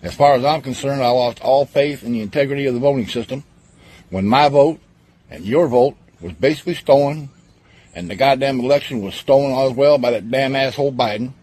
as 0.00 0.14
far 0.14 0.36
as 0.36 0.44
I'm 0.46 0.62
concerned, 0.62 1.02
I 1.02 1.10
lost 1.10 1.42
all 1.42 1.66
faith 1.66 2.02
in 2.02 2.12
the 2.12 2.22
integrity 2.22 2.64
of 2.64 2.72
the 2.72 2.80
voting 2.80 3.06
system 3.06 3.44
when 4.08 4.26
my 4.26 4.48
vote 4.48 4.80
and 5.28 5.44
your 5.44 5.68
vote 5.68 5.98
was 6.22 6.32
basically 6.32 6.72
stolen, 6.72 7.28
and 7.94 8.08
the 8.08 8.16
goddamn 8.16 8.60
election 8.60 9.02
was 9.02 9.14
stolen 9.14 9.52
as 9.52 9.76
well 9.76 9.98
by 9.98 10.12
that 10.12 10.30
damn 10.30 10.56
asshole 10.56 10.94
Biden. 10.94 11.34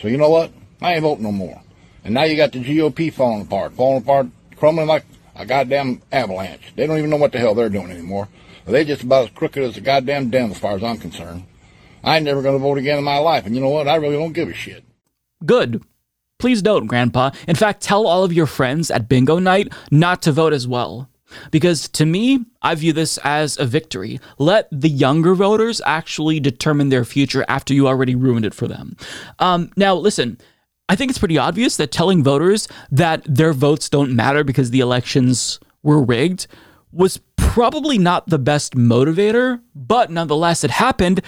So 0.00 0.06
you 0.06 0.18
know 0.18 0.30
what? 0.30 0.52
I 0.80 0.92
ain't 0.92 1.02
voting 1.02 1.24
no 1.24 1.32
more. 1.32 1.60
And 2.04 2.14
now 2.14 2.22
you 2.22 2.36
got 2.36 2.52
the 2.52 2.62
GOP 2.62 3.12
falling 3.12 3.42
apart, 3.42 3.72
falling 3.72 4.02
apart, 4.02 4.28
crumbling 4.54 4.86
like 4.86 5.04
a 5.34 5.44
goddamn 5.44 6.00
avalanche. 6.12 6.72
They 6.76 6.86
don't 6.86 6.98
even 6.98 7.10
know 7.10 7.16
what 7.16 7.32
the 7.32 7.40
hell 7.40 7.56
they're 7.56 7.68
doing 7.68 7.90
anymore. 7.90 8.28
They 8.66 8.84
just 8.84 9.02
about 9.02 9.24
as 9.24 9.30
crooked 9.30 9.62
as 9.62 9.76
a 9.76 9.80
goddamn 9.80 10.30
den 10.30 10.50
as 10.50 10.58
far 10.58 10.76
as 10.76 10.84
I'm 10.84 10.98
concerned. 10.98 11.44
I 12.04 12.16
ain't 12.16 12.24
never 12.24 12.42
going 12.42 12.54
to 12.54 12.62
vote 12.62 12.78
again 12.78 12.98
in 12.98 13.04
my 13.04 13.18
life. 13.18 13.46
And 13.46 13.54
you 13.54 13.60
know 13.60 13.68
what? 13.68 13.88
I 13.88 13.96
really 13.96 14.16
don't 14.16 14.32
give 14.32 14.48
a 14.48 14.54
shit. 14.54 14.84
Good. 15.44 15.82
Please 16.38 16.62
don't, 16.62 16.86
Grandpa. 16.86 17.30
In 17.46 17.54
fact, 17.54 17.82
tell 17.82 18.06
all 18.06 18.24
of 18.24 18.32
your 18.32 18.46
friends 18.46 18.90
at 18.90 19.08
bingo 19.08 19.38
night 19.38 19.72
not 19.90 20.22
to 20.22 20.32
vote 20.32 20.52
as 20.52 20.66
well. 20.66 21.08
Because 21.50 21.88
to 21.90 22.04
me, 22.04 22.44
I 22.60 22.74
view 22.74 22.92
this 22.92 23.18
as 23.24 23.58
a 23.58 23.64
victory. 23.64 24.20
Let 24.38 24.68
the 24.70 24.90
younger 24.90 25.34
voters 25.34 25.80
actually 25.86 26.40
determine 26.40 26.88
their 26.88 27.04
future 27.04 27.44
after 27.48 27.72
you 27.72 27.88
already 27.88 28.14
ruined 28.14 28.44
it 28.44 28.54
for 28.54 28.68
them. 28.68 28.96
Um, 29.38 29.70
now, 29.76 29.94
listen, 29.94 30.38
I 30.88 30.96
think 30.96 31.10
it's 31.10 31.18
pretty 31.18 31.38
obvious 31.38 31.76
that 31.76 31.90
telling 31.90 32.22
voters 32.22 32.68
that 32.90 33.22
their 33.24 33.52
votes 33.52 33.88
don't 33.88 34.14
matter 34.14 34.44
because 34.44 34.70
the 34.70 34.80
elections 34.80 35.58
were 35.82 36.02
rigged 36.02 36.46
was 36.92 37.20
probably 37.36 37.98
not 37.98 38.28
the 38.28 38.38
best 38.38 38.74
motivator, 38.74 39.60
but 39.74 40.10
nonetheless, 40.10 40.64
it 40.64 40.70
happened. 40.70 41.20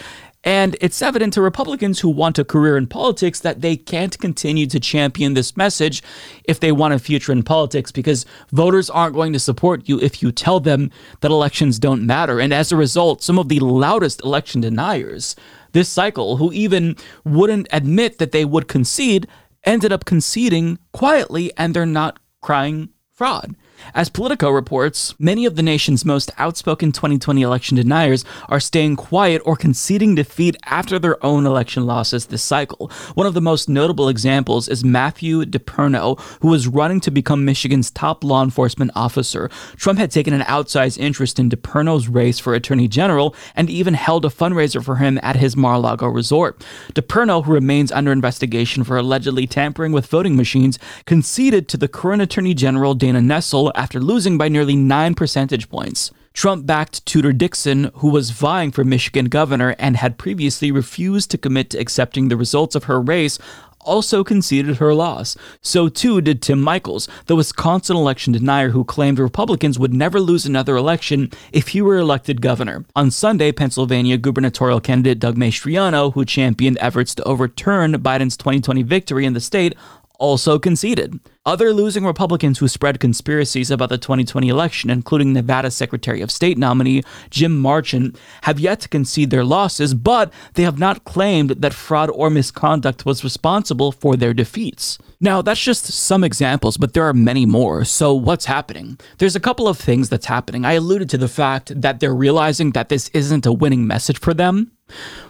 And 0.47 0.77
it's 0.83 1.01
evident 1.01 1.33
to 1.35 1.43
Republicans 1.43 2.01
who 2.01 2.11
want 2.11 2.39
a 2.39 2.45
career 2.45 2.77
in 2.77 2.87
politics 2.87 3.41
that 3.41 3.63
they 3.63 3.77
can't 3.77 4.19
continue 4.19 4.67
to 4.67 4.79
champion 4.79 5.33
this 5.33 5.57
message 5.57 6.03
if 6.45 6.61
they 6.61 6.71
want 6.71 6.93
a 6.93 6.99
future 6.99 7.33
in 7.33 7.43
politics 7.43 7.91
because 7.91 8.27
voters 8.53 8.91
aren't 8.91 9.15
going 9.15 9.33
to 9.33 9.39
support 9.39 9.89
you 9.89 9.99
if 10.01 10.23
you 10.23 10.31
tell 10.31 10.61
them 10.61 10.91
that 11.21 11.31
elections 11.31 11.79
don't 11.79 12.07
matter. 12.07 12.41
And 12.41 12.53
as 12.53 12.71
a 12.71 12.77
result, 12.77 13.23
some 13.23 13.39
of 13.39 13.49
the 13.49 13.61
loudest 13.61 14.23
election 14.23 14.61
deniers 14.61 15.35
this 15.75 15.89
cycle, 15.89 16.37
who 16.39 16.53
even 16.53 16.97
wouldn't 17.25 17.67
admit 17.73 18.19
that 18.19 18.33
they 18.33 18.45
would 18.45 18.69
concede, 18.69 19.27
ended 19.65 19.93
up 19.93 20.05
conceding 20.05 20.79
quietly 20.93 21.53
and 21.59 21.75
they're 21.75 21.85
not 21.85 22.19
crying 22.41 22.89
fraud. 23.13 23.55
As 23.93 24.09
Politico 24.09 24.51
reports, 24.51 25.15
many 25.19 25.45
of 25.45 25.57
the 25.57 25.63
nation's 25.63 26.05
most 26.05 26.31
outspoken 26.39 26.93
2020 26.93 27.43
election 27.43 27.77
deniers 27.77 28.25
are 28.49 28.61
staying 28.61 28.97
quiet 28.97 29.43
or 29.45 29.57
conceding 29.57 30.15
defeat 30.15 30.57
after 30.65 30.99
their 30.99 31.23
own 31.25 31.45
election 31.45 31.85
losses 31.85 32.27
this 32.27 32.43
cycle. 32.43 32.91
One 33.15 33.27
of 33.27 33.35
the 33.35 33.41
most 33.41 33.69
notable 33.69 34.09
examples 34.09 34.69
is 34.69 34.85
Matthew 34.85 35.45
DePerno, 35.45 36.19
who 36.41 36.49
was 36.49 36.67
running 36.67 37.01
to 37.01 37.11
become 37.11 37.45
Michigan's 37.45 37.91
top 37.91 38.25
law 38.25 38.43
enforcement 38.43 38.91
officer. 38.95 39.51
Trump 39.77 39.99
had 39.99 40.11
taken 40.11 40.33
an 40.33 40.43
outsized 40.43 40.99
interest 40.99 41.39
in 41.39 41.51
DePerno's 41.51 42.09
race 42.09 42.39
for 42.39 42.55
attorney 42.55 42.89
general 42.89 43.35
and 43.55 43.69
even 43.69 43.95
held 43.95 44.25
a 44.25 44.29
fundraiser 44.29 44.83
for 44.83 44.97
him 44.97 45.19
at 45.23 45.37
his 45.37 45.57
Mar-a-Lago 45.57 46.07
resort. 46.07 46.65
DePerno, 46.95 47.45
who 47.45 47.53
remains 47.53 47.93
under 47.93 48.13
investigation 48.13 48.85
for 48.85 48.97
allegedly 48.97 49.47
tampering 49.47 49.93
with 49.93 50.07
voting 50.07 50.37
machines, 50.37 50.79
conceded 51.05 51.69
to 51.69 51.77
the 51.77 51.89
current 51.89 52.23
attorney 52.23 52.55
general 52.55 52.95
Dana 52.95 53.21
Nessel 53.21 53.73
after 53.77 54.01
losing 54.01 54.39
by 54.39 54.49
nearly 54.49 54.77
9 54.77 55.15
percentage 55.15 55.69
points. 55.69 56.11
Trump 56.33 56.67
backed 56.67 57.07
Tudor 57.07 57.33
Dixon, 57.33 57.93
who 57.95 58.09
was 58.09 58.31
vying 58.31 58.73
for 58.73 58.83
Michigan 58.83 59.27
governor 59.27 59.77
and 59.79 59.97
had 59.97 60.19
previously 60.19 60.73
refused 60.73 61.31
to 61.31 61.39
commit 61.39 61.71
to 61.71 61.79
accepting 61.79 62.29
the 62.29 62.37
results 62.37 62.75
of 62.75 62.85
her 62.85 63.01
race, 63.01 63.39
also 63.85 64.25
conceded 64.25 64.77
her 64.77 64.95
loss. 64.95 65.37
So 65.61 65.89
too 65.89 66.21
did 66.21 66.43
Tim 66.43 66.63
Michels, 66.63 67.09
the 67.27 67.37
Wisconsin 67.37 67.97
election 67.97 68.33
denier 68.33 68.71
who 68.71 68.85
claimed 68.85 69.19
Republicans 69.19 69.79
would 69.79 69.95
never 69.95 70.21
lose 70.21 70.45
another 70.45 70.77
election 70.77 71.31
if 71.53 71.69
he 71.69 71.83
were 71.83 71.97
elected 71.97 72.41
governor. 72.41 72.85
On 72.97 73.11
Sunday, 73.11 73.53
Pennsylvania 73.53 74.17
gubernatorial 74.17 74.81
candidate 74.81 75.19
Doug 75.19 75.37
Mastriano, 75.37 76.13
who 76.15 76.25
championed 76.25 76.79
efforts 76.81 77.15
to 77.15 77.25
overturn 77.25 77.93
Biden's 77.95 78.37
2020 78.37 78.83
victory 78.83 79.25
in 79.25 79.35
the 79.35 79.41
state, 79.41 79.75
also 80.19 80.59
conceded. 80.59 81.19
Other 81.47 81.75
losing 81.75 82.07
Republicans 82.07 82.59
who 82.59 82.69
spread 82.69 83.01
conspiracies 83.01 83.71
about 83.71 83.91
the 83.91 83.99
2020 83.99 84.49
election, 84.49 84.89
including 84.89 85.33
Nevada 85.33 85.71
Secretary 85.71 86.23
of 86.23 86.31
State 86.31 86.57
nominee 86.57 87.03
Jim 87.29 87.59
Marchant, 87.59 88.19
have 88.43 88.59
yet 88.59 88.81
to 88.81 88.89
concede 88.89 89.31
their 89.31 89.45
losses, 89.45 89.93
but 89.93 90.33
they 90.55 90.63
have 90.63 90.79
not 90.79 91.05
claimed 91.05 91.51
that 91.51 91.75
fraud 91.75 92.09
or 92.11 92.31
misconduct 92.31 93.05
was 93.05 93.25
responsible 93.25 93.93
for 93.93 94.17
their 94.17 94.33
defeats. 94.33 94.99
Now, 95.21 95.43
that's 95.43 95.63
just 95.63 95.87
some 95.87 96.25
examples, 96.25 96.77
but 96.77 96.95
there 96.95 97.05
are 97.05 97.15
many 97.15 97.45
more. 97.45 97.85
So, 97.85 98.15
what's 98.15 98.47
happening? 98.47 98.99
There's 99.19 99.37
a 99.37 99.41
couple 99.41 99.69
of 99.69 99.79
things 99.79 100.09
that's 100.09 100.27
happening. 100.27 100.65
I 100.65 100.75
alluded 100.75 101.11
to 101.11 101.19
the 101.19 101.29
fact 101.29 101.81
that 101.81 102.01
they're 102.01 102.15
realizing 102.15 102.73
that 102.73 102.89
this 102.89 103.09
isn't 103.11 103.47
a 103.47 103.53
winning 103.53 103.87
message 103.87 104.19
for 104.19 104.33
them. 104.35 104.73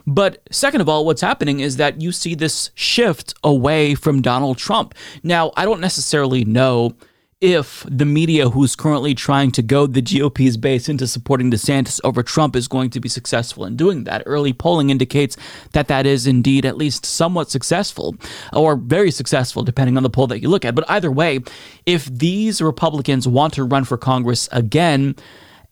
But 0.06 0.42
second 0.50 0.80
of 0.80 0.88
all, 0.88 1.04
what's 1.04 1.22
happening 1.22 1.60
is 1.60 1.76
that 1.76 2.00
you 2.00 2.12
see 2.12 2.34
this 2.34 2.70
shift 2.74 3.34
away 3.42 3.94
from 3.94 4.22
Donald 4.22 4.58
Trump. 4.58 4.94
Now, 5.22 5.52
I 5.56 5.64
don't 5.64 5.80
necessarily 5.80 6.44
know 6.44 6.94
if 7.40 7.84
the 7.90 8.06
media 8.06 8.48
who's 8.48 8.74
currently 8.74 9.14
trying 9.14 9.50
to 9.50 9.60
goad 9.60 9.92
the 9.92 10.00
GOP's 10.00 10.56
base 10.56 10.88
into 10.88 11.06
supporting 11.06 11.50
DeSantis 11.50 12.00
over 12.02 12.22
Trump 12.22 12.56
is 12.56 12.68
going 12.68 12.88
to 12.88 13.00
be 13.00 13.08
successful 13.08 13.66
in 13.66 13.76
doing 13.76 14.04
that. 14.04 14.22
Early 14.24 14.54
polling 14.54 14.88
indicates 14.88 15.36
that 15.72 15.88
that 15.88 16.06
is 16.06 16.26
indeed 16.26 16.64
at 16.64 16.78
least 16.78 17.04
somewhat 17.04 17.50
successful 17.50 18.16
or 18.54 18.76
very 18.76 19.10
successful, 19.10 19.62
depending 19.62 19.98
on 19.98 20.02
the 20.02 20.08
poll 20.10 20.26
that 20.28 20.40
you 20.40 20.48
look 20.48 20.64
at. 20.64 20.74
But 20.74 20.88
either 20.88 21.10
way, 21.10 21.40
if 21.84 22.06
these 22.06 22.62
Republicans 22.62 23.28
want 23.28 23.52
to 23.54 23.64
run 23.64 23.84
for 23.84 23.98
Congress 23.98 24.48
again, 24.50 25.14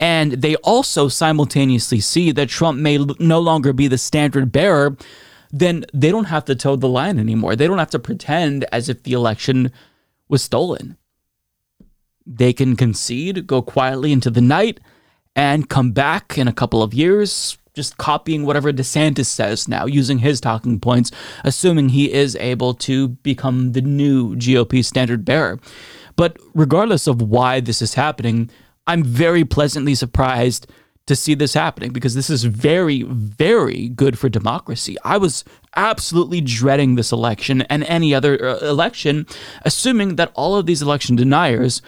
and 0.03 0.33
they 0.33 0.57
also 0.57 1.07
simultaneously 1.07 2.01
see 2.01 2.33
that 2.33 2.49
Trump 2.49 2.77
may 2.77 2.99
no 3.21 3.39
longer 3.39 3.73
be 3.73 3.87
the 3.87 3.97
standard 3.97 4.51
bearer, 4.51 4.97
then 5.53 5.85
they 5.95 6.11
don't 6.11 6.25
have 6.25 6.45
to 6.47 6.57
toe 6.57 6.75
the 6.75 6.89
line 6.89 7.21
anymore. 7.21 7.55
They 7.55 7.69
don't 7.69 7.79
have 7.79 7.91
to 7.91 8.01
pretend 8.01 8.65
as 8.73 8.89
if 8.89 9.05
the 9.05 9.13
election 9.13 9.71
was 10.29 10.43
stolen. 10.43 10.97
They 12.27 12.53
can 12.53 12.75
concede, 12.75 13.47
go 13.47 13.63
quietly 13.63 14.11
into 14.11 14.29
the 14.29 14.41
night, 14.41 14.81
and 15.37 15.71
come 15.71 15.93
back 15.93 16.37
in 16.37 16.49
a 16.49 16.53
couple 16.53 16.83
of 16.83 16.93
years, 16.93 17.57
just 17.73 17.97
copying 17.97 18.45
whatever 18.45 18.73
DeSantis 18.73 19.27
says 19.27 19.69
now, 19.69 19.87
using 19.87 20.19
his 20.19 20.41
talking 20.41 20.81
points, 20.81 21.13
assuming 21.45 21.91
he 21.91 22.13
is 22.13 22.35
able 22.37 22.75
to 22.75 23.11
become 23.23 23.71
the 23.71 23.83
new 23.83 24.35
GOP 24.35 24.85
standard 24.85 25.25
bearer. 25.25 25.61
But 26.17 26.39
regardless 26.55 27.07
of 27.07 27.23
why 27.23 27.61
this 27.61 27.81
is 27.81 27.95
happening, 27.95 28.51
I'm 28.87 29.05
very 29.05 29.45
pleasantly 29.45 29.95
surprised 29.95 30.67
to 31.07 31.17
see 31.17 31.35
this 31.35 31.55
happening 31.55 31.93
because 31.93 32.15
this 32.15 32.31
is 32.31 32.45
very, 32.45 33.03
very 33.03 33.89
good 33.89 34.19
for 34.19 34.29
democracy. 34.29 34.97
I 35.05 35.19
was 35.19 35.45
absolutely 35.75 36.41
dreading 36.41 36.95
this 36.95 37.11
election 37.13 37.63
and 37.63 37.83
any 37.85 38.15
other 38.15 38.43
uh, 38.45 38.59
election, 38.59 39.27
assuming 39.63 40.17
that 40.17 40.31
all 40.35 40.57
of 40.57 40.67
these 40.67 40.83
election 40.83 41.17
deniers 41.17 41.83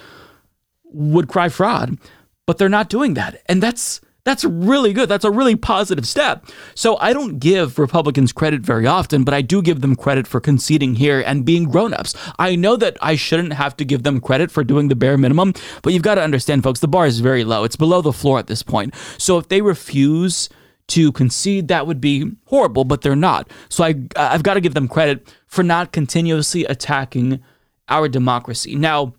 would 0.84 1.28
cry 1.28 1.49
fraud, 1.49 1.99
but 2.47 2.59
they're 2.59 2.68
not 2.68 2.88
doing 2.88 3.14
that. 3.14 3.40
And 3.47 3.62
that's 3.62 4.01
that's 4.25 4.45
really 4.45 4.93
good. 4.93 5.09
That's 5.09 5.25
a 5.25 5.31
really 5.31 5.55
positive 5.55 6.07
step. 6.07 6.47
So 6.75 6.97
I 6.99 7.12
don't 7.12 7.39
give 7.39 7.79
Republicans 7.79 8.33
credit 8.33 8.62
very 8.62 8.87
often, 8.87 9.22
but 9.22 9.35
I 9.35 9.43
do 9.43 9.61
give 9.61 9.83
them 9.83 9.95
credit 9.95 10.27
for 10.27 10.41
conceding 10.41 10.95
here 10.95 11.20
and 11.20 11.45
being 11.45 11.64
grown-ups. 11.64 12.14
I 12.39 12.57
know 12.57 12.77
that 12.77 12.97
I 13.03 13.16
shouldn't 13.16 13.53
have 13.53 13.77
to 13.77 13.85
give 13.85 14.03
them 14.03 14.20
credit 14.20 14.51
for 14.51 14.64
doing 14.64 14.89
the 14.89 14.97
bare 14.97 15.18
minimum, 15.18 15.53
but 15.83 15.93
you've 15.93 16.03
got 16.03 16.14
to 16.14 16.22
understand 16.22 16.62
folks, 16.62 16.81
the 16.81 16.89
bar 16.89 17.07
is 17.07 17.20
very 17.20 17.45
low. 17.45 17.64
It's 17.64 17.77
below 17.77 18.01
the 18.01 18.12
floor 18.12 18.39
at 18.39 18.47
this 18.47 18.62
point. 18.62 18.95
So 19.18 19.37
if 19.37 19.49
they 19.49 19.61
refuse 19.61 20.49
to 20.87 21.12
concede, 21.12 21.68
that 21.68 21.87
would 21.87 22.01
be 22.01 22.33
horrible, 22.47 22.85
but 22.85 23.03
they're 23.03 23.16
not. 23.16 23.51
So 23.68 23.85
I 23.85 23.95
I've 24.16 24.43
got 24.43 24.55
to 24.55 24.61
give 24.61 24.75
them 24.75 24.89
credit 24.89 25.35
for 25.47 25.62
not 25.62 25.93
continuously 25.93 26.64
attacking 26.64 27.43
our 27.89 28.09
democracy. 28.09 28.75
Now, 28.75 29.14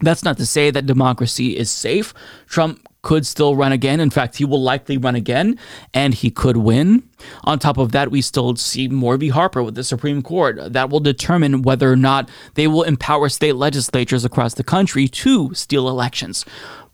that's 0.00 0.22
not 0.22 0.38
to 0.38 0.46
say 0.46 0.70
that 0.70 0.86
democracy 0.86 1.56
is 1.56 1.70
safe. 1.70 2.14
Trump 2.46 2.87
could 3.02 3.26
still 3.26 3.54
run 3.56 3.72
again. 3.72 4.00
In 4.00 4.10
fact, 4.10 4.36
he 4.36 4.44
will 4.44 4.62
likely 4.62 4.98
run 4.98 5.14
again 5.14 5.58
and 5.94 6.14
he 6.14 6.30
could 6.30 6.56
win. 6.56 7.08
On 7.44 7.58
top 7.58 7.78
of 7.78 7.92
that, 7.92 8.10
we 8.10 8.20
still 8.20 8.56
see 8.56 8.88
Moore 8.88 9.16
v. 9.16 9.28
Harper 9.28 9.62
with 9.62 9.74
the 9.74 9.84
Supreme 9.84 10.22
Court. 10.22 10.72
That 10.72 10.90
will 10.90 11.00
determine 11.00 11.62
whether 11.62 11.90
or 11.90 11.96
not 11.96 12.28
they 12.54 12.66
will 12.66 12.82
empower 12.82 13.28
state 13.28 13.54
legislatures 13.54 14.24
across 14.24 14.54
the 14.54 14.64
country 14.64 15.08
to 15.08 15.54
steal 15.54 15.88
elections. 15.88 16.44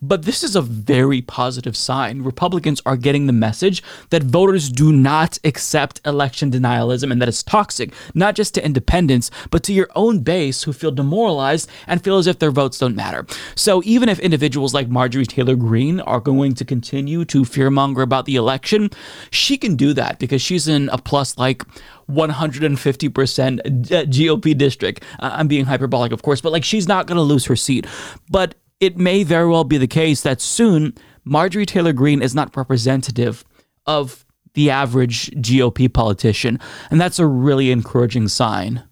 But 0.07 0.23
this 0.23 0.43
is 0.43 0.55
a 0.55 0.61
very 0.61 1.21
positive 1.21 1.75
sign. 1.75 2.21
Republicans 2.21 2.81
are 2.85 2.95
getting 2.95 3.25
the 3.25 3.33
message 3.33 3.81
that 4.11 4.23
voters 4.23 4.69
do 4.69 4.91
not 4.91 5.39
accept 5.43 5.99
election 6.05 6.51
denialism 6.51 7.11
and 7.11 7.19
that 7.21 7.27
it's 7.27 7.41
toxic, 7.41 7.91
not 8.13 8.35
just 8.35 8.53
to 8.53 8.65
independents, 8.65 9.31
but 9.49 9.63
to 9.63 9.73
your 9.73 9.89
own 9.95 10.19
base 10.19 10.63
who 10.63 10.73
feel 10.73 10.91
demoralized 10.91 11.69
and 11.87 12.03
feel 12.03 12.17
as 12.17 12.27
if 12.27 12.37
their 12.37 12.51
votes 12.51 12.77
don't 12.77 12.95
matter. 12.95 13.25
So 13.55 13.81
even 13.83 14.09
if 14.09 14.19
individuals 14.19 14.73
like 14.73 14.89
Marjorie 14.89 15.25
Taylor 15.25 15.55
Greene 15.55 15.99
are 16.01 16.19
going 16.19 16.53
to 16.55 16.65
continue 16.65 17.25
to 17.25 17.41
fearmonger 17.41 18.03
about 18.03 18.25
the 18.25 18.35
election, 18.35 18.91
she 19.31 19.57
can 19.57 19.75
do 19.75 19.93
that 19.93 20.19
because 20.19 20.41
she's 20.41 20.67
in 20.67 20.89
a 20.89 20.99
plus 20.99 21.37
like 21.37 21.63
150% 22.09 23.59
uh, 23.59 24.05
GOP 24.05 24.55
district. 24.55 25.03
I'm 25.19 25.47
being 25.47 25.65
hyperbolic, 25.65 26.11
of 26.11 26.21
course, 26.21 26.41
but 26.41 26.51
like 26.51 26.63
she's 26.63 26.87
not 26.87 27.07
going 27.07 27.17
to 27.17 27.23
lose 27.23 27.45
her 27.45 27.55
seat. 27.55 27.87
But 28.29 28.55
it 28.79 28.97
may 28.97 29.23
very 29.23 29.47
well 29.47 29.63
be 29.63 29.77
the 29.77 29.87
case 29.87 30.21
that 30.21 30.41
soon 30.41 30.93
Marjorie 31.23 31.65
Taylor 31.65 31.93
Greene 31.93 32.21
is 32.21 32.35
not 32.35 32.55
representative 32.55 33.43
of 33.85 34.25
the 34.53 34.69
average 34.69 35.29
GOP 35.31 35.91
politician. 35.91 36.59
And 36.89 36.99
that's 36.99 37.19
a 37.19 37.25
really 37.27 37.71
encouraging 37.71 38.27
sign. 38.27 38.83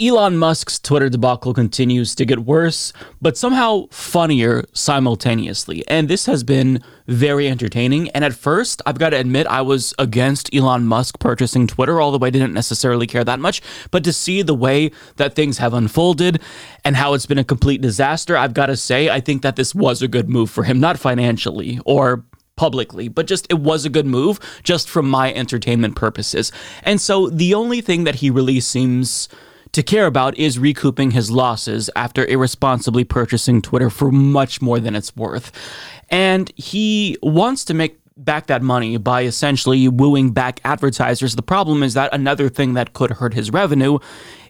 Elon 0.00 0.38
Musk's 0.38 0.78
Twitter 0.78 1.10
debacle 1.10 1.52
continues 1.52 2.14
to 2.14 2.24
get 2.24 2.38
worse, 2.38 2.90
but 3.20 3.36
somehow 3.36 3.86
funnier 3.90 4.64
simultaneously. 4.72 5.84
And 5.88 6.08
this 6.08 6.24
has 6.24 6.42
been 6.42 6.82
very 7.06 7.48
entertaining. 7.48 8.08
And 8.10 8.24
at 8.24 8.32
first, 8.32 8.80
I've 8.86 8.98
got 8.98 9.10
to 9.10 9.18
admit, 9.18 9.46
I 9.48 9.60
was 9.60 9.92
against 9.98 10.54
Elon 10.54 10.86
Musk 10.86 11.18
purchasing 11.18 11.66
Twitter, 11.66 12.00
although 12.00 12.24
I 12.24 12.30
didn't 12.30 12.54
necessarily 12.54 13.06
care 13.06 13.24
that 13.24 13.40
much. 13.40 13.60
But 13.90 14.02
to 14.04 14.12
see 14.14 14.40
the 14.40 14.54
way 14.54 14.90
that 15.16 15.34
things 15.34 15.58
have 15.58 15.74
unfolded 15.74 16.40
and 16.82 16.96
how 16.96 17.12
it's 17.12 17.26
been 17.26 17.36
a 17.36 17.44
complete 17.44 17.82
disaster, 17.82 18.38
I've 18.38 18.54
got 18.54 18.66
to 18.66 18.78
say, 18.78 19.10
I 19.10 19.20
think 19.20 19.42
that 19.42 19.56
this 19.56 19.74
was 19.74 20.00
a 20.00 20.08
good 20.08 20.30
move 20.30 20.50
for 20.50 20.64
him, 20.64 20.80
not 20.80 20.98
financially 20.98 21.78
or 21.84 22.24
publicly, 22.56 23.08
but 23.08 23.26
just 23.26 23.46
it 23.50 23.58
was 23.58 23.84
a 23.84 23.90
good 23.90 24.06
move 24.06 24.40
just 24.62 24.88
from 24.88 25.10
my 25.10 25.30
entertainment 25.34 25.94
purposes. 25.94 26.52
And 26.84 27.02
so 27.02 27.28
the 27.28 27.52
only 27.52 27.82
thing 27.82 28.04
that 28.04 28.16
he 28.16 28.30
really 28.30 28.60
seems 28.60 29.28
to 29.72 29.82
care 29.82 30.06
about 30.06 30.36
is 30.36 30.58
recouping 30.58 31.12
his 31.12 31.30
losses 31.30 31.90
after 31.94 32.26
irresponsibly 32.26 33.04
purchasing 33.04 33.62
Twitter 33.62 33.90
for 33.90 34.10
much 34.10 34.60
more 34.60 34.80
than 34.80 34.94
it's 34.96 35.14
worth. 35.16 35.52
And 36.10 36.50
he 36.56 37.16
wants 37.22 37.64
to 37.66 37.74
make 37.74 37.98
back 38.16 38.46
that 38.48 38.62
money 38.62 38.96
by 38.96 39.22
essentially 39.22 39.88
wooing 39.88 40.32
back 40.32 40.60
advertisers. 40.64 41.36
The 41.36 41.42
problem 41.42 41.82
is 41.82 41.94
that 41.94 42.12
another 42.12 42.48
thing 42.48 42.74
that 42.74 42.92
could 42.92 43.10
hurt 43.12 43.34
his 43.34 43.50
revenue 43.50 43.98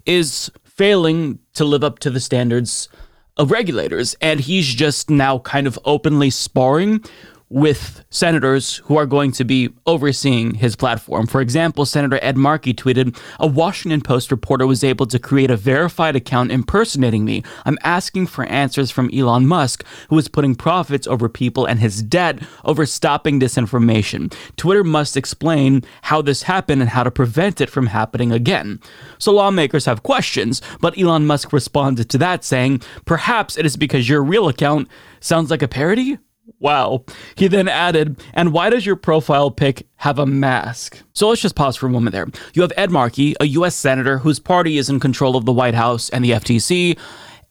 is 0.07 0.51
failing 0.65 1.39
to 1.55 1.65
live 1.65 1.85
up 1.85 1.99
to 2.01 2.11
the 2.11 2.21
standards 2.21 2.89
of 3.37 3.51
regulators. 3.51 4.17
And 4.21 4.41
he's 4.41 4.67
just 4.67 5.11
now 5.11 5.39
kind 5.41 5.67
of 5.67 5.79
openly 5.85 6.31
sparring 6.31 7.05
with 7.51 8.05
senators 8.11 8.77
who 8.85 8.97
are 8.97 9.07
going 9.07 9.33
to 9.33 9.45
be 9.45 9.69
overseeing 9.85 10.55
his 10.55 10.77
platform. 10.77 11.27
For 11.27 11.41
example, 11.41 11.85
Senator 11.85 12.21
Ed 12.23 12.37
Markey 12.37 12.73
tweeted 12.73 13.19
A 13.41 13.47
Washington 13.47 14.01
Post 14.01 14.31
reporter 14.31 14.69
was 14.69 14.85
able 14.85 15.07
to 15.07 15.19
create 15.19 15.51
a 15.51 15.57
verified 15.57 16.15
account 16.15 16.53
impersonating 16.53 17.25
me. 17.25 17.43
I'm 17.67 17.79
asking 17.83 18.29
for 18.29 18.45
answers 18.45 18.93
from 18.93 19.11
Elon 19.13 19.47
Musk, 19.47 19.85
who 20.09 20.19
is 20.19 20.29
putting 20.29 20.55
profits 20.55 21.09
over 21.09 21.29
people 21.29 21.67
and 21.67 21.81
his 21.81 22.05
debt 22.05 22.39
over 22.65 22.87
stopping 22.87 23.41
disinformation. 23.41 24.33
Twitter 24.57 24.85
must 24.85 25.17
explain 25.17 25.83
how 26.03 26.23
this 26.23 26.45
happened 26.45 26.81
and 26.81 26.91
how 26.91 27.03
to 27.03 27.11
prevent 27.11 27.61
it 27.61 27.69
from 27.69 27.89
happening 27.89 28.31
again. 28.31 28.79
So 29.19 29.33
lawmakers 29.33 29.87
have 29.87 30.05
questions, 30.05 30.63
but 30.81 30.97
Elon 30.97 31.27
Musk 31.27 31.53
responded 31.53 32.09
to 32.11 32.19
that 32.19 32.45
saying, 32.45 32.83
Perhaps 33.07 33.59
it 33.59 33.67
is 33.67 33.77
because 33.77 34.09
your 34.09 34.23
real 34.23 34.49
account 34.49 34.89
sounds 35.19 35.51
like 35.51 35.63
a 35.63 35.69
parody? 35.69 36.19
Wow. 36.59 37.05
He 37.37 37.49
then 37.49 37.69
added, 37.69 38.23
and 38.35 38.53
why 38.53 38.71
does 38.71 38.85
your 38.85 38.97
profile 38.97 39.51
pic 39.51 39.87
have 39.97 40.19
a 40.19 40.27
mask? 40.27 41.03
So 41.13 41.29
let's 41.29 41.41
just 41.41 41.55
pause 41.55 41.77
for 41.77 41.87
a 41.87 41.91
moment 41.91 42.13
there. 42.13 42.27
You 42.55 42.63
have 42.63 42.73
Ed 42.77 42.91
Markey, 42.91 43.35
a 43.41 43.47
U.S. 43.47 43.75
Senator 43.75 44.19
whose 44.19 44.39
party 44.39 44.77
is 44.77 44.91
in 44.91 45.01
control 45.01 45.37
of 45.37 45.45
the 45.45 45.53
White 45.53 45.75
House 45.75 46.11
and 46.11 46.25
the 46.25 46.33
FTC, 46.33 46.99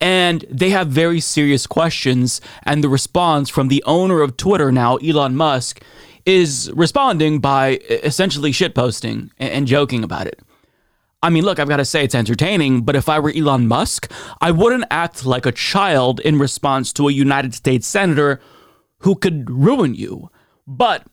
and 0.01 0.45
they 0.49 0.69
have 0.69 0.87
very 0.87 1.19
serious 1.19 1.65
questions. 1.65 2.41
And 2.63 2.83
the 2.83 2.89
response 2.89 3.49
from 3.49 3.67
the 3.67 3.83
owner 3.85 4.21
of 4.21 4.37
Twitter 4.37 4.71
now, 4.71 4.97
Elon 4.97 5.35
Musk, 5.35 5.81
is 6.25 6.71
responding 6.75 7.39
by 7.39 7.79
essentially 7.89 8.51
shitposting 8.51 9.31
and 9.39 9.65
joking 9.65 10.03
about 10.03 10.27
it. 10.27 10.39
I 11.21 11.29
mean, 11.29 11.43
look, 11.43 11.59
I've 11.59 11.67
got 11.67 11.77
to 11.77 11.85
say 11.85 12.05
it's 12.05 12.15
entertaining, 12.15 12.83
but 12.83 12.95
if 12.95 13.09
I 13.09 13.19
were 13.19 13.33
Elon 13.35 13.67
Musk, 13.67 14.09
I 14.39 14.51
wouldn't 14.51 14.85
act 14.89 15.25
like 15.25 15.45
a 15.45 15.51
child 15.51 16.21
in 16.21 16.39
response 16.39 16.93
to 16.93 17.09
a 17.09 17.11
United 17.11 17.53
States 17.53 17.87
senator 17.87 18.39
who 18.99 19.15
could 19.15 19.49
ruin 19.49 19.95
you. 19.95 20.29
But 20.67 21.05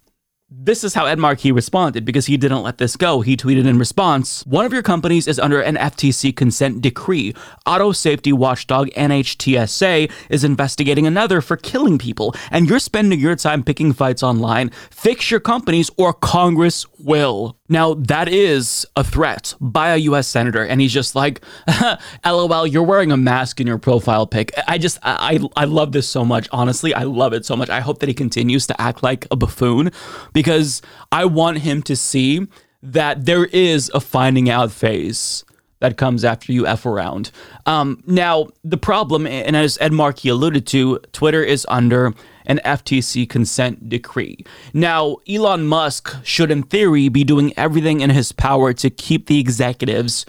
this 0.48 0.84
is 0.84 0.94
how 0.94 1.06
Ed 1.06 1.18
Markey 1.18 1.50
responded 1.50 2.04
because 2.04 2.26
he 2.26 2.36
didn't 2.36 2.62
let 2.62 2.78
this 2.78 2.94
go. 2.94 3.20
He 3.20 3.36
tweeted 3.36 3.66
in 3.66 3.80
response 3.80 4.46
One 4.46 4.64
of 4.64 4.72
your 4.72 4.82
companies 4.82 5.26
is 5.26 5.40
under 5.40 5.60
an 5.60 5.74
FTC 5.74 6.36
consent 6.36 6.80
decree. 6.80 7.34
Auto 7.66 7.90
safety 7.90 8.32
watchdog 8.32 8.88
NHTSA 8.90 10.08
is 10.30 10.44
investigating 10.44 11.04
another 11.04 11.40
for 11.40 11.56
killing 11.56 11.98
people, 11.98 12.32
and 12.52 12.68
you're 12.68 12.78
spending 12.78 13.18
your 13.18 13.34
time 13.34 13.64
picking 13.64 13.92
fights 13.92 14.22
online. 14.22 14.70
Fix 14.90 15.32
your 15.32 15.40
companies 15.40 15.90
or 15.96 16.12
Congress 16.12 16.86
will. 16.96 17.58
Now, 17.68 17.94
that 17.94 18.28
is 18.28 18.86
a 18.96 19.02
threat 19.02 19.54
by 19.60 19.90
a 19.90 19.96
US 19.96 20.28
senator, 20.28 20.64
and 20.64 20.80
he's 20.80 20.92
just 20.92 21.14
like, 21.14 21.42
LOL, 22.24 22.66
you're 22.66 22.82
wearing 22.82 23.12
a 23.12 23.16
mask 23.16 23.60
in 23.60 23.66
your 23.66 23.78
profile 23.78 24.26
pic. 24.26 24.52
I 24.68 24.78
just, 24.78 24.98
I, 25.02 25.40
I 25.56 25.64
love 25.64 25.92
this 25.92 26.08
so 26.08 26.24
much. 26.24 26.48
Honestly, 26.52 26.94
I 26.94 27.02
love 27.02 27.32
it 27.32 27.44
so 27.44 27.56
much. 27.56 27.70
I 27.70 27.80
hope 27.80 27.98
that 28.00 28.08
he 28.08 28.14
continues 28.14 28.66
to 28.68 28.80
act 28.80 29.02
like 29.02 29.26
a 29.30 29.36
buffoon 29.36 29.90
because 30.32 30.82
I 31.10 31.24
want 31.24 31.58
him 31.58 31.82
to 31.84 31.96
see 31.96 32.46
that 32.82 33.26
there 33.26 33.46
is 33.46 33.90
a 33.94 34.00
finding 34.00 34.48
out 34.48 34.70
phase 34.70 35.44
that 35.80 35.96
comes 35.96 36.24
after 36.24 36.52
you 36.52 36.66
F 36.66 36.86
around. 36.86 37.30
Um, 37.66 38.02
now, 38.06 38.48
the 38.64 38.76
problem, 38.76 39.26
and 39.26 39.56
as 39.56 39.76
Ed 39.80 39.92
Markey 39.92 40.28
alluded 40.28 40.66
to, 40.68 40.98
Twitter 41.12 41.42
is 41.42 41.66
under 41.68 42.14
an 42.46 42.60
FTC 42.64 43.28
consent 43.28 43.88
decree. 43.88 44.44
Now, 44.72 45.16
Elon 45.28 45.66
Musk 45.66 46.14
should, 46.24 46.50
in 46.50 46.62
theory, 46.62 47.08
be 47.08 47.24
doing 47.24 47.52
everything 47.56 48.00
in 48.00 48.10
his 48.10 48.32
power 48.32 48.72
to 48.74 48.90
keep 48.90 49.26
the 49.26 49.40
executives 49.40 50.26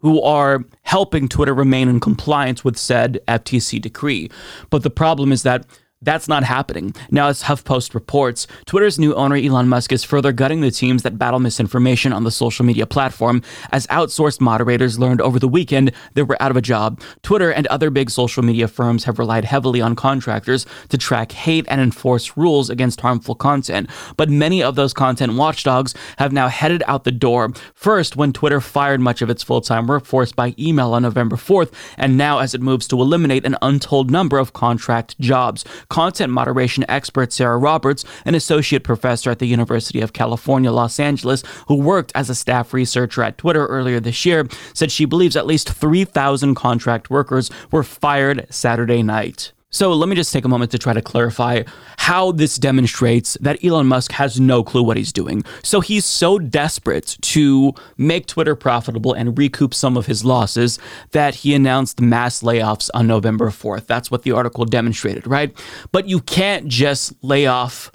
who 0.00 0.20
are 0.20 0.64
helping 0.82 1.28
Twitter 1.28 1.54
remain 1.54 1.88
in 1.88 1.98
compliance 1.98 2.62
with 2.62 2.76
said 2.76 3.18
FTC 3.26 3.80
decree. 3.80 4.30
But 4.68 4.82
the 4.82 4.90
problem 4.90 5.32
is 5.32 5.44
that 5.44 5.64
that's 6.04 6.28
not 6.28 6.44
happening. 6.44 6.94
Now, 7.10 7.28
as 7.28 7.42
HuffPost 7.42 7.94
reports, 7.94 8.46
Twitter's 8.66 8.98
new 8.98 9.14
owner 9.14 9.36
Elon 9.36 9.68
Musk 9.68 9.92
is 9.92 10.04
further 10.04 10.32
gutting 10.32 10.60
the 10.60 10.70
teams 10.70 11.02
that 11.02 11.18
battle 11.18 11.40
misinformation 11.40 12.12
on 12.12 12.24
the 12.24 12.30
social 12.30 12.64
media 12.64 12.86
platform, 12.86 13.42
as 13.72 13.86
outsourced 13.88 14.40
moderators 14.40 14.98
learned 14.98 15.20
over 15.20 15.38
the 15.38 15.48
weekend 15.48 15.92
they 16.14 16.22
were 16.22 16.40
out 16.40 16.50
of 16.50 16.56
a 16.56 16.62
job. 16.62 17.00
Twitter 17.22 17.50
and 17.50 17.66
other 17.68 17.90
big 17.90 18.10
social 18.10 18.42
media 18.42 18.68
firms 18.68 19.04
have 19.04 19.18
relied 19.18 19.44
heavily 19.44 19.80
on 19.80 19.96
contractors 19.96 20.66
to 20.88 20.98
track 20.98 21.32
hate 21.32 21.66
and 21.68 21.80
enforce 21.80 22.36
rules 22.36 22.70
against 22.70 23.00
harmful 23.00 23.34
content, 23.34 23.88
but 24.16 24.28
many 24.28 24.62
of 24.62 24.74
those 24.74 24.92
content 24.92 25.34
watchdogs 25.34 25.94
have 26.18 26.32
now 26.32 26.48
headed 26.48 26.82
out 26.86 27.04
the 27.04 27.12
door. 27.12 27.52
First, 27.74 28.16
when 28.16 28.32
Twitter 28.32 28.60
fired 28.60 29.00
much 29.00 29.22
of 29.22 29.30
its 29.30 29.42
full 29.42 29.60
time 29.60 29.86
workforce 29.86 30.32
by 30.32 30.54
email 30.58 30.92
on 30.92 31.02
November 31.02 31.36
4th, 31.36 31.72
and 31.96 32.16
now 32.16 32.38
as 32.38 32.54
it 32.54 32.60
moves 32.60 32.86
to 32.88 33.00
eliminate 33.00 33.44
an 33.44 33.56
untold 33.62 34.10
number 34.10 34.38
of 34.38 34.52
contract 34.52 35.18
jobs 35.20 35.64
content 35.94 36.32
moderation 36.32 36.84
expert 36.88 37.32
Sarah 37.32 37.56
Roberts, 37.56 38.04
an 38.24 38.34
associate 38.34 38.82
professor 38.82 39.30
at 39.30 39.38
the 39.38 39.46
University 39.46 40.00
of 40.00 40.12
California, 40.12 40.72
Los 40.72 40.98
Angeles, 40.98 41.44
who 41.68 41.76
worked 41.76 42.10
as 42.16 42.28
a 42.28 42.34
staff 42.34 42.74
researcher 42.74 43.22
at 43.22 43.38
Twitter 43.38 43.64
earlier 43.66 44.00
this 44.00 44.26
year, 44.26 44.48
said 44.72 44.90
she 44.90 45.04
believes 45.04 45.36
at 45.36 45.46
least 45.46 45.70
3,000 45.70 46.56
contract 46.56 47.10
workers 47.10 47.48
were 47.70 47.84
fired 47.84 48.44
Saturday 48.50 49.04
night. 49.04 49.52
So 49.74 49.92
let 49.92 50.08
me 50.08 50.14
just 50.14 50.32
take 50.32 50.44
a 50.44 50.48
moment 50.48 50.70
to 50.70 50.78
try 50.78 50.92
to 50.92 51.02
clarify 51.02 51.64
how 51.98 52.30
this 52.30 52.58
demonstrates 52.58 53.36
that 53.40 53.62
Elon 53.64 53.88
Musk 53.88 54.12
has 54.12 54.38
no 54.38 54.62
clue 54.62 54.84
what 54.84 54.96
he's 54.96 55.12
doing. 55.12 55.42
So 55.64 55.80
he's 55.80 56.04
so 56.04 56.38
desperate 56.38 57.16
to 57.22 57.74
make 57.98 58.26
Twitter 58.26 58.54
profitable 58.54 59.14
and 59.14 59.36
recoup 59.36 59.74
some 59.74 59.96
of 59.96 60.06
his 60.06 60.24
losses 60.24 60.78
that 61.10 61.34
he 61.34 61.54
announced 61.54 62.00
mass 62.00 62.40
layoffs 62.40 62.88
on 62.94 63.08
November 63.08 63.50
4th. 63.50 63.88
That's 63.88 64.12
what 64.12 64.22
the 64.22 64.30
article 64.30 64.64
demonstrated, 64.64 65.26
right? 65.26 65.52
But 65.90 66.08
you 66.08 66.20
can't 66.20 66.68
just 66.68 67.12
lay 67.24 67.46
off 67.46 67.90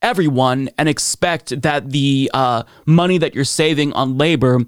everyone 0.00 0.70
and 0.78 0.88
expect 0.88 1.60
that 1.60 1.90
the 1.90 2.30
uh, 2.32 2.62
money 2.86 3.18
that 3.18 3.34
you're 3.34 3.44
saving 3.44 3.92
on 3.92 4.16
labor 4.16 4.60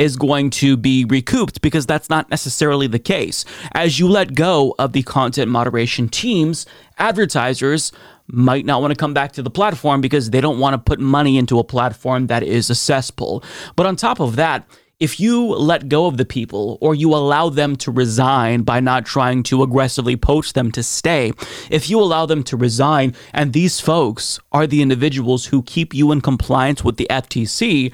is 0.00 0.16
going 0.16 0.48
to 0.48 0.78
be 0.78 1.04
recouped 1.04 1.60
because 1.60 1.84
that's 1.84 2.08
not 2.08 2.30
necessarily 2.30 2.86
the 2.86 2.98
case. 2.98 3.44
As 3.72 3.98
you 3.98 4.08
let 4.08 4.34
go 4.34 4.74
of 4.78 4.94
the 4.94 5.02
content 5.02 5.50
moderation 5.50 6.08
teams, 6.08 6.64
advertisers 6.96 7.92
might 8.26 8.64
not 8.64 8.80
want 8.80 8.92
to 8.92 8.96
come 8.96 9.12
back 9.12 9.32
to 9.32 9.42
the 9.42 9.50
platform 9.50 10.00
because 10.00 10.30
they 10.30 10.40
don't 10.40 10.58
want 10.58 10.72
to 10.72 10.78
put 10.78 11.00
money 11.00 11.36
into 11.36 11.58
a 11.58 11.64
platform 11.64 12.28
that 12.28 12.42
is 12.42 12.70
a 12.70 12.74
cesspool. 12.74 13.44
But 13.76 13.84
on 13.84 13.94
top 13.94 14.20
of 14.20 14.36
that, 14.36 14.66
if 15.00 15.20
you 15.20 15.46
let 15.48 15.90
go 15.90 16.06
of 16.06 16.16
the 16.16 16.24
people 16.24 16.78
or 16.80 16.94
you 16.94 17.14
allow 17.14 17.50
them 17.50 17.76
to 17.76 17.90
resign 17.90 18.62
by 18.62 18.80
not 18.80 19.04
trying 19.04 19.42
to 19.44 19.62
aggressively 19.62 20.16
poach 20.16 20.54
them 20.54 20.72
to 20.72 20.82
stay, 20.82 21.32
if 21.70 21.90
you 21.90 22.00
allow 22.00 22.24
them 22.24 22.42
to 22.44 22.56
resign 22.56 23.14
and 23.34 23.52
these 23.52 23.80
folks 23.80 24.40
are 24.50 24.66
the 24.66 24.80
individuals 24.80 25.46
who 25.46 25.62
keep 25.62 25.92
you 25.92 26.10
in 26.10 26.22
compliance 26.22 26.82
with 26.82 26.96
the 26.96 27.06
FTC, 27.10 27.92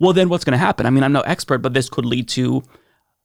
well, 0.00 0.12
then 0.12 0.28
what's 0.28 0.44
going 0.44 0.52
to 0.52 0.58
happen? 0.58 0.86
I 0.86 0.90
mean, 0.90 1.04
I'm 1.04 1.12
no 1.12 1.20
expert, 1.20 1.58
but 1.58 1.74
this 1.74 1.88
could 1.88 2.04
lead 2.04 2.28
to 2.30 2.64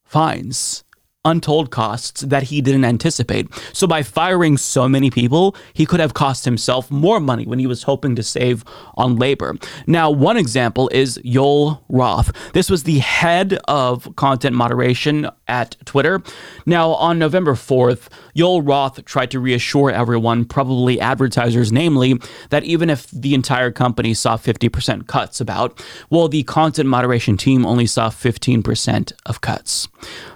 fines 0.04 0.84
untold 1.26 1.72
costs 1.72 2.22
that 2.22 2.44
he 2.44 2.62
didn't 2.62 2.86
anticipate. 2.86 3.54
So 3.74 3.88
by 3.88 4.04
firing 4.04 4.58
so 4.58 4.88
many 4.88 5.10
people, 5.10 5.56
he 5.74 5.86
could 5.86 6.00
have 6.00 6.14
cost 6.14 6.46
himself 6.46 6.90
more 6.90 7.20
money 7.20 7.46
when 7.46 7.60
he 7.60 7.68
was 7.68 7.84
hoping 7.84 8.16
to 8.16 8.24
save 8.24 8.64
on 8.96 9.18
labor. 9.18 9.56
Now, 9.88 10.10
one 10.10 10.38
example 10.38 10.90
is 10.94 11.20
Joel 11.26 11.84
Roth. 11.90 12.32
This 12.54 12.70
was 12.70 12.84
the 12.84 13.00
head 13.00 13.60
of 13.68 14.16
content 14.16 14.56
moderation 14.56 15.30
at 15.48 15.76
Twitter. 15.86 16.22
Now, 16.66 16.92
on 16.92 17.20
November 17.20 17.54
4th, 17.54 18.08
Joel 18.36 18.62
Roth 18.62 19.04
tried 19.06 19.32
to 19.32 19.40
reassure 19.40 19.90
everyone, 19.92 20.46
probably 20.46 21.00
advertisers 21.00 21.72
namely, 21.72 22.20
that 22.50 22.64
even 22.64 22.90
if 22.90 23.10
the 23.12 23.34
entire 23.34 23.72
company 23.72 24.14
saw 24.14 24.38
50% 24.38 25.08
cuts 25.08 25.42
about, 25.42 25.84
well, 26.10 26.28
the 26.28 26.44
content 26.44 26.90
moderation 26.90 27.38
team 27.38 27.66
only 27.66 27.86
saw 27.86 28.10
15% 28.10 29.14
of 29.26 29.42
cuts. 29.42 29.88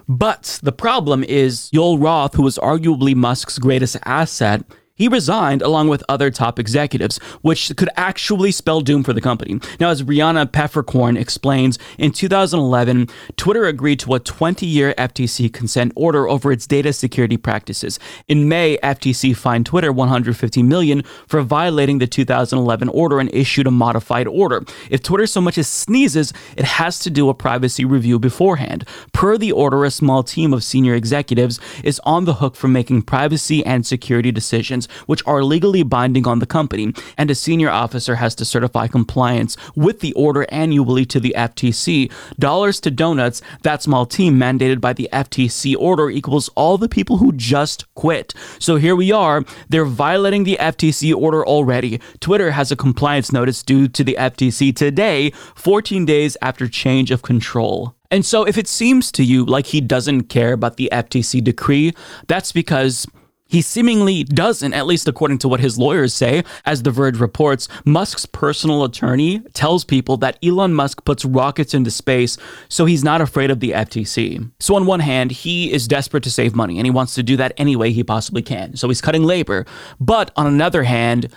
But 0.10 0.60
the 0.64 0.72
problem 0.72 1.24
is 1.24 1.70
Joel 1.70 2.00
Roth, 2.00 2.34
who 2.34 2.42
was 2.42 2.58
arguably 2.58 3.14
Musk's 3.14 3.60
greatest 3.60 3.96
asset, 4.06 4.64
he 5.00 5.08
resigned 5.08 5.64
along 5.64 5.88
with 5.88 6.04
other 6.08 6.30
top 6.30 6.60
executives, 6.60 7.18
which 7.42 7.76
could 7.78 7.90
actually 7.96 8.52
spell 8.52 8.82
doom 8.82 9.02
for 9.02 9.14
the 9.14 9.22
company. 9.22 9.60
Now, 9.80 9.90
as 9.90 10.04
Riana 10.04 10.46
Pfefferkorn 10.46 11.18
explains, 11.18 11.80
in 11.98 12.12
2011, 12.12 13.08
Twitter 13.38 13.66
agreed 13.66 14.00
to 14.02 14.14
a 14.14 14.20
20 14.20 14.66
year 14.66 14.94
FTC 14.98 15.52
consent 15.52 15.94
order 15.96 16.28
over 16.28 16.52
its 16.52 16.68
data 16.68 16.92
security 16.92 17.38
practices. 17.38 17.98
In 18.28 18.50
May, 18.50 18.78
FTC 18.84 19.36
fined 19.36 19.66
Twitter 19.66 19.92
150 19.94 20.64
million 20.64 21.04
for 21.28 21.42
violating 21.42 22.00
the 22.00 22.08
2011 22.08 22.90
order 22.90 23.20
and 23.20 23.34
issued 23.34 23.68
a 23.68 23.72
modified 23.72 24.28
order. 24.28 24.66
If 24.90 25.02
Twitter 25.02 25.26
so 25.26 25.40
much 25.40 25.58
as 25.58 25.68
sneezes, 25.70 26.34
it 26.58 26.66
has 26.66 27.00
to 27.00 27.10
do 27.10 27.30
a 27.30 27.34
privacy 27.34 27.86
review 27.86 28.20
beforehand. 28.20 28.86
Per 29.14 29.38
the 29.38 29.54
order, 29.54 29.86
a 29.86 29.92
small 29.92 30.24
team 30.24 30.54
of 30.54 30.64
senior 30.64 30.94
executives 30.94 31.58
is 31.86 32.02
on 32.04 32.26
the 32.26 32.36
hook 32.36 32.58
for 32.58 32.68
making 32.68 33.04
privacy 33.04 33.66
and 33.66 33.86
security 33.86 34.32
decisions, 34.32 34.89
which 35.06 35.26
are 35.26 35.44
legally 35.44 35.84
binding 35.84 36.28
on 36.28 36.40
the 36.40 36.46
company, 36.46 36.94
and 37.18 37.30
a 37.30 37.36
senior 37.36 37.70
officer 37.70 38.16
has 38.16 38.36
to 38.36 38.46
certify 38.46 38.88
compliance 38.88 39.58
with 39.76 40.00
the 40.00 40.14
order 40.14 40.46
annually 40.50 41.06
to 41.06 41.20
the 41.20 41.34
FTC. 41.38 42.12
Dollars 42.40 42.80
to 42.82 42.92
donuts, 42.92 43.42
that 43.64 43.84
small 43.84 44.06
team 44.06 44.40
mandated 44.40 44.82
by 44.82 44.94
the 44.94 45.10
FTC 45.12 45.76
order 45.78 46.10
equals 46.10 46.50
all 46.56 46.78
the 46.78 46.90
people 46.90 47.18
who 47.18 47.32
just 47.34 47.86
quit. 47.96 48.34
So 48.60 48.76
here 48.76 48.96
we 48.96 49.12
are, 49.12 49.44
they're 49.70 49.86
violating 49.86 50.44
the 50.44 50.58
FTC 50.60 51.16
order 51.16 51.46
already. 51.46 52.00
Twitter 52.20 52.52
has 52.52 52.72
a 52.72 52.76
compliance 52.76 53.32
notice 53.32 53.64
due 53.64 53.88
to 53.88 54.04
the 54.04 54.16
FTC 54.20 54.76
today, 54.76 55.32
14 55.56 56.06
days 56.06 56.38
after 56.42 56.68
change 56.68 57.12
of 57.12 57.22
control. 57.22 57.96
And 58.12 58.26
so, 58.26 58.44
if 58.44 58.58
it 58.58 58.68
seems 58.68 59.12
to 59.14 59.24
you 59.24 59.46
like 59.46 59.68
he 59.68 59.82
doesn't 59.82 60.24
care 60.24 60.54
about 60.54 60.78
the 60.78 60.90
FTC 60.92 61.44
decree, 61.44 61.94
that's 62.28 62.52
because 62.52 63.06
he 63.50 63.62
seemingly 63.62 64.24
doesn't, 64.24 64.74
at 64.74 64.86
least 64.86 65.08
according 65.08 65.40
to 65.40 65.48
what 65.48 65.60
his 65.60 65.78
lawyers 65.78 66.14
say. 66.14 66.44
As 66.66 66.84
The 66.84 66.92
Verge 66.92 67.20
reports, 67.20 67.68
Musk's 67.84 68.26
personal 68.26 68.84
attorney 68.84 69.40
tells 69.54 69.84
people 69.84 70.18
that 70.18 70.38
Elon 70.44 70.74
Musk 70.74 71.04
puts 71.04 71.26
rockets 71.26 71.74
into 71.74 71.92
space, 71.92 72.38
so 72.70 72.86
he's 72.86 73.04
not 73.04 73.22
afraid 73.22 73.50
of 73.50 73.60
the 73.60 73.72
FTC. 73.72 74.50
So, 74.60 74.76
on 74.76 74.86
one 74.86 75.00
hand, 75.00 75.32
he 75.32 75.74
is 75.74 75.88
desperate 75.88 76.24
to 76.24 76.32
save 76.32 76.56
money 76.56 76.78
and 76.78 76.86
he 76.86 76.92
wants 76.92 77.16
to 77.16 77.24
do 77.24 77.36
that 77.38 77.54
any 77.58 77.76
way 77.76 77.92
he 77.92 78.04
possibly 78.04 78.44
can. 78.44 78.76
So, 78.76 78.88
he's 78.88 79.02
cutting 79.02 79.24
labor. 79.24 79.66
But 80.00 80.32
on 80.36 80.46
another 80.46 80.84
hand, 80.84 81.30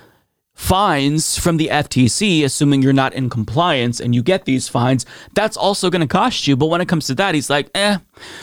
fines 0.54 1.38
from 1.38 1.56
the 1.56 1.68
FTC, 1.68 2.44
assuming 2.44 2.82
you're 2.82 2.92
not 2.92 3.14
in 3.14 3.30
compliance 3.30 4.00
and 4.00 4.14
you 4.14 4.22
get 4.22 4.44
these 4.44 4.68
fines, 4.68 5.06
that's 5.34 5.56
also 5.56 5.90
going 5.90 6.00
to 6.00 6.06
cost 6.06 6.46
you. 6.46 6.56
But 6.56 6.66
when 6.66 6.80
it 6.80 6.88
comes 6.88 7.06
to 7.06 7.14
that, 7.16 7.34
he's 7.34 7.50
like, 7.50 7.70
eh. 7.74 7.98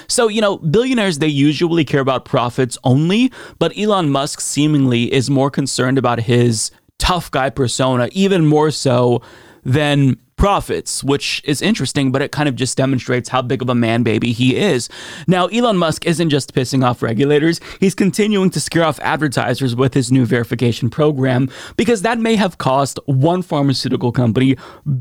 So, 0.07 0.27
you 0.27 0.41
know, 0.41 0.57
billionaires, 0.57 1.19
they 1.19 1.27
usually 1.27 1.85
care 1.85 2.01
about 2.01 2.25
profits 2.25 2.77
only, 2.83 3.31
but 3.59 3.77
Elon 3.77 4.09
Musk 4.09 4.41
seemingly 4.41 5.11
is 5.13 5.29
more 5.29 5.51
concerned 5.51 5.97
about 5.97 6.21
his 6.21 6.71
tough 6.97 7.31
guy 7.31 7.49
persona, 7.49 8.09
even 8.11 8.45
more 8.45 8.71
so 8.71 9.21
than 9.63 10.17
profits, 10.39 11.03
which 11.03 11.41
is 11.43 11.61
interesting, 11.61 12.13
but 12.13 12.21
it 12.21 12.31
kind 12.31 12.47
of 12.47 12.55
just 12.55 12.77
demonstrates 12.77 13.27
how 13.27 13.41
big 13.41 13.61
of 13.61 13.67
a 13.67 13.75
man 13.75 14.03
baby 14.03 14.31
he 14.31 14.55
is. 14.55 14.87
Now, 15.27 15.47
Elon 15.47 15.75
Musk 15.75 16.05
isn't 16.05 16.29
just 16.29 16.55
pissing 16.55 16.81
off 16.81 17.01
regulators, 17.03 17.59
he's 17.81 17.93
continuing 17.93 18.49
to 18.51 18.61
scare 18.61 18.85
off 18.85 19.01
advertisers 19.01 19.75
with 19.75 19.93
his 19.93 20.13
new 20.13 20.25
verification 20.25 20.89
program 20.89 21.49
because 21.75 22.03
that 22.03 22.19
may 22.19 22.37
have 22.37 22.57
cost 22.57 22.99
one 23.05 23.41
pharmaceutical 23.41 24.13
company 24.13 24.55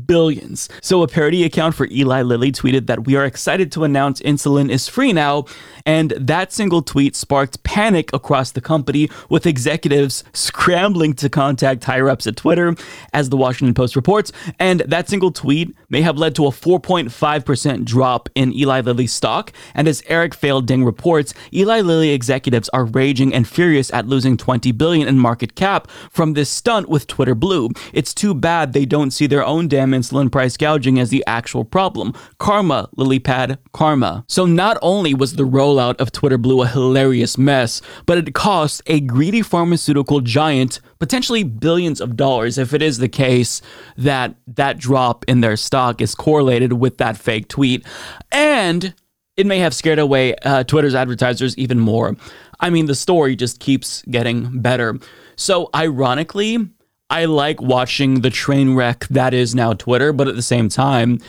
billions. 0.05 0.67
So, 0.81 1.03
a 1.03 1.07
parody 1.07 1.45
account 1.45 1.73
for 1.73 1.87
Eli 1.89 2.21
Lilly 2.21 2.51
tweeted 2.51 2.87
that 2.87 3.05
we 3.05 3.15
are 3.15 3.23
excited 3.23 3.71
to 3.71 3.85
announce 3.85 4.21
insulin 4.21 4.69
is 4.69 4.89
free 4.89 5.13
now, 5.13 5.45
and 5.85 6.11
that 6.11 6.51
single 6.51 6.81
tweet 6.81 7.15
sparked 7.15 7.63
panic 7.63 8.11
across 8.11 8.51
the 8.51 8.61
company 8.61 9.09
with 9.29 9.45
executives 9.45 10.25
scrambling 10.33 11.13
to 11.13 11.29
contact 11.29 11.85
higher 11.85 12.09
ups 12.09 12.27
at 12.27 12.35
Twitter, 12.35 12.75
as 13.13 13.29
the 13.29 13.37
Washington 13.37 13.73
Post 13.73 13.95
reports, 13.95 14.33
and 14.59 14.81
that 14.81 15.07
single 15.07 15.28
tweet 15.31 15.75
may 15.89 16.01
have 16.01 16.17
led 16.17 16.35
to 16.35 16.45
a 16.45 16.51
4.5% 16.51 17.85
drop 17.85 18.29
in 18.35 18.53
Eli 18.53 18.81
Lilly's 18.81 19.13
stock. 19.13 19.51
And 19.73 19.87
as 19.87 20.03
Eric 20.07 20.33
Feigl-Ding 20.33 20.85
reports, 20.85 21.33
Eli 21.53 21.81
Lilly 21.81 22.11
executives 22.11 22.69
are 22.69 22.85
raging 22.85 23.33
and 23.33 23.47
furious 23.47 23.91
at 23.91 24.07
losing 24.07 24.37
20 24.37 24.71
billion 24.73 25.07
in 25.07 25.17
market 25.17 25.55
cap 25.55 25.89
from 26.11 26.33
this 26.33 26.49
stunt 26.49 26.89
with 26.89 27.07
Twitter 27.07 27.35
Blue. 27.35 27.69
It's 27.93 28.13
too 28.13 28.33
bad 28.33 28.73
they 28.73 28.85
don't 28.85 29.11
see 29.11 29.27
their 29.27 29.45
own 29.45 29.67
damn 29.67 29.91
insulin 29.91 30.31
price 30.31 30.57
gouging 30.57 30.99
as 30.99 31.09
the 31.09 31.23
actual 31.25 31.65
problem. 31.65 32.13
Karma, 32.37 32.89
LillyPad, 32.97 33.57
karma. 33.73 34.25
So 34.27 34.45
not 34.45 34.77
only 34.81 35.13
was 35.13 35.35
the 35.35 35.43
rollout 35.43 35.99
of 35.99 36.11
Twitter 36.11 36.37
Blue 36.37 36.61
a 36.61 36.67
hilarious 36.67 37.37
mess, 37.37 37.81
but 38.05 38.17
it 38.17 38.33
cost 38.33 38.81
a 38.85 38.99
greedy 38.99 39.41
pharmaceutical 39.41 40.21
giant 40.21 40.79
potentially 40.99 41.43
billions 41.43 42.01
of 42.01 42.17
dollars 42.17 42.57
if 42.57 42.73
it 42.73 42.81
is 42.81 42.97
the 42.97 43.07
case 43.07 43.61
that 43.97 44.35
that 44.45 44.77
drop 44.77 45.23
in 45.29 45.39
their 45.39 45.55
stock 45.55 45.78
is 45.99 46.15
correlated 46.15 46.73
with 46.73 46.97
that 46.97 47.17
fake 47.17 47.47
tweet. 47.47 47.85
And 48.31 48.93
it 49.37 49.45
may 49.45 49.59
have 49.59 49.73
scared 49.73 49.99
away 49.99 50.35
uh, 50.43 50.63
Twitter's 50.63 50.95
advertisers 50.95 51.57
even 51.57 51.79
more. 51.79 52.15
I 52.59 52.69
mean, 52.69 52.87
the 52.87 52.95
story 52.95 53.35
just 53.35 53.59
keeps 53.59 54.01
getting 54.03 54.61
better. 54.61 54.99
So, 55.37 55.69
ironically, 55.73 56.57
I 57.09 57.25
like 57.25 57.61
watching 57.61 58.21
the 58.21 58.29
train 58.29 58.75
wreck 58.75 59.07
that 59.09 59.33
is 59.33 59.55
now 59.55 59.73
Twitter, 59.73 60.11
but 60.11 60.27
at 60.27 60.35
the 60.35 60.41
same 60.41 60.67
time, 60.67 61.19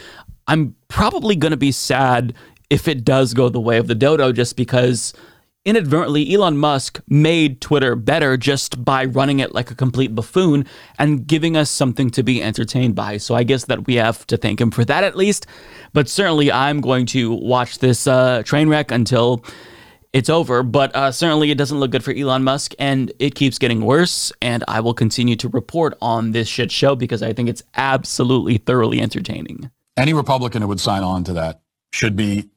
I'm 0.47 0.75
probably 0.89 1.37
going 1.37 1.53
to 1.53 1.57
be 1.57 1.73
sad 1.73 2.35
if 2.69 2.89
it 2.89 3.05
does 3.05 3.35
go 3.35 3.49
the 3.49 3.61
way 3.61 3.79
of 3.79 3.87
the 3.87 3.95
dodo 3.95 4.33
just 4.33 4.57
because 4.57 5.13
inadvertently, 5.65 6.33
Elon 6.33 6.57
Musk 6.57 7.01
made 7.09 7.61
Twitter 7.61 7.95
better 7.95 8.37
just 8.37 8.85
by 8.85 9.05
running 9.05 9.41
it 9.41 9.55
like 9.55 9.71
a 9.71 9.75
complete 9.75 10.15
buffoon 10.15 10.67
and 10.99 11.27
giving 11.27 11.57
us 11.57 11.71
something 11.71 12.11
to 12.11 12.23
be 12.23 12.43
entertained 12.43 12.95
by. 12.95 13.19
So 13.19 13.35
I 13.35 13.43
guess 13.43 13.67
that 13.67 13.87
we 13.87 13.97
have 13.97 14.27
to 14.29 14.37
thank 14.37 14.61
him 14.61 14.71
for 14.71 14.85
that 14.85 15.05
at 15.05 15.17
least. 15.17 15.47
But 15.93 16.09
certainly, 16.09 16.51
I'm 16.51 16.81
going 16.81 17.07
to 17.07 17.33
watch 17.33 17.79
this 17.79 18.07
uh, 18.07 18.43
train 18.45 18.69
wreck 18.69 18.91
until 18.91 19.45
it's 20.13 20.31
over. 20.31 20.63
But 20.63 20.95
uh, 20.95 21.13
certainly, 21.13 21.51
it 21.51 21.59
doesn't 21.59 21.79
look 21.79 21.91
good 21.91 22.05
for 22.05 22.13
Elon 22.13 22.43
Musk, 22.43 22.75
and 22.79 23.13
it 23.19 23.35
keeps 23.35 23.59
getting 23.59 23.83
worse. 23.83 24.33
And 24.41 24.65
I 24.67 24.81
will 24.81 24.95
continue 24.95 25.37
to 25.37 25.49
report 25.49 25.97
on 26.01 26.33
this 26.33 26.49
shit 26.49 26.73
show 26.73 26.97
because 26.97 27.23
I 27.23 27.33
think 27.33 27.49
it's 27.49 27.63
absolutely 27.77 28.59
thoroughly 28.59 29.01
entertaining. 29.01 29.71
Any 29.97 30.15
Republican 30.15 30.63
who 30.63 30.69
would 30.69 30.81
sign 30.81 31.03
on 31.03 31.25
to 31.25 31.33
that 31.35 31.61
should 31.93 32.17
be 32.17 32.49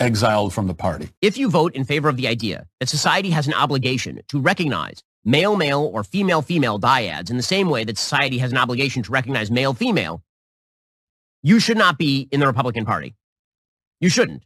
exiled 0.00 0.52
from 0.52 0.66
the 0.66 0.74
party. 0.74 1.10
If 1.20 1.36
you 1.36 1.50
vote 1.50 1.74
in 1.74 1.84
favor 1.84 2.08
of 2.08 2.16
the 2.16 2.28
idea 2.28 2.66
that 2.80 2.88
society 2.88 3.30
has 3.30 3.46
an 3.46 3.54
obligation 3.54 4.20
to 4.28 4.40
recognize 4.40 5.02
male 5.24 5.56
male 5.56 5.90
or 5.92 6.04
female 6.04 6.42
female 6.42 6.78
dyads 6.78 7.30
in 7.30 7.36
the 7.36 7.42
same 7.42 7.68
way 7.68 7.84
that 7.84 7.98
society 7.98 8.38
has 8.38 8.52
an 8.52 8.58
obligation 8.58 9.02
to 9.02 9.12
recognize 9.12 9.50
male 9.50 9.74
female, 9.74 10.22
you 11.42 11.60
should 11.60 11.76
not 11.76 11.98
be 11.98 12.28
in 12.32 12.40
the 12.40 12.46
Republican 12.46 12.84
Party. 12.84 13.14
You 14.00 14.08
shouldn't. 14.08 14.42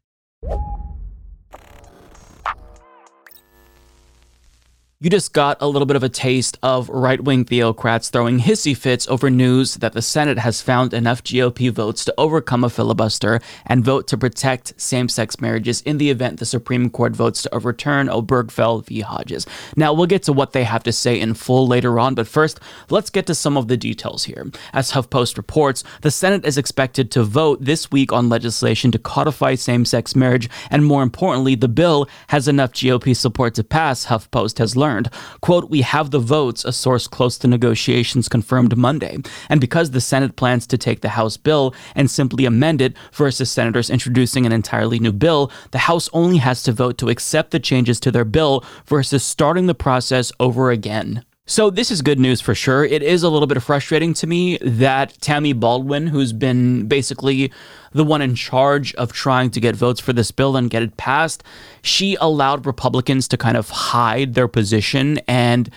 You 5.02 5.10
just 5.10 5.32
got 5.32 5.56
a 5.60 5.66
little 5.66 5.84
bit 5.84 5.96
of 5.96 6.04
a 6.04 6.08
taste 6.08 6.58
of 6.62 6.88
right 6.88 7.20
wing 7.20 7.44
theocrats 7.44 8.08
throwing 8.08 8.38
hissy 8.38 8.76
fits 8.76 9.08
over 9.08 9.30
news 9.30 9.74
that 9.78 9.94
the 9.94 10.00
Senate 10.00 10.38
has 10.38 10.62
found 10.62 10.94
enough 10.94 11.24
GOP 11.24 11.72
votes 11.72 12.04
to 12.04 12.14
overcome 12.16 12.62
a 12.62 12.70
filibuster 12.70 13.40
and 13.66 13.84
vote 13.84 14.06
to 14.06 14.16
protect 14.16 14.80
same 14.80 15.08
sex 15.08 15.40
marriages 15.40 15.80
in 15.80 15.98
the 15.98 16.08
event 16.08 16.38
the 16.38 16.46
Supreme 16.46 16.88
Court 16.88 17.16
votes 17.16 17.42
to 17.42 17.52
overturn 17.52 18.06
Obergefell 18.06 18.86
v. 18.86 19.00
Hodges. 19.00 19.44
Now, 19.74 19.92
we'll 19.92 20.06
get 20.06 20.22
to 20.22 20.32
what 20.32 20.52
they 20.52 20.62
have 20.62 20.84
to 20.84 20.92
say 20.92 21.18
in 21.18 21.34
full 21.34 21.66
later 21.66 21.98
on, 21.98 22.14
but 22.14 22.28
first, 22.28 22.60
let's 22.88 23.10
get 23.10 23.26
to 23.26 23.34
some 23.34 23.56
of 23.56 23.66
the 23.66 23.76
details 23.76 24.22
here. 24.22 24.52
As 24.72 24.92
HuffPost 24.92 25.36
reports, 25.36 25.82
the 26.02 26.12
Senate 26.12 26.46
is 26.46 26.56
expected 26.56 27.10
to 27.10 27.24
vote 27.24 27.64
this 27.64 27.90
week 27.90 28.12
on 28.12 28.28
legislation 28.28 28.92
to 28.92 29.00
codify 29.00 29.56
same 29.56 29.84
sex 29.84 30.14
marriage, 30.14 30.48
and 30.70 30.84
more 30.84 31.02
importantly, 31.02 31.56
the 31.56 31.66
bill 31.66 32.08
has 32.28 32.46
enough 32.46 32.70
GOP 32.70 33.16
support 33.16 33.56
to 33.56 33.64
pass, 33.64 34.06
HuffPost 34.06 34.58
has 34.58 34.76
learned. 34.76 34.91
Quote, 35.40 35.70
we 35.70 35.82
have 35.82 36.10
the 36.10 36.18
votes, 36.18 36.64
a 36.64 36.72
source 36.72 37.06
close 37.06 37.38
to 37.38 37.48
negotiations 37.48 38.28
confirmed 38.28 38.76
Monday. 38.76 39.18
And 39.48 39.60
because 39.60 39.90
the 39.90 40.00
Senate 40.00 40.36
plans 40.36 40.66
to 40.66 40.78
take 40.78 41.00
the 41.00 41.10
House 41.10 41.36
bill 41.36 41.74
and 41.94 42.10
simply 42.10 42.44
amend 42.44 42.80
it 42.80 42.94
versus 43.12 43.50
senators 43.50 43.90
introducing 43.90 44.46
an 44.46 44.52
entirely 44.52 44.98
new 44.98 45.12
bill, 45.12 45.50
the 45.70 45.78
House 45.78 46.08
only 46.12 46.38
has 46.38 46.62
to 46.64 46.72
vote 46.72 46.98
to 46.98 47.08
accept 47.08 47.50
the 47.50 47.60
changes 47.60 48.00
to 48.00 48.10
their 48.10 48.24
bill 48.24 48.64
versus 48.86 49.24
starting 49.24 49.66
the 49.66 49.74
process 49.74 50.32
over 50.38 50.70
again. 50.70 51.24
So, 51.44 51.70
this 51.70 51.90
is 51.90 52.02
good 52.02 52.20
news 52.20 52.40
for 52.40 52.54
sure. 52.54 52.84
It 52.84 53.02
is 53.02 53.24
a 53.24 53.28
little 53.28 53.48
bit 53.48 53.60
frustrating 53.60 54.14
to 54.14 54.28
me 54.28 54.58
that 54.58 55.20
Tammy 55.20 55.52
Baldwin, 55.52 56.06
who's 56.06 56.32
been 56.32 56.86
basically 56.86 57.50
the 57.90 58.04
one 58.04 58.22
in 58.22 58.36
charge 58.36 58.94
of 58.94 59.12
trying 59.12 59.50
to 59.50 59.60
get 59.60 59.74
votes 59.74 59.98
for 59.98 60.12
this 60.12 60.30
bill 60.30 60.56
and 60.56 60.70
get 60.70 60.84
it 60.84 60.96
passed, 60.96 61.42
she 61.82 62.16
allowed 62.20 62.64
Republicans 62.64 63.26
to 63.26 63.36
kind 63.36 63.56
of 63.56 63.70
hide 63.70 64.34
their 64.34 64.46
position 64.46 65.18
and 65.26 65.68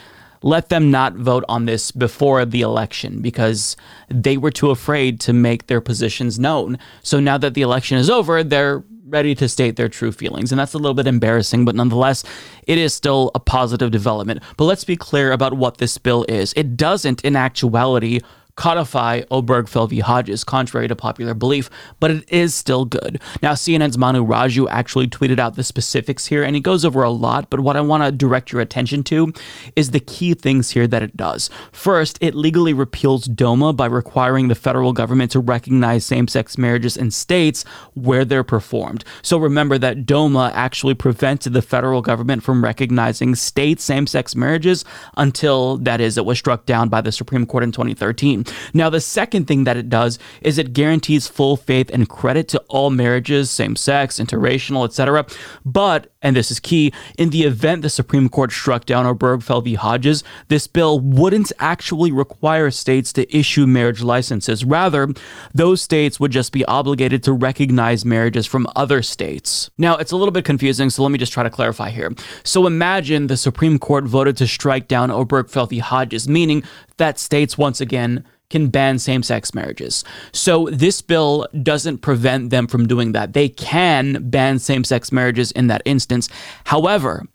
let 0.43 0.70
them 0.70 0.91
not 0.91 1.16
vote 1.16 1.43
on 1.49 1.66
this 1.66 1.89
before 1.89 2.45
the 2.45 2.61
election 2.61 3.20
because 3.20 3.76
they 4.07 4.38
were 4.38 4.51
too 4.51 4.70
afraid 4.70 5.20
to 5.22 5.34
make 5.34 5.66
their 5.66 5.82
positions 5.82 6.38
known. 6.38 6.78
So 7.01 7.20
now 7.20 7.39
that 7.39 7.55
the 7.55 7.63
election 7.63 7.97
is 7.97 8.07
over, 8.07 8.43
they're 8.43 8.84
ready 9.07 9.35
to 9.35 9.47
state 9.47 9.75
their 9.75 9.87
true 9.87 10.11
feelings. 10.11 10.51
And 10.51 10.59
that's 10.59 10.73
a 10.73 10.79
little 10.79 10.95
bit 10.95 11.05
embarrassing, 11.05 11.63
but 11.63 11.75
nonetheless, 11.75 12.23
it 12.65 12.77
is 12.77 12.93
still 12.93 13.29
a 13.35 13.39
positive 13.39 13.91
development. 13.91 14.41
But 14.57 14.65
let's 14.65 14.83
be 14.83 14.95
clear 14.95 15.31
about 15.31 15.53
what 15.53 15.77
this 15.77 15.97
bill 15.97 16.25
is. 16.27 16.53
It 16.55 16.75
doesn't, 16.75 17.23
in 17.23 17.35
actuality, 17.35 18.21
codify 18.55 19.21
Obergefell 19.23 19.89
v. 19.89 19.99
Hodges, 19.99 20.43
contrary 20.43 20.87
to 20.87 20.95
popular 20.95 21.33
belief, 21.33 21.69
but 21.99 22.11
it 22.11 22.23
is 22.31 22.55
still 22.55 22.85
good. 22.85 23.21
Now, 23.41 23.53
CNN's 23.53 23.97
Manu 23.97 24.25
Raju 24.25 24.67
actually 24.69 25.07
tweeted 25.07 25.39
out 25.39 25.55
the 25.55 25.63
specifics 25.63 26.27
here, 26.27 26.43
and 26.43 26.55
he 26.55 26.61
goes 26.61 26.85
over 26.85 27.03
a 27.03 27.09
lot, 27.09 27.49
but 27.49 27.59
what 27.59 27.75
I 27.75 27.81
want 27.81 28.03
to 28.03 28.11
direct 28.11 28.51
your 28.51 28.61
attention 28.61 29.03
to 29.05 29.33
is 29.75 29.91
the 29.91 29.99
key 29.99 30.33
things 30.33 30.71
here 30.71 30.87
that 30.87 31.03
it 31.03 31.17
does. 31.17 31.49
First, 31.71 32.17
it 32.21 32.33
legally 32.33 32.73
repeals 32.73 33.25
DOMA 33.25 33.73
by 33.73 33.87
requiring 33.87 34.47
the 34.47 34.55
federal 34.55 34.93
government 34.93 35.31
to 35.31 35.39
recognize 35.39 36.05
same 36.05 36.27
sex 36.27 36.57
marriages 36.57 36.95
in 36.95 37.11
states 37.11 37.65
where 37.93 38.23
they're 38.23 38.43
performed. 38.43 39.03
So 39.21 39.37
remember 39.37 39.77
that 39.79 40.05
DOMA 40.05 40.51
actually 40.53 40.93
prevented 40.93 41.53
the 41.53 41.61
federal 41.61 42.01
government 42.01 42.43
from 42.43 42.63
recognizing 42.63 43.35
state 43.35 43.81
same 43.81 44.07
sex 44.07 44.35
marriages 44.35 44.85
until, 45.17 45.77
that 45.77 45.99
is, 45.99 46.17
it 46.17 46.25
was 46.25 46.37
struck 46.37 46.65
down 46.65 46.89
by 46.89 47.01
the 47.01 47.11
Supreme 47.11 47.45
Court 47.45 47.63
in 47.63 47.71
2013. 47.71 48.44
Now, 48.73 48.89
the 48.89 49.01
second 49.01 49.45
thing 49.45 49.63
that 49.65 49.77
it 49.77 49.89
does 49.89 50.19
is 50.41 50.57
it 50.57 50.73
guarantees 50.73 51.27
full 51.27 51.57
faith 51.57 51.89
and 51.93 52.09
credit 52.09 52.47
to 52.49 52.59
all 52.67 52.89
marriages, 52.89 53.49
same 53.49 53.75
sex, 53.75 54.19
interracial, 54.19 54.85
etc. 54.85 55.25
But, 55.65 56.11
and 56.21 56.35
this 56.35 56.51
is 56.51 56.59
key, 56.59 56.93
in 57.17 57.29
the 57.29 57.43
event 57.43 57.81
the 57.81 57.89
Supreme 57.89 58.29
Court 58.29 58.51
struck 58.51 58.85
down 58.85 59.05
Obergefell 59.05 59.63
v. 59.63 59.75
Hodges, 59.75 60.23
this 60.47 60.67
bill 60.67 60.99
wouldn't 60.99 61.51
actually 61.59 62.11
require 62.11 62.71
states 62.71 63.13
to 63.13 63.37
issue 63.37 63.65
marriage 63.65 64.01
licenses. 64.01 64.65
Rather, 64.65 65.07
those 65.53 65.81
states 65.81 66.19
would 66.19 66.31
just 66.31 66.51
be 66.51 66.65
obligated 66.65 67.23
to 67.23 67.33
recognize 67.33 68.05
marriages 68.05 68.45
from 68.45 68.67
other 68.75 69.01
states. 69.01 69.69
Now, 69.77 69.97
it's 69.97 70.11
a 70.11 70.17
little 70.17 70.31
bit 70.31 70.45
confusing, 70.45 70.89
so 70.89 71.03
let 71.03 71.11
me 71.11 71.17
just 71.17 71.33
try 71.33 71.43
to 71.43 71.49
clarify 71.49 71.89
here. 71.89 72.13
So 72.43 72.67
imagine 72.67 73.27
the 73.27 73.37
Supreme 73.37 73.79
Court 73.79 74.05
voted 74.05 74.37
to 74.37 74.47
strike 74.47 74.87
down 74.87 75.09
Obergefell 75.09 75.69
v. 75.69 75.79
Hodges, 75.79 76.27
meaning 76.27 76.63
that 76.97 77.19
states 77.19 77.57
once 77.57 77.81
again 77.81 78.25
can 78.49 78.67
ban 78.67 78.99
same 78.99 79.23
sex 79.23 79.53
marriages. 79.53 80.03
So 80.31 80.69
this 80.71 81.01
bill 81.01 81.47
doesn't 81.63 81.99
prevent 81.99 82.49
them 82.49 82.67
from 82.67 82.87
doing 82.87 83.11
that. 83.13 83.33
They 83.33 83.49
can 83.49 84.29
ban 84.29 84.59
same 84.59 84.83
sex 84.83 85.11
marriages 85.11 85.51
in 85.51 85.67
that 85.67 85.81
instance. 85.85 86.29
However, 86.65 87.25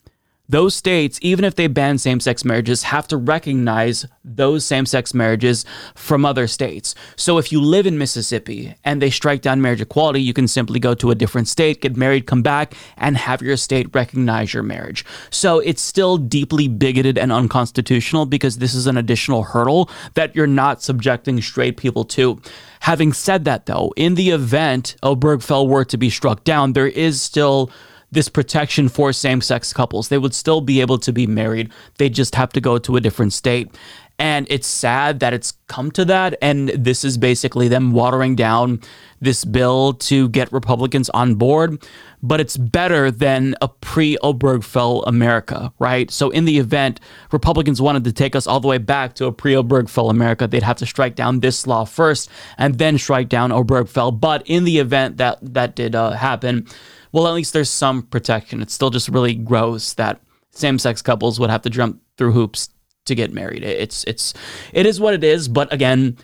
those 0.50 0.74
states, 0.74 1.18
even 1.22 1.44
if 1.44 1.54
they 1.54 1.68
ban 1.68 1.98
same 1.98 2.18
sex 2.18 2.44
marriages, 2.44 2.82
have 2.82 3.06
to 3.08 3.16
recognize 3.16 4.06
those 4.24 4.64
same 4.64 4.84
sex 4.84 5.14
marriages 5.14 5.64
from 5.94 6.24
other 6.24 6.48
states. 6.48 6.94
So 7.16 7.38
if 7.38 7.52
you 7.52 7.60
live 7.60 7.86
in 7.86 7.98
Mississippi 7.98 8.74
and 8.84 9.00
they 9.00 9.10
strike 9.10 9.42
down 9.42 9.62
marriage 9.62 9.80
equality, 9.80 10.20
you 10.20 10.32
can 10.32 10.48
simply 10.48 10.80
go 10.80 10.94
to 10.94 11.12
a 11.12 11.14
different 11.14 11.46
state, 11.46 11.82
get 11.82 11.96
married, 11.96 12.26
come 12.26 12.42
back, 12.42 12.74
and 12.96 13.16
have 13.16 13.42
your 13.42 13.56
state 13.56 13.94
recognize 13.94 14.52
your 14.52 14.64
marriage. 14.64 15.04
So 15.30 15.60
it's 15.60 15.82
still 15.82 16.16
deeply 16.16 16.66
bigoted 16.66 17.16
and 17.16 17.30
unconstitutional 17.30 18.26
because 18.26 18.58
this 18.58 18.74
is 18.74 18.88
an 18.88 18.96
additional 18.96 19.44
hurdle 19.44 19.88
that 20.14 20.34
you're 20.34 20.48
not 20.48 20.82
subjecting 20.82 21.40
straight 21.40 21.76
people 21.76 22.04
to. 22.06 22.40
Having 22.80 23.12
said 23.12 23.44
that, 23.44 23.66
though, 23.66 23.92
in 23.96 24.14
the 24.14 24.30
event 24.30 24.96
Obergefell 25.02 25.68
were 25.68 25.84
to 25.84 25.98
be 25.98 26.10
struck 26.10 26.44
down, 26.44 26.72
there 26.72 26.88
is 26.88 27.20
still 27.22 27.70
this 28.12 28.28
protection 28.28 28.88
for 28.88 29.12
same 29.12 29.40
sex 29.40 29.72
couples. 29.72 30.08
They 30.08 30.18
would 30.18 30.34
still 30.34 30.60
be 30.60 30.80
able 30.80 30.98
to 30.98 31.12
be 31.12 31.26
married, 31.26 31.70
they 31.98 32.08
just 32.08 32.34
have 32.34 32.52
to 32.52 32.60
go 32.60 32.78
to 32.78 32.96
a 32.96 33.00
different 33.00 33.32
state. 33.32 33.74
And 34.18 34.46
it's 34.50 34.66
sad 34.66 35.20
that 35.20 35.32
it's 35.32 35.54
come 35.68 35.90
to 35.92 36.04
that. 36.04 36.36
And 36.42 36.68
this 36.68 37.04
is 37.04 37.16
basically 37.16 37.68
them 37.68 37.92
watering 37.92 38.36
down 38.36 38.82
this 39.22 39.46
bill 39.46 39.94
to 39.94 40.28
get 40.28 40.52
Republicans 40.52 41.08
on 41.10 41.36
board. 41.36 41.82
But 42.22 42.40
it's 42.40 42.56
better 42.56 43.10
than 43.10 43.54
a 43.62 43.68
pre 43.68 44.18
Obergefell 44.22 45.04
America, 45.06 45.72
right? 45.78 46.10
So, 46.10 46.30
in 46.30 46.44
the 46.44 46.58
event 46.58 47.00
Republicans 47.32 47.80
wanted 47.80 48.04
to 48.04 48.12
take 48.12 48.36
us 48.36 48.46
all 48.46 48.60
the 48.60 48.68
way 48.68 48.78
back 48.78 49.14
to 49.14 49.26
a 49.26 49.32
pre 49.32 49.54
Obergefell 49.54 50.10
America, 50.10 50.46
they'd 50.46 50.62
have 50.62 50.76
to 50.78 50.86
strike 50.86 51.14
down 51.14 51.40
this 51.40 51.66
law 51.66 51.84
first 51.84 52.28
and 52.58 52.78
then 52.78 52.98
strike 52.98 53.28
down 53.28 53.50
Obergefell. 53.50 54.20
But 54.20 54.42
in 54.46 54.64
the 54.64 54.78
event 54.78 55.16
that 55.16 55.38
that 55.40 55.76
did 55.76 55.94
uh, 55.94 56.10
happen, 56.10 56.66
well, 57.12 57.26
at 57.26 57.34
least 57.34 57.52
there's 57.52 57.70
some 57.70 58.02
protection. 58.02 58.62
It's 58.62 58.74
still 58.74 58.90
just 58.90 59.08
really 59.08 59.34
gross 59.34 59.94
that 59.94 60.20
same 60.50 60.78
sex 60.78 61.02
couples 61.02 61.40
would 61.40 61.50
have 61.50 61.62
to 61.62 61.70
jump 61.70 62.02
through 62.16 62.32
hoops 62.32 62.68
to 63.06 63.14
get 63.14 63.32
married. 63.32 63.64
It's 63.64 64.04
it's 64.04 64.34
it 64.72 64.86
is 64.86 65.00
what 65.00 65.14
it 65.14 65.24
is, 65.24 65.48
but 65.48 65.72
again, 65.72 66.16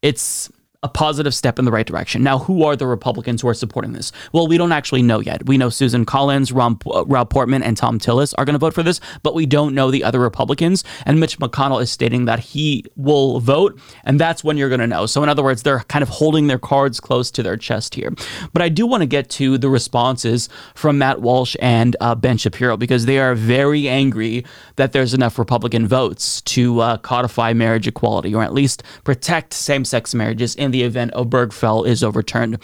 it's 0.00 0.50
a 0.84 0.88
positive 0.88 1.32
step 1.32 1.60
in 1.60 1.64
the 1.64 1.70
right 1.70 1.86
direction. 1.86 2.24
Now, 2.24 2.40
who 2.40 2.64
are 2.64 2.74
the 2.74 2.88
Republicans 2.88 3.42
who 3.42 3.48
are 3.48 3.54
supporting 3.54 3.92
this? 3.92 4.10
Well, 4.32 4.48
we 4.48 4.58
don't 4.58 4.72
actually 4.72 5.02
know 5.02 5.20
yet. 5.20 5.46
We 5.46 5.56
know 5.56 5.68
Susan 5.68 6.04
Collins, 6.04 6.50
Ron, 6.50 6.76
uh, 6.86 7.04
Rob 7.06 7.30
Portman, 7.30 7.62
and 7.62 7.76
Thom 7.76 8.00
Tillis 8.00 8.34
are 8.36 8.44
going 8.44 8.54
to 8.54 8.58
vote 8.58 8.74
for 8.74 8.82
this, 8.82 9.00
but 9.22 9.32
we 9.32 9.46
don't 9.46 9.76
know 9.76 9.92
the 9.92 10.02
other 10.02 10.18
Republicans. 10.18 10.82
And 11.06 11.20
Mitch 11.20 11.38
McConnell 11.38 11.80
is 11.80 11.92
stating 11.92 12.24
that 12.24 12.40
he 12.40 12.84
will 12.96 13.38
vote, 13.38 13.78
and 14.04 14.18
that's 14.18 14.42
when 14.42 14.56
you're 14.56 14.68
going 14.68 14.80
to 14.80 14.86
know. 14.88 15.06
So, 15.06 15.22
in 15.22 15.28
other 15.28 15.44
words, 15.44 15.62
they're 15.62 15.80
kind 15.80 16.02
of 16.02 16.08
holding 16.08 16.48
their 16.48 16.58
cards 16.58 16.98
close 16.98 17.30
to 17.32 17.44
their 17.44 17.56
chest 17.56 17.94
here. 17.94 18.12
But 18.52 18.62
I 18.62 18.68
do 18.68 18.84
want 18.84 19.02
to 19.02 19.06
get 19.06 19.30
to 19.30 19.58
the 19.58 19.68
responses 19.68 20.48
from 20.74 20.98
Matt 20.98 21.22
Walsh 21.22 21.54
and 21.60 21.94
uh, 22.00 22.16
Ben 22.16 22.38
Shapiro 22.38 22.76
because 22.76 23.06
they 23.06 23.20
are 23.20 23.36
very 23.36 23.88
angry 23.88 24.44
that 24.76 24.90
there's 24.90 25.14
enough 25.14 25.38
Republican 25.38 25.86
votes 25.86 26.40
to 26.42 26.80
uh, 26.80 26.96
codify 26.98 27.52
marriage 27.52 27.86
equality 27.86 28.34
or 28.34 28.42
at 28.42 28.52
least 28.52 28.82
protect 29.04 29.54
same 29.54 29.84
sex 29.84 30.12
marriages 30.12 30.56
in 30.56 30.71
the 30.72 30.82
event 30.82 31.12
Obergefell 31.12 31.86
is 31.86 32.02
overturned. 32.02 32.58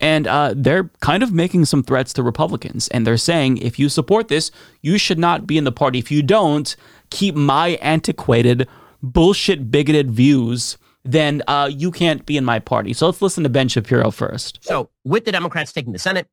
And 0.00 0.26
uh, 0.26 0.54
they're 0.56 0.90
kind 1.00 1.22
of 1.22 1.32
making 1.32 1.64
some 1.64 1.82
threats 1.82 2.12
to 2.14 2.22
Republicans. 2.22 2.88
And 2.88 3.06
they're 3.06 3.16
saying 3.16 3.58
if 3.58 3.78
you 3.78 3.88
support 3.88 4.28
this, 4.28 4.50
you 4.82 4.98
should 4.98 5.18
not 5.18 5.46
be 5.46 5.56
in 5.56 5.64
the 5.64 5.72
party. 5.72 5.98
If 5.98 6.10
you 6.10 6.22
don't, 6.22 6.74
keep 7.10 7.34
my 7.34 7.78
antiquated, 7.80 8.68
bullshit, 9.02 9.70
bigoted 9.70 10.10
views 10.10 10.76
then 11.04 11.42
uh, 11.46 11.70
you 11.70 11.90
can't 11.90 12.24
be 12.24 12.36
in 12.36 12.44
my 12.44 12.58
party. 12.58 12.92
So 12.92 13.06
let's 13.06 13.20
listen 13.20 13.42
to 13.44 13.50
Ben 13.50 13.68
Shapiro 13.68 14.10
first. 14.10 14.58
So, 14.62 14.90
with 15.04 15.24
the 15.26 15.32
Democrats 15.32 15.72
taking 15.72 15.92
the 15.92 15.98
Senate, 15.98 16.26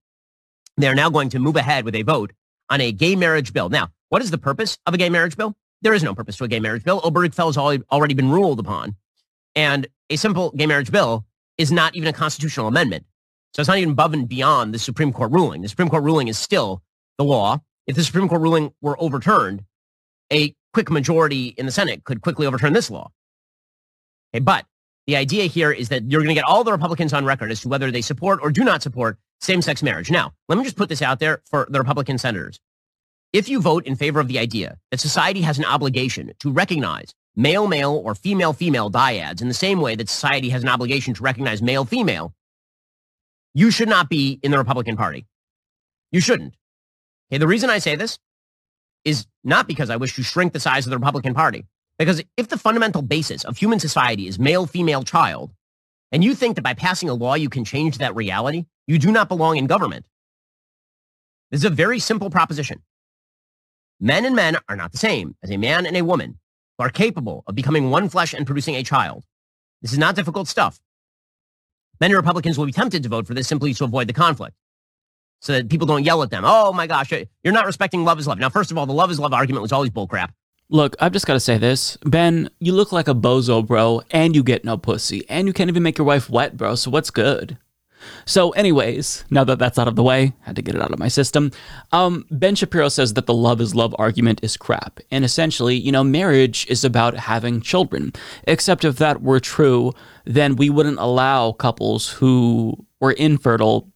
they're 0.77 0.95
now 0.95 1.09
going 1.09 1.29
to 1.29 1.39
move 1.39 1.57
ahead 1.57 1.83
with 1.83 1.95
a 1.95 2.03
vote 2.03 2.31
on 2.69 2.79
a 2.81 2.91
gay 2.91 3.15
marriage 3.15 3.51
bill. 3.53 3.69
Now, 3.69 3.89
what 4.09 4.21
is 4.21 4.31
the 4.31 4.37
purpose 4.37 4.77
of 4.85 4.93
a 4.93 4.97
gay 4.97 5.09
marriage 5.09 5.35
bill? 5.35 5.55
There 5.81 5.93
is 5.93 6.03
no 6.03 6.15
purpose 6.15 6.37
to 6.37 6.45
a 6.45 6.47
gay 6.47 6.59
marriage 6.59 6.83
bill. 6.83 7.01
Obergefell 7.01 7.47
has 7.47 7.57
already 7.91 8.13
been 8.13 8.31
ruled 8.31 8.59
upon. 8.59 8.95
And 9.55 9.87
a 10.09 10.15
simple 10.15 10.51
gay 10.51 10.65
marriage 10.65 10.91
bill 10.91 11.25
is 11.57 11.71
not 11.71 11.95
even 11.95 12.07
a 12.07 12.13
constitutional 12.13 12.67
amendment. 12.67 13.05
So 13.53 13.61
it's 13.61 13.67
not 13.67 13.77
even 13.77 13.91
above 13.91 14.13
and 14.13 14.27
beyond 14.27 14.73
the 14.73 14.79
Supreme 14.79 15.11
Court 15.11 15.31
ruling. 15.31 15.61
The 15.61 15.69
Supreme 15.69 15.89
Court 15.89 16.03
ruling 16.03 16.27
is 16.27 16.37
still 16.37 16.81
the 17.17 17.23
law. 17.23 17.59
If 17.85 17.95
the 17.95 18.03
Supreme 18.03 18.29
Court 18.29 18.41
ruling 18.41 18.73
were 18.81 19.01
overturned, 19.01 19.63
a 20.31 20.55
quick 20.73 20.89
majority 20.89 21.47
in 21.47 21.65
the 21.65 21.71
Senate 21.71 22.03
could 22.05 22.21
quickly 22.21 22.47
overturn 22.47 22.73
this 22.73 22.89
law. 22.89 23.11
Okay, 24.33 24.39
but 24.39 24.65
the 25.07 25.17
idea 25.17 25.45
here 25.45 25.71
is 25.71 25.89
that 25.89 26.09
you're 26.09 26.21
going 26.21 26.29
to 26.29 26.39
get 26.39 26.45
all 26.45 26.63
the 26.63 26.71
Republicans 26.71 27.11
on 27.11 27.25
record 27.25 27.51
as 27.51 27.61
to 27.61 27.67
whether 27.67 27.91
they 27.91 28.01
support 28.01 28.39
or 28.41 28.51
do 28.51 28.63
not 28.63 28.81
support 28.81 29.17
same-sex 29.41 29.83
marriage. 29.83 30.09
Now, 30.09 30.33
let 30.47 30.57
me 30.57 30.63
just 30.63 30.77
put 30.77 30.87
this 30.87 31.01
out 31.01 31.19
there 31.19 31.41
for 31.49 31.67
the 31.69 31.79
Republican 31.79 32.17
senators. 32.17 32.59
If 33.33 33.49
you 33.49 33.59
vote 33.59 33.85
in 33.85 33.95
favor 33.95 34.19
of 34.19 34.27
the 34.27 34.39
idea 34.39 34.77
that 34.91 34.99
society 34.99 35.41
has 35.41 35.57
an 35.57 35.65
obligation 35.65 36.31
to 36.39 36.51
recognize 36.51 37.13
male-male 37.35 38.01
or 38.03 38.15
female-female 38.15 38.91
dyads 38.91 39.41
in 39.41 39.47
the 39.47 39.53
same 39.53 39.79
way 39.81 39.95
that 39.95 40.09
society 40.09 40.49
has 40.49 40.63
an 40.63 40.69
obligation 40.69 41.13
to 41.13 41.23
recognize 41.23 41.61
male-female, 41.61 42.33
you 43.53 43.71
should 43.71 43.89
not 43.89 44.09
be 44.09 44.39
in 44.43 44.51
the 44.51 44.57
Republican 44.57 44.97
Party. 44.97 45.25
You 46.11 46.21
shouldn't. 46.21 46.55
Okay, 47.31 47.37
the 47.37 47.47
reason 47.47 47.69
I 47.69 47.79
say 47.79 47.95
this 47.95 48.19
is 49.05 49.25
not 49.43 49.67
because 49.67 49.89
I 49.89 49.95
wish 49.95 50.15
to 50.15 50.23
shrink 50.23 50.53
the 50.53 50.59
size 50.59 50.85
of 50.85 50.91
the 50.91 50.97
Republican 50.97 51.33
Party. 51.33 51.65
Because 51.97 52.23
if 52.35 52.47
the 52.47 52.57
fundamental 52.57 53.01
basis 53.01 53.43
of 53.43 53.57
human 53.57 53.79
society 53.79 54.27
is 54.27 54.39
male, 54.39 54.65
female, 54.65 55.03
child, 55.03 55.51
and 56.11 56.23
you 56.23 56.35
think 56.35 56.55
that 56.55 56.63
by 56.63 56.73
passing 56.73 57.09
a 57.09 57.13
law 57.13 57.35
you 57.35 57.49
can 57.49 57.63
change 57.63 57.97
that 57.97 58.15
reality, 58.15 58.65
you 58.87 58.97
do 58.97 59.11
not 59.11 59.29
belong 59.29 59.57
in 59.57 59.67
government. 59.67 60.05
This 61.51 61.61
is 61.61 61.65
a 61.65 61.69
very 61.69 61.99
simple 61.99 62.29
proposition. 62.29 62.81
Men 63.99 64.25
and 64.25 64.35
men 64.35 64.57
are 64.67 64.75
not 64.75 64.91
the 64.91 64.97
same 64.97 65.35
as 65.43 65.51
a 65.51 65.57
man 65.57 65.85
and 65.85 65.95
a 65.95 66.03
woman 66.03 66.39
are 66.81 66.89
capable 66.89 67.43
of 67.47 67.55
becoming 67.55 67.89
one 67.89 68.09
flesh 68.09 68.33
and 68.33 68.45
producing 68.45 68.75
a 68.75 68.83
child. 68.83 69.23
This 69.81 69.93
is 69.93 69.97
not 69.97 70.15
difficult 70.15 70.47
stuff. 70.47 70.79
Many 71.99 72.15
Republicans 72.15 72.57
will 72.57 72.65
be 72.65 72.71
tempted 72.71 73.03
to 73.03 73.09
vote 73.09 73.27
for 73.27 73.33
this 73.33 73.47
simply 73.47 73.73
to 73.73 73.83
avoid 73.83 74.07
the 74.07 74.13
conflict 74.13 74.55
so 75.39 75.53
that 75.53 75.69
people 75.69 75.87
don't 75.87 76.03
yell 76.03 76.21
at 76.23 76.29
them. 76.29 76.43
Oh 76.45 76.73
my 76.73 76.87
gosh, 76.87 77.11
you're 77.11 77.53
not 77.53 77.65
respecting 77.65 78.03
love 78.03 78.19
is 78.19 78.27
love. 78.27 78.39
Now, 78.39 78.49
first 78.49 78.71
of 78.71 78.77
all, 78.77 78.85
the 78.85 78.93
love 78.93 79.11
is 79.11 79.19
love 79.19 79.33
argument 79.33 79.61
was 79.61 79.71
always 79.71 79.89
bullcrap. 79.89 80.29
Look, 80.69 80.95
I've 80.99 81.11
just 81.11 81.27
got 81.27 81.33
to 81.33 81.39
say 81.39 81.57
this. 81.57 81.97
Ben, 82.05 82.49
you 82.59 82.73
look 82.73 82.91
like 82.91 83.07
a 83.07 83.13
bozo, 83.13 83.65
bro, 83.65 84.03
and 84.11 84.35
you 84.35 84.41
get 84.41 84.63
no 84.63 84.77
pussy, 84.77 85.27
and 85.29 85.47
you 85.47 85.53
can't 85.53 85.69
even 85.69 85.83
make 85.83 85.97
your 85.97 86.07
wife 86.07 86.29
wet, 86.29 86.55
bro, 86.55 86.75
so 86.75 86.89
what's 86.89 87.11
good? 87.11 87.57
So, 88.25 88.51
anyways, 88.51 89.25
now 89.29 89.43
that 89.43 89.59
that's 89.59 89.79
out 89.79 89.87
of 89.87 89.95
the 89.95 90.03
way, 90.03 90.33
had 90.41 90.55
to 90.55 90.61
get 90.61 90.75
it 90.75 90.81
out 90.81 90.91
of 90.91 90.99
my 90.99 91.07
system. 91.07 91.51
Um, 91.91 92.25
ben 92.31 92.55
Shapiro 92.55 92.89
says 92.89 93.13
that 93.13 93.25
the 93.25 93.33
love 93.33 93.61
is 93.61 93.75
love 93.75 93.95
argument 93.97 94.39
is 94.43 94.57
crap. 94.57 94.99
And 95.11 95.25
essentially, 95.25 95.75
you 95.75 95.91
know, 95.91 96.03
marriage 96.03 96.65
is 96.69 96.83
about 96.83 97.15
having 97.15 97.61
children. 97.61 98.13
Except 98.43 98.83
if 98.85 98.97
that 98.97 99.21
were 99.21 99.39
true, 99.39 99.93
then 100.25 100.55
we 100.55 100.69
wouldn't 100.69 100.99
allow 100.99 101.51
couples 101.53 102.09
who 102.09 102.85
were 102.99 103.13
infertile 103.13 103.91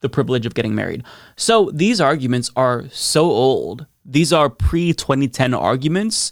the 0.00 0.08
privilege 0.10 0.44
of 0.44 0.54
getting 0.54 0.74
married. 0.74 1.02
So 1.36 1.70
these 1.72 2.00
arguments 2.00 2.50
are 2.56 2.84
so 2.90 3.24
old. 3.24 3.86
These 4.04 4.34
are 4.34 4.50
pre 4.50 4.92
2010 4.92 5.54
arguments 5.54 6.30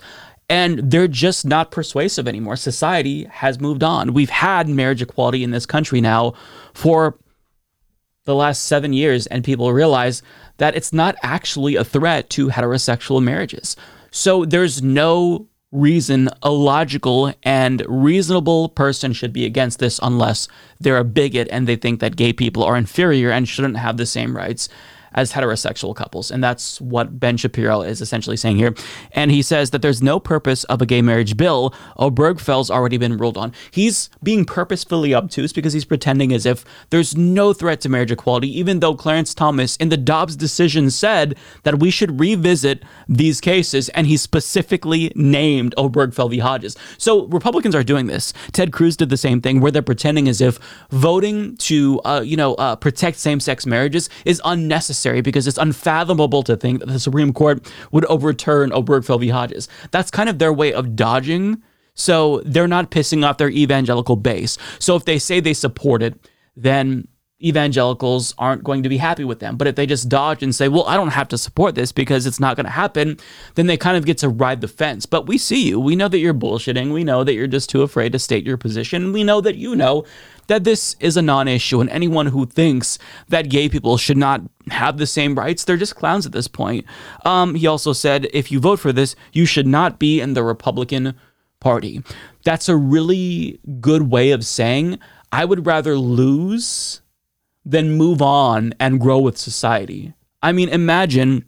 and 0.52 0.90
they're 0.90 1.08
just 1.08 1.46
not 1.46 1.70
persuasive 1.70 2.28
anymore. 2.28 2.56
Society 2.56 3.24
has 3.24 3.58
moved 3.58 3.82
on. 3.82 4.12
We've 4.12 4.28
had 4.28 4.68
marriage 4.68 5.00
equality 5.00 5.42
in 5.42 5.50
this 5.50 5.64
country 5.64 6.02
now 6.02 6.34
for 6.74 7.18
the 8.24 8.34
last 8.34 8.64
seven 8.64 8.92
years, 8.92 9.26
and 9.26 9.44
people 9.44 9.72
realize 9.72 10.22
that 10.58 10.76
it's 10.76 10.92
not 10.92 11.16
actually 11.22 11.76
a 11.76 11.84
threat 11.84 12.30
to 12.30 12.48
heterosexual 12.48 13.22
marriages. 13.22 13.76
So 14.10 14.44
there's 14.44 14.82
no 14.82 15.48
reason 15.72 16.28
a 16.42 16.50
logical 16.50 17.32
and 17.42 17.82
reasonable 17.88 18.68
person 18.68 19.12
should 19.12 19.32
be 19.32 19.46
against 19.46 19.78
this 19.78 19.98
unless 20.02 20.46
they're 20.78 20.98
a 20.98 21.04
bigot 21.04 21.48
and 21.50 21.66
they 21.66 21.76
think 21.76 21.98
that 22.00 22.14
gay 22.14 22.32
people 22.32 22.62
are 22.62 22.76
inferior 22.76 23.30
and 23.30 23.48
shouldn't 23.48 23.78
have 23.78 23.96
the 23.96 24.04
same 24.04 24.36
rights 24.36 24.68
as 25.14 25.32
heterosexual 25.32 25.94
couples. 25.94 26.30
And 26.30 26.42
that's 26.42 26.80
what 26.80 27.18
Ben 27.18 27.36
Shapiro 27.36 27.82
is 27.82 28.00
essentially 28.00 28.36
saying 28.36 28.56
here. 28.56 28.74
And 29.12 29.30
he 29.30 29.42
says 29.42 29.70
that 29.70 29.82
there's 29.82 30.02
no 30.02 30.18
purpose 30.18 30.64
of 30.64 30.80
a 30.80 30.86
gay 30.86 31.02
marriage 31.02 31.36
bill. 31.36 31.74
Obergefell's 31.98 32.70
already 32.70 32.96
been 32.96 33.16
ruled 33.16 33.36
on. 33.36 33.52
He's 33.70 34.10
being 34.22 34.44
purposefully 34.44 35.14
obtuse 35.14 35.52
because 35.52 35.72
he's 35.72 35.84
pretending 35.84 36.32
as 36.32 36.46
if 36.46 36.64
there's 36.90 37.16
no 37.16 37.52
threat 37.52 37.80
to 37.82 37.88
marriage 37.88 38.10
equality, 38.10 38.58
even 38.58 38.80
though 38.80 38.94
Clarence 38.94 39.34
Thomas 39.34 39.76
in 39.76 39.88
the 39.88 39.96
Dobbs 39.96 40.36
decision 40.36 40.90
said 40.90 41.36
that 41.64 41.78
we 41.78 41.90
should 41.90 42.18
revisit 42.20 42.82
these 43.08 43.40
cases. 43.40 43.88
And 43.90 44.06
he 44.06 44.16
specifically 44.16 45.12
named 45.14 45.74
Obergefell 45.76 46.30
v. 46.30 46.38
Hodges. 46.38 46.76
So 46.98 47.26
Republicans 47.26 47.74
are 47.74 47.82
doing 47.82 48.06
this. 48.06 48.32
Ted 48.52 48.72
Cruz 48.72 48.96
did 48.96 49.10
the 49.10 49.16
same 49.16 49.40
thing 49.40 49.60
where 49.60 49.70
they're 49.70 49.82
pretending 49.82 50.28
as 50.28 50.40
if 50.40 50.58
voting 50.90 51.56
to, 51.58 52.00
uh, 52.04 52.22
you 52.24 52.36
know, 52.36 52.54
uh, 52.54 52.76
protect 52.76 53.18
same 53.18 53.40
sex 53.40 53.66
marriages 53.66 54.08
is 54.24 54.40
unnecessary 54.44 55.01
necessary 55.03 55.20
because 55.20 55.46
it's 55.46 55.59
unfathomable 55.59 56.42
to 56.44 56.57
think 56.57 56.80
that 56.80 56.86
the 56.86 57.00
Supreme 57.00 57.32
Court 57.32 57.70
would 57.90 58.05
overturn 58.07 58.70
Obergefell 58.70 59.20
v. 59.20 59.28
Hodges. 59.28 59.68
That's 59.90 60.11
kind 60.11 60.28
of 60.28 60.38
their 60.38 60.53
way 60.53 60.72
of 60.72 60.94
dodging. 60.94 61.62
So 61.94 62.40
they're 62.44 62.68
not 62.68 62.90
pissing 62.90 63.26
off 63.26 63.38
their 63.38 63.50
evangelical 63.50 64.16
base. 64.16 64.57
So 64.78 64.96
if 64.96 65.05
they 65.05 65.18
say 65.18 65.40
they 65.40 65.55
support 65.55 66.03
it, 66.03 66.14
then 66.57 67.09
evangelicals 67.44 68.34
aren't 68.38 68.62
going 68.62 68.84
to 68.84 68.88
be 68.88 68.98
happy 68.98 69.24
with 69.24 69.40
them. 69.40 69.57
But 69.57 69.66
if 69.66 69.74
they 69.74 69.84
just 69.84 70.09
dodge 70.09 70.44
and 70.44 70.55
say, 70.55 70.68
well, 70.68 70.84
I 70.86 70.96
don't 70.96 71.09
have 71.09 71.28
to 71.28 71.38
support 71.38 71.74
this 71.74 71.90
because 71.90 72.24
it's 72.24 72.38
not 72.38 72.55
going 72.55 72.66
to 72.66 72.72
happen, 72.72 73.18
then 73.57 73.66
they 73.66 73.76
kind 73.76 73.96
of 73.96 74.07
get 74.07 74.18
to 74.18 74.28
ride 74.28 74.61
the 74.61 74.68
fence. 74.68 75.07
But 75.07 75.26
we 75.26 75.38
see 75.38 75.68
you. 75.68 75.80
We 75.80 75.96
know 75.96 76.09
that 76.09 76.18
you're 76.18 76.34
bullshitting. 76.34 76.92
We 76.92 77.03
know 77.03 77.24
that 77.24 77.34
you're 77.34 77.48
just 77.48 77.68
too 77.68 77.82
afraid 77.82 78.12
to 78.12 78.20
state 78.20 78.46
your 78.46 78.57
position. 78.57 79.12
We 79.12 79.24
know 79.24 79.40
that 79.40 79.57
you 79.57 79.74
know 79.74 80.05
that 80.53 80.64
this 80.64 80.96
is 81.00 81.16
a 81.16 81.22
non 81.22 81.48
issue. 81.48 81.80
And 81.80 81.88
anyone 81.88 82.26
who 82.26 82.44
thinks 82.44 82.98
that 83.28 83.48
gay 83.48 83.70
people 83.70 83.96
should 83.96 84.18
not 84.18 84.42
have 84.68 84.98
the 84.98 85.07
same 85.07 85.34
rights, 85.34 85.64
they're 85.64 85.78
just 85.78 85.96
clowns 85.96 86.26
at 86.26 86.32
this 86.32 86.46
point. 86.46 86.84
Um, 87.24 87.55
he 87.55 87.66
also 87.66 87.94
said, 87.94 88.28
if 88.34 88.53
you 88.53 88.61
vote 88.61 88.78
for 88.78 88.92
this, 88.92 89.16
you 89.32 89.46
should 89.46 89.66
not 89.66 89.98
be 89.98 90.20
in 90.20 90.34
the 90.34 90.42
Republican 90.42 91.14
Party. 91.59 92.03
That's 92.44 92.68
a 92.68 92.76
really 92.76 93.61
good 93.80 94.11
way 94.11 94.30
of 94.32 94.44
saying 94.44 94.98
I 95.32 95.46
would 95.46 95.64
rather 95.64 95.96
lose 95.96 97.00
than 97.64 97.92
move 97.92 98.20
on 98.20 98.74
and 98.78 99.00
grow 99.00 99.20
with 99.20 99.38
society. 99.38 100.12
I 100.42 100.53
mean, 100.53 100.68
imagine 100.68 101.46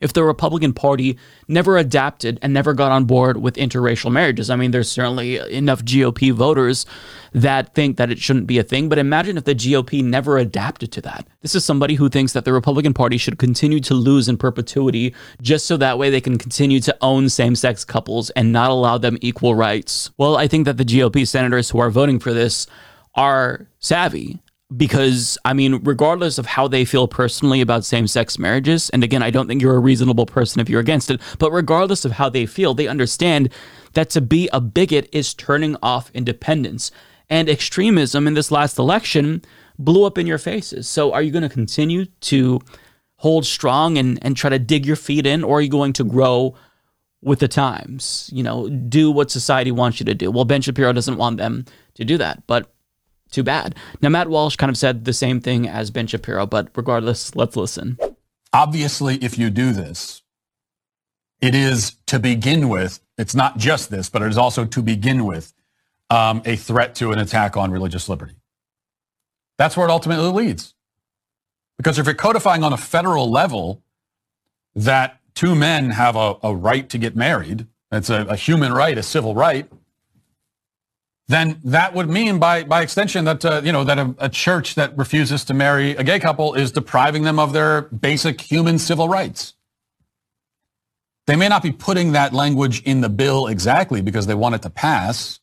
if 0.00 0.12
the 0.12 0.24
Republican 0.24 0.72
Party 0.72 1.18
never 1.48 1.76
adapted 1.76 2.38
and 2.42 2.52
never 2.52 2.74
got 2.74 2.92
on 2.92 3.04
board 3.04 3.38
with 3.38 3.56
interracial 3.56 4.10
marriages. 4.10 4.50
I 4.50 4.56
mean, 4.56 4.70
there's 4.70 4.90
certainly 4.90 5.38
enough 5.54 5.82
GOP 5.82 6.32
voters 6.32 6.86
that 7.32 7.74
think 7.74 7.96
that 7.96 8.10
it 8.10 8.18
shouldn't 8.18 8.46
be 8.46 8.58
a 8.58 8.62
thing, 8.62 8.88
but 8.88 8.98
imagine 8.98 9.36
if 9.36 9.44
the 9.44 9.54
GOP 9.54 10.02
never 10.02 10.38
adapted 10.38 10.92
to 10.92 11.00
that. 11.02 11.26
This 11.42 11.54
is 11.54 11.64
somebody 11.64 11.94
who 11.94 12.08
thinks 12.08 12.32
that 12.32 12.44
the 12.44 12.52
Republican 12.52 12.94
Party 12.94 13.18
should 13.18 13.38
continue 13.38 13.80
to 13.80 13.94
lose 13.94 14.28
in 14.28 14.36
perpetuity 14.36 15.14
just 15.42 15.66
so 15.66 15.76
that 15.76 15.98
way 15.98 16.10
they 16.10 16.20
can 16.20 16.38
continue 16.38 16.80
to 16.80 16.96
own 17.00 17.28
same 17.28 17.54
sex 17.54 17.84
couples 17.84 18.30
and 18.30 18.52
not 18.52 18.70
allow 18.70 18.98
them 18.98 19.18
equal 19.20 19.54
rights. 19.54 20.10
Well, 20.16 20.36
I 20.36 20.48
think 20.48 20.64
that 20.64 20.76
the 20.76 20.84
GOP 20.84 21.26
senators 21.26 21.70
who 21.70 21.78
are 21.78 21.90
voting 21.90 22.18
for 22.18 22.32
this 22.32 22.66
are 23.14 23.66
savvy 23.78 24.40
because 24.74 25.38
I 25.44 25.52
mean, 25.52 25.80
regardless 25.84 26.38
of 26.38 26.46
how 26.46 26.66
they 26.66 26.84
feel 26.84 27.06
personally 27.06 27.60
about 27.60 27.84
same 27.84 28.06
sex 28.06 28.38
marriages, 28.38 28.90
and 28.90 29.04
again, 29.04 29.22
I 29.22 29.30
don't 29.30 29.46
think 29.46 29.62
you're 29.62 29.76
a 29.76 29.80
reasonable 29.80 30.26
person 30.26 30.60
if 30.60 30.68
you're 30.68 30.80
against 30.80 31.10
it, 31.10 31.20
but 31.38 31.52
regardless 31.52 32.04
of 32.04 32.12
how 32.12 32.28
they 32.28 32.46
feel, 32.46 32.74
they 32.74 32.88
understand 32.88 33.52
that 33.92 34.10
to 34.10 34.20
be 34.20 34.48
a 34.52 34.60
bigot 34.60 35.08
is 35.12 35.34
turning 35.34 35.76
off 35.82 36.10
independents. 36.12 36.90
And 37.28 37.48
extremism 37.48 38.26
in 38.26 38.34
this 38.34 38.50
last 38.50 38.78
election 38.78 39.42
blew 39.78 40.04
up 40.04 40.18
in 40.18 40.26
your 40.26 40.38
faces. 40.38 40.88
So 40.88 41.12
are 41.12 41.22
you 41.22 41.32
going 41.32 41.42
to 41.42 41.48
continue 41.48 42.06
to 42.22 42.60
hold 43.16 43.46
strong 43.46 43.98
and, 43.98 44.18
and 44.22 44.36
try 44.36 44.50
to 44.50 44.58
dig 44.58 44.86
your 44.86 44.96
feet 44.96 45.26
in, 45.26 45.42
or 45.42 45.58
are 45.58 45.60
you 45.60 45.68
going 45.68 45.92
to 45.94 46.04
grow 46.04 46.54
with 47.22 47.40
the 47.40 47.48
times? 47.48 48.30
You 48.32 48.42
know, 48.42 48.68
do 48.68 49.10
what 49.10 49.30
society 49.30 49.72
wants 49.72 50.00
you 50.00 50.06
to 50.06 50.14
do. 50.14 50.30
Well, 50.30 50.44
Ben 50.44 50.62
Shapiro 50.62 50.92
doesn't 50.92 51.16
want 51.16 51.38
them 51.38 51.64
to 51.94 52.04
do 52.04 52.18
that, 52.18 52.46
but 52.46 52.72
too 53.30 53.42
bad. 53.42 53.74
Now, 54.00 54.08
Matt 54.08 54.28
Walsh 54.28 54.56
kind 54.56 54.70
of 54.70 54.76
said 54.76 55.04
the 55.04 55.12
same 55.12 55.40
thing 55.40 55.68
as 55.68 55.90
Ben 55.90 56.06
Shapiro, 56.06 56.46
but 56.46 56.68
regardless, 56.74 57.34
let's 57.34 57.56
listen. 57.56 57.98
Obviously, 58.52 59.16
if 59.16 59.38
you 59.38 59.50
do 59.50 59.72
this, 59.72 60.22
it 61.40 61.54
is 61.54 61.96
to 62.06 62.18
begin 62.18 62.68
with, 62.68 63.00
it's 63.18 63.34
not 63.34 63.58
just 63.58 63.90
this, 63.90 64.08
but 64.08 64.22
it 64.22 64.28
is 64.28 64.38
also 64.38 64.64
to 64.64 64.82
begin 64.82 65.26
with 65.26 65.52
um, 66.08 66.42
a 66.44 66.56
threat 66.56 66.94
to 66.96 67.12
an 67.12 67.18
attack 67.18 67.56
on 67.56 67.70
religious 67.70 68.08
liberty. 68.08 68.36
That's 69.58 69.76
where 69.76 69.86
it 69.88 69.90
ultimately 69.90 70.30
leads. 70.30 70.74
Because 71.76 71.98
if 71.98 72.06
you're 72.06 72.14
codifying 72.14 72.62
on 72.62 72.72
a 72.72 72.78
federal 72.78 73.30
level 73.30 73.82
that 74.74 75.20
two 75.34 75.54
men 75.54 75.90
have 75.90 76.16
a, 76.16 76.36
a 76.42 76.54
right 76.54 76.88
to 76.88 76.98
get 76.98 77.16
married, 77.16 77.66
it's 77.92 78.10
a, 78.10 78.24
a 78.26 78.36
human 78.36 78.72
right, 78.72 78.96
a 78.96 79.02
civil 79.02 79.34
right, 79.34 79.70
then 81.28 81.60
that 81.64 81.92
would 81.94 82.08
mean 82.08 82.38
by, 82.38 82.62
by 82.62 82.82
extension 82.82 83.24
that, 83.24 83.44
uh, 83.44 83.60
you 83.64 83.72
know, 83.72 83.82
that 83.82 83.98
a, 83.98 84.14
a, 84.18 84.28
church 84.28 84.76
that 84.76 84.96
refuses 84.96 85.44
to 85.44 85.54
marry 85.54 85.90
a 85.92 86.04
gay 86.04 86.20
couple 86.20 86.54
is 86.54 86.70
depriving 86.70 87.24
them 87.24 87.38
of 87.38 87.52
their 87.52 87.82
basic 87.82 88.40
human 88.40 88.78
civil 88.78 89.08
rights. 89.08 89.54
They 91.26 91.34
may 91.34 91.48
not 91.48 91.64
be 91.64 91.72
putting 91.72 92.12
that 92.12 92.32
language 92.32 92.80
in 92.82 93.00
the 93.00 93.08
bill 93.08 93.48
exactly 93.48 94.00
because 94.02 94.26
they 94.28 94.34
want 94.34 94.54
it 94.54 94.62
to 94.62 94.70
pass, 94.70 95.40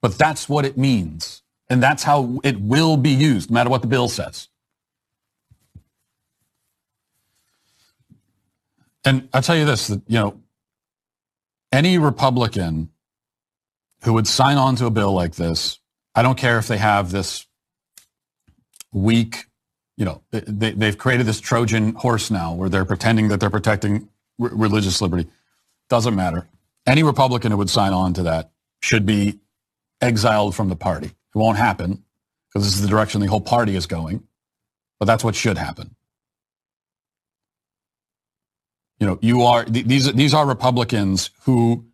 but 0.00 0.16
that's 0.16 0.48
what 0.48 0.64
it 0.64 0.78
means. 0.78 1.42
And 1.68 1.82
that's 1.82 2.02
how 2.02 2.40
it 2.42 2.60
will 2.60 2.96
be 2.96 3.10
used, 3.10 3.50
no 3.50 3.54
matter 3.54 3.70
what 3.70 3.82
the 3.82 3.88
bill 3.88 4.08
says. 4.08 4.48
And 9.04 9.28
I'll 9.34 9.42
tell 9.42 9.56
you 9.56 9.66
this, 9.66 9.88
that, 9.88 10.00
you 10.06 10.18
know, 10.18 10.40
any 11.70 11.98
Republican 11.98 12.90
who 14.04 14.12
would 14.14 14.26
sign 14.26 14.58
on 14.58 14.76
to 14.76 14.86
a 14.86 14.90
bill 14.90 15.12
like 15.12 15.34
this. 15.34 15.78
I 16.14 16.22
don't 16.22 16.38
care 16.38 16.58
if 16.58 16.68
they 16.68 16.78
have 16.78 17.10
this 17.10 17.46
weak, 18.92 19.46
you 19.96 20.04
know, 20.04 20.22
they, 20.30 20.72
they've 20.72 20.98
created 20.98 21.26
this 21.26 21.40
Trojan 21.40 21.94
horse 21.94 22.30
now 22.30 22.54
where 22.54 22.68
they're 22.68 22.84
pretending 22.84 23.28
that 23.28 23.40
they're 23.40 23.50
protecting 23.50 24.08
r- 24.40 24.50
religious 24.52 25.00
liberty. 25.00 25.28
Doesn't 25.88 26.14
matter. 26.14 26.48
Any 26.86 27.02
Republican 27.02 27.52
who 27.52 27.58
would 27.58 27.70
sign 27.70 27.92
on 27.92 28.14
to 28.14 28.24
that 28.24 28.50
should 28.82 29.06
be 29.06 29.40
exiled 30.00 30.54
from 30.54 30.68
the 30.68 30.76
party. 30.76 31.06
It 31.06 31.38
won't 31.38 31.58
happen 31.58 32.04
because 32.48 32.66
this 32.66 32.74
is 32.76 32.82
the 32.82 32.88
direction 32.88 33.20
the 33.20 33.26
whole 33.26 33.40
party 33.40 33.76
is 33.76 33.86
going, 33.86 34.24
but 34.98 35.06
that's 35.06 35.24
what 35.24 35.34
should 35.34 35.58
happen. 35.58 35.96
You 39.00 39.06
know, 39.08 39.18
you 39.20 39.42
are 39.42 39.64
these 39.64 40.12
these 40.12 40.34
are 40.34 40.46
Republicans 40.46 41.30
who 41.42 41.86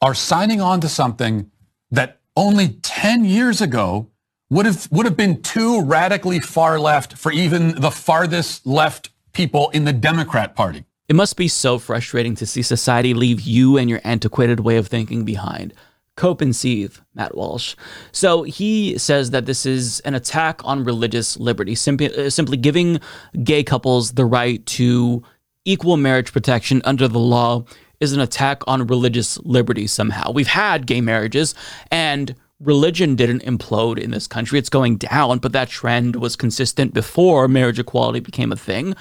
are 0.00 0.14
signing 0.14 0.60
on 0.60 0.80
to 0.80 0.88
something 0.88 1.50
that 1.90 2.20
only 2.36 2.68
10 2.68 3.24
years 3.24 3.60
ago 3.60 4.08
would 4.50 4.66
have 4.66 4.88
would 4.90 5.04
have 5.04 5.16
been 5.16 5.42
too 5.42 5.82
radically 5.82 6.40
far 6.40 6.78
left 6.78 7.18
for 7.18 7.32
even 7.32 7.80
the 7.80 7.90
farthest 7.90 8.66
left 8.66 9.10
people 9.32 9.68
in 9.70 9.84
the 9.84 9.92
Democrat 9.92 10.54
Party. 10.54 10.84
It 11.08 11.16
must 11.16 11.36
be 11.36 11.48
so 11.48 11.78
frustrating 11.78 12.34
to 12.36 12.46
see 12.46 12.62
society 12.62 13.14
leave 13.14 13.40
you 13.40 13.76
and 13.78 13.88
your 13.88 14.00
antiquated 14.04 14.60
way 14.60 14.76
of 14.76 14.88
thinking 14.88 15.24
behind. 15.24 15.74
Cope 16.16 16.40
and 16.40 16.54
seethe, 16.54 16.96
Matt 17.14 17.36
Walsh. 17.36 17.76
So 18.10 18.42
he 18.42 18.98
says 18.98 19.30
that 19.30 19.46
this 19.46 19.64
is 19.64 20.00
an 20.00 20.14
attack 20.14 20.60
on 20.64 20.84
religious 20.84 21.36
liberty, 21.36 21.74
simply, 21.74 22.14
uh, 22.14 22.28
simply 22.28 22.56
giving 22.56 23.00
gay 23.44 23.62
couples 23.62 24.12
the 24.12 24.24
right 24.24 24.64
to 24.66 25.22
equal 25.64 25.96
marriage 25.96 26.32
protection 26.32 26.82
under 26.84 27.06
the 27.06 27.20
law 27.20 27.64
is 28.00 28.12
an 28.12 28.20
attack 28.20 28.62
on 28.66 28.86
religious 28.86 29.38
liberty 29.38 29.86
somehow. 29.86 30.30
We've 30.32 30.46
had 30.46 30.86
gay 30.86 31.00
marriages 31.00 31.54
and 31.90 32.34
religion 32.60 33.14
didn't 33.14 33.42
implode 33.42 33.98
in 33.98 34.10
this 34.10 34.26
country. 34.26 34.58
It's 34.58 34.68
going 34.68 34.96
down, 34.96 35.38
but 35.38 35.52
that 35.52 35.68
trend 35.68 36.16
was 36.16 36.36
consistent 36.36 36.92
before 36.92 37.46
marriage 37.46 37.78
equality 37.78 38.20
became 38.20 38.50
a 38.52 38.56
thing. 38.56 38.94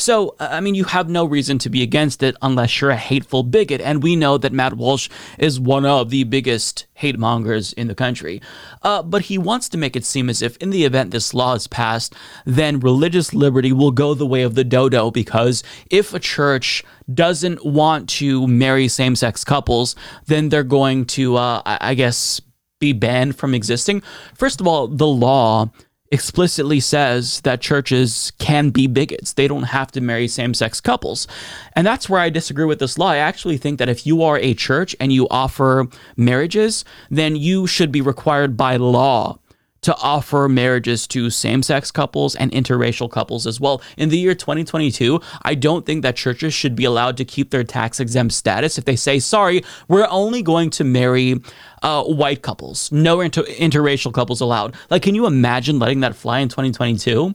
So, 0.00 0.34
I 0.40 0.60
mean, 0.60 0.74
you 0.74 0.84
have 0.84 1.10
no 1.10 1.26
reason 1.26 1.58
to 1.58 1.68
be 1.68 1.82
against 1.82 2.22
it 2.22 2.34
unless 2.40 2.80
you're 2.80 2.88
a 2.88 2.96
hateful 2.96 3.42
bigot. 3.42 3.82
And 3.82 4.02
we 4.02 4.16
know 4.16 4.38
that 4.38 4.50
Matt 4.50 4.74
Walsh 4.74 5.10
is 5.38 5.60
one 5.60 5.84
of 5.84 6.08
the 6.08 6.24
biggest 6.24 6.86
hate 6.94 7.18
mongers 7.18 7.74
in 7.74 7.86
the 7.86 7.94
country. 7.94 8.40
Uh, 8.82 9.02
but 9.02 9.22
he 9.22 9.36
wants 9.36 9.68
to 9.68 9.76
make 9.76 9.96
it 9.96 10.06
seem 10.06 10.30
as 10.30 10.40
if, 10.40 10.56
in 10.56 10.70
the 10.70 10.86
event 10.86 11.10
this 11.10 11.34
law 11.34 11.52
is 11.52 11.66
passed, 11.66 12.14
then 12.46 12.80
religious 12.80 13.34
liberty 13.34 13.72
will 13.72 13.90
go 13.90 14.14
the 14.14 14.26
way 14.26 14.40
of 14.40 14.54
the 14.54 14.64
dodo 14.64 15.10
because 15.10 15.62
if 15.90 16.14
a 16.14 16.18
church 16.18 16.82
doesn't 17.12 17.62
want 17.62 18.08
to 18.08 18.46
marry 18.46 18.88
same 18.88 19.14
sex 19.14 19.44
couples, 19.44 19.94
then 20.24 20.48
they're 20.48 20.62
going 20.62 21.04
to, 21.04 21.36
uh, 21.36 21.60
I 21.66 21.92
guess, 21.92 22.40
be 22.78 22.94
banned 22.94 23.36
from 23.36 23.54
existing. 23.54 24.00
First 24.34 24.62
of 24.62 24.66
all, 24.66 24.88
the 24.88 25.06
law 25.06 25.70
explicitly 26.12 26.80
says 26.80 27.40
that 27.42 27.60
churches 27.60 28.32
can 28.38 28.70
be 28.70 28.86
bigots. 28.86 29.34
They 29.34 29.48
don't 29.48 29.64
have 29.64 29.90
to 29.92 30.00
marry 30.00 30.28
same 30.28 30.54
sex 30.54 30.80
couples. 30.80 31.26
And 31.74 31.86
that's 31.86 32.08
where 32.08 32.20
I 32.20 32.30
disagree 32.30 32.64
with 32.64 32.78
this 32.78 32.98
law. 32.98 33.10
I 33.10 33.16
actually 33.16 33.58
think 33.58 33.78
that 33.78 33.88
if 33.88 34.06
you 34.06 34.22
are 34.22 34.38
a 34.38 34.54
church 34.54 34.94
and 35.00 35.12
you 35.12 35.28
offer 35.28 35.88
marriages, 36.16 36.84
then 37.10 37.36
you 37.36 37.66
should 37.66 37.90
be 37.90 38.00
required 38.00 38.56
by 38.56 38.76
law 38.76 39.39
to 39.82 39.96
offer 39.96 40.48
marriages 40.48 41.06
to 41.08 41.30
same 41.30 41.62
sex 41.62 41.90
couples 41.90 42.34
and 42.34 42.50
interracial 42.52 43.10
couples 43.10 43.46
as 43.46 43.60
well. 43.60 43.82
In 43.96 44.08
the 44.08 44.18
year 44.18 44.34
2022, 44.34 45.20
I 45.42 45.54
don't 45.54 45.86
think 45.86 46.02
that 46.02 46.16
churches 46.16 46.52
should 46.52 46.76
be 46.76 46.84
allowed 46.84 47.16
to 47.18 47.24
keep 47.24 47.50
their 47.50 47.64
tax 47.64 48.00
exempt 48.00 48.34
status 48.34 48.78
if 48.78 48.84
they 48.84 48.96
say, 48.96 49.18
sorry, 49.18 49.64
we're 49.88 50.08
only 50.10 50.42
going 50.42 50.70
to 50.70 50.84
marry 50.84 51.40
uh, 51.82 52.04
white 52.04 52.42
couples, 52.42 52.92
no 52.92 53.20
inter- 53.20 53.44
interracial 53.44 54.12
couples 54.12 54.40
allowed. 54.40 54.74
Like, 54.90 55.02
can 55.02 55.14
you 55.14 55.26
imagine 55.26 55.78
letting 55.78 56.00
that 56.00 56.14
fly 56.14 56.40
in 56.40 56.48
2022? 56.48 57.34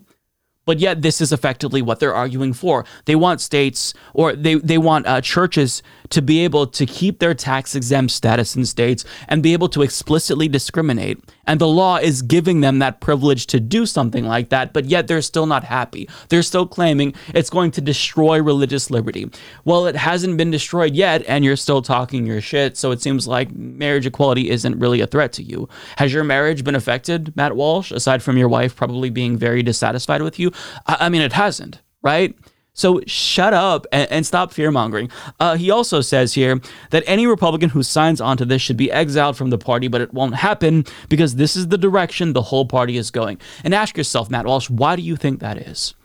But 0.65 0.79
yet, 0.79 1.03
this 1.03 1.21
is 1.21 1.31
effectively 1.31 1.81
what 1.81 1.99
they're 1.99 2.13
arguing 2.13 2.51
for. 2.53 2.85
They 3.05 3.15
want 3.15 3.39
states 3.39 3.93
or 4.13 4.35
they, 4.35 4.55
they 4.55 4.79
want 4.79 5.05
uh, 5.05 5.21
churches 5.21 5.83
to 6.15 6.21
be 6.21 6.45
able 6.45 6.65
to 6.65 6.85
keep 6.85 7.19
their 7.19 7.33
tax 7.33 7.75
exempt 7.75 8.09
status 8.09 8.55
in 8.55 8.65
states 8.65 9.03
and 9.27 9.43
be 9.43 9.51
able 9.51 9.67
to 9.67 9.81
explicitly 9.81 10.47
discriminate. 10.47 11.19
And 11.45 11.59
the 11.59 11.67
law 11.67 11.97
is 11.97 12.21
giving 12.21 12.61
them 12.61 12.79
that 12.79 13.01
privilege 13.01 13.47
to 13.47 13.59
do 13.59 13.85
something 13.85 14.23
like 14.25 14.47
that, 14.47 14.71
but 14.71 14.85
yet 14.85 15.07
they're 15.07 15.21
still 15.21 15.45
not 15.45 15.65
happy. 15.65 16.07
They're 16.29 16.41
still 16.41 16.67
claiming 16.67 17.15
it's 17.33 17.49
going 17.49 17.71
to 17.71 17.81
destroy 17.81 18.41
religious 18.41 18.89
liberty. 18.89 19.29
Well, 19.65 19.87
it 19.87 19.97
hasn't 19.97 20.37
been 20.37 20.51
destroyed 20.51 20.95
yet, 20.95 21.21
and 21.27 21.43
you're 21.43 21.57
still 21.57 21.81
talking 21.81 22.25
your 22.25 22.39
shit, 22.39 22.77
so 22.77 22.91
it 22.91 23.01
seems 23.01 23.27
like 23.27 23.53
marriage 23.53 24.05
equality 24.05 24.49
isn't 24.49 24.79
really 24.79 25.01
a 25.01 25.07
threat 25.07 25.33
to 25.33 25.43
you. 25.43 25.67
Has 25.97 26.13
your 26.13 26.23
marriage 26.23 26.63
been 26.63 26.75
affected, 26.75 27.35
Matt 27.35 27.57
Walsh, 27.57 27.91
aside 27.91 28.23
from 28.23 28.37
your 28.37 28.47
wife 28.47 28.73
probably 28.73 29.09
being 29.09 29.37
very 29.37 29.63
dissatisfied 29.63 30.21
with 30.21 30.39
you? 30.39 30.53
I, 30.87 30.95
I 31.01 31.09
mean, 31.09 31.23
it 31.23 31.33
hasn't, 31.33 31.81
right? 32.01 32.33
So 32.75 33.01
shut 33.07 33.53
up 33.53 33.87
and, 33.91 34.11
and 34.11 34.25
stop 34.25 34.51
fear 34.51 34.69
mongering. 34.69 35.09
Uh, 35.39 35.55
he 35.55 35.71
also 35.71 36.01
says 36.01 36.33
here 36.33 36.61
that 36.91 37.03
any 37.07 37.25
Republican 37.25 37.69
who 37.69 37.81
signs 37.81 38.21
onto 38.21 38.45
this 38.45 38.61
should 38.61 38.77
be 38.77 38.91
exiled 38.91 39.37
from 39.37 39.49
the 39.49 39.57
party, 39.57 39.87
but 39.87 40.01
it 40.01 40.13
won't 40.13 40.35
happen 40.35 40.85
because 41.09 41.35
this 41.35 41.55
is 41.55 41.69
the 41.69 41.77
direction 41.77 42.33
the 42.33 42.41
whole 42.41 42.65
party 42.65 42.97
is 42.97 43.09
going. 43.09 43.39
And 43.63 43.73
ask 43.73 43.97
yourself, 43.97 44.29
Matt 44.29 44.45
Walsh, 44.45 44.69
why 44.69 44.95
do 44.95 45.01
you 45.01 45.15
think 45.15 45.39
that 45.39 45.57
is? 45.57 45.95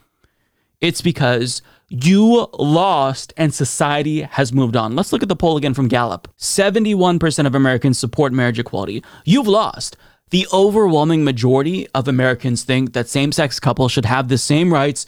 It's 0.81 1.03
because 1.03 1.61
you 1.89 2.49
lost 2.59 3.35
and 3.37 3.53
society 3.53 4.23
has 4.23 4.53
moved 4.53 4.77
on. 4.77 4.95
Let's 4.95 5.12
look 5.12 5.25
at 5.25 5.29
the 5.29 5.37
poll 5.37 5.57
again 5.57 5.75
from 5.75 5.89
Gallup 5.89 6.29
71% 6.39 7.47
of 7.47 7.55
Americans 7.55 7.99
support 7.99 8.33
marriage 8.33 8.59
equality. 8.59 9.05
You've 9.25 9.49
lost. 9.49 9.97
The 10.31 10.47
overwhelming 10.53 11.25
majority 11.25 11.89
of 11.89 12.07
Americans 12.07 12.62
think 12.62 12.93
that 12.93 13.09
same 13.09 13.33
sex 13.33 13.59
couples 13.59 13.91
should 13.91 14.05
have 14.05 14.29
the 14.29 14.39
same 14.39 14.73
rights 14.73 15.05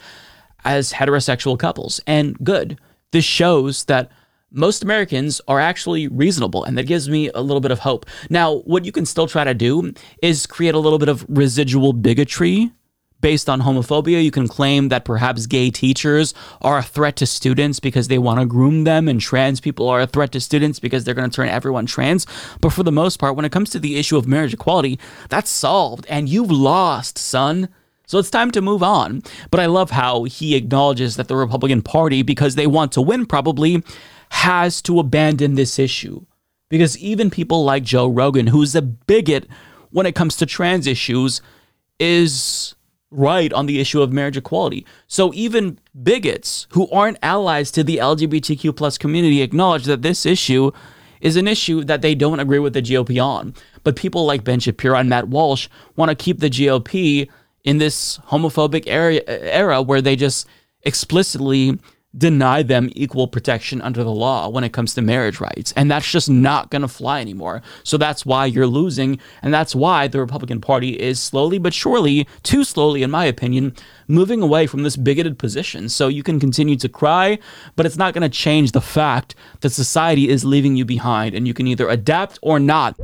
as 0.65 0.93
heterosexual 0.93 1.59
couples. 1.59 2.01
And 2.07 2.39
good. 2.45 2.79
This 3.13 3.25
shows 3.25 3.85
that 3.85 4.11
most 4.51 4.83
Americans 4.83 5.41
are 5.49 5.61
actually 5.61 6.09
reasonable, 6.09 6.65
and 6.65 6.77
that 6.77 6.87
gives 6.87 7.09
me 7.09 7.31
a 7.31 7.41
little 7.41 7.61
bit 7.61 7.71
of 7.71 7.81
hope. 7.81 8.07
Now, 8.29 8.59
what 8.61 8.85
you 8.85 8.93
can 8.93 9.07
still 9.07 9.27
try 9.27 9.45
to 9.45 9.55
do 9.55 9.95
is 10.23 10.47
create 10.47 10.75
a 10.75 10.79
little 10.79 10.99
bit 10.99 11.09
of 11.09 11.25
residual 11.29 11.93
bigotry 11.93 12.71
based 13.23 13.49
on 13.49 13.63
homophobia. 13.63 14.23
You 14.23 14.31
can 14.31 14.49
claim 14.49 14.89
that 14.89 15.05
perhaps 15.05 15.47
gay 15.47 15.71
teachers 15.71 16.35
are 16.61 16.79
a 16.79 16.83
threat 16.83 17.17
to 17.17 17.27
students 17.27 17.81
because 17.81 18.09
they 18.09 18.19
want 18.19 18.41
to 18.41 18.47
groom 18.47 18.85
them, 18.85 19.09
and 19.09 19.21
trans 19.21 19.61
people 19.61 19.89
are 19.89 20.03
a 20.03 20.07
threat 20.07 20.33
to 20.33 20.41
students 20.41 20.79
because 20.79 21.05
they're 21.05 21.15
going 21.15 21.31
to 21.31 21.35
turn 21.35 21.49
everyone 21.49 21.87
trans. 21.87 22.27
But 22.61 22.75
for 22.75 22.83
the 22.83 22.93
most 22.93 23.19
part, 23.19 23.37
when 23.37 23.47
it 23.47 23.53
comes 23.53 23.71
to 23.71 23.79
the 23.79 23.97
issue 23.97 24.19
of 24.19 24.27
marriage 24.27 24.53
equality, 24.53 24.99
that's 25.31 25.51
solved, 25.51 26.05
and 26.11 26.29
you've 26.29 26.51
lost, 26.51 27.17
son. 27.17 27.69
So 28.13 28.19
it's 28.19 28.29
time 28.29 28.51
to 28.51 28.61
move 28.61 28.83
on. 28.83 29.23
But 29.51 29.61
I 29.61 29.65
love 29.65 29.91
how 29.91 30.25
he 30.25 30.55
acknowledges 30.55 31.17
that 31.17 31.29
the 31.29 31.37
Republican 31.37 31.81
Party, 31.81 32.21
because 32.23 32.57
they 32.57 32.67
want 32.67 32.93
to 32.93 33.01
win 33.01 33.25
probably, 33.25 33.83
has 34.33 34.83
to 34.83 35.01
abandon 35.01 35.55
this 35.55 35.79
issue. 35.79 36.27
Because 36.69 36.99
even 36.99 37.31
people 37.31 37.65
like 37.65 37.85
Joe 37.85 38.07
Rogan, 38.07 38.49
who's 38.49 38.75
a 38.75 38.83
bigot 38.83 39.49
when 39.93 40.05
it 40.05 40.15
comes 40.15 40.37
to 40.37 40.45
trans 40.45 40.87
issues, 40.87 41.41
is 41.99 42.75
right 43.11 43.51
on 43.55 43.65
the 43.65 43.81
issue 43.81 44.03
of 44.03 44.13
marriage 44.13 44.37
equality. 44.37 44.85
So 45.07 45.33
even 45.33 45.79
bigots 46.03 46.67
who 46.73 46.91
aren't 46.91 47.17
allies 47.23 47.71
to 47.71 47.83
the 47.83 47.97
LGBTQ 47.97 48.77
plus 48.77 48.99
community 48.99 49.41
acknowledge 49.41 49.87
that 49.87 50.03
this 50.03 50.27
issue 50.27 50.71
is 51.23 51.37
an 51.37 51.49
issue 51.49 51.83
that 51.85 52.03
they 52.03 52.15
don't 52.15 52.41
agree 52.41 52.59
with 52.59 52.75
the 52.75 52.83
GOP 52.83 53.25
on. 53.25 53.55
But 53.85 53.97
people 53.97 54.27
like 54.27 54.45
Ben 54.45 54.61
Shapiro 54.61 54.99
and 54.99 55.09
Matt 55.09 55.29
Walsh 55.29 55.69
want 55.97 56.11
to 56.11 56.15
keep 56.15 56.41
the 56.41 56.51
GOP 56.51 57.31
in 57.65 57.79
this 57.79 58.19
homophobic 58.29 58.85
era, 58.87 59.17
uh, 59.17 59.23
era 59.27 59.83
where 59.83 60.03
they 60.03 60.17
just 60.17 60.47
explicitly 60.83 61.79
deny 62.17 62.63
them 62.63 62.91
equal 62.95 63.27
protection 63.27 63.81
under 63.81 64.05
the 64.05 64.11
law 64.11 64.49
when 64.49 64.65
it 64.65 64.73
comes 64.73 64.95
to 64.95 65.03
marriage 65.03 65.41
rights. 65.41 65.73
And 65.77 65.91
that's 65.91 66.11
just 66.11 66.29
not 66.29 66.71
going 66.71 66.83
to 66.83 66.89
fly 66.89 67.21
anymore. 67.21 67.63
So 67.85 67.97
that's 67.97 68.27
why 68.27 68.47
you're 68.47 68.67
losing. 68.67 69.19
And 69.41 69.53
that's 69.53 69.75
why 69.75 70.09
the 70.09 70.21
Republican 70.21 70.61
Party 70.61 71.01
is 71.01 71.19
slowly 71.19 71.59
but 71.59 71.73
surely, 71.73 72.29
too 72.43 72.65
slowly, 72.65 73.03
in 73.03 73.11
my 73.11 73.25
opinion, 73.25 73.75
moving 74.09 74.43
away 74.43 74.67
from 74.67 74.83
this 74.83 74.97
bigoted 74.97 75.39
position. 75.39 75.89
So 75.89 76.09
you 76.09 76.23
can 76.23 76.39
continue 76.39 76.77
to 76.77 76.89
cry, 76.89 77.39
but 77.77 77.87
it's 77.87 77.97
not 77.97 78.13
going 78.13 78.23
to 78.23 78.29
change 78.29 78.73
the 78.73 78.81
fact 78.81 79.35
that 79.61 79.71
society 79.71 80.29
is 80.29 80.45
leaving 80.45 80.77
you 80.77 80.85
behind 80.85 81.35
and 81.35 81.47
you 81.47 81.55
can 81.55 81.67
either 81.67 81.89
adapt 81.89 82.39
or 82.43 82.61
not. 82.61 82.99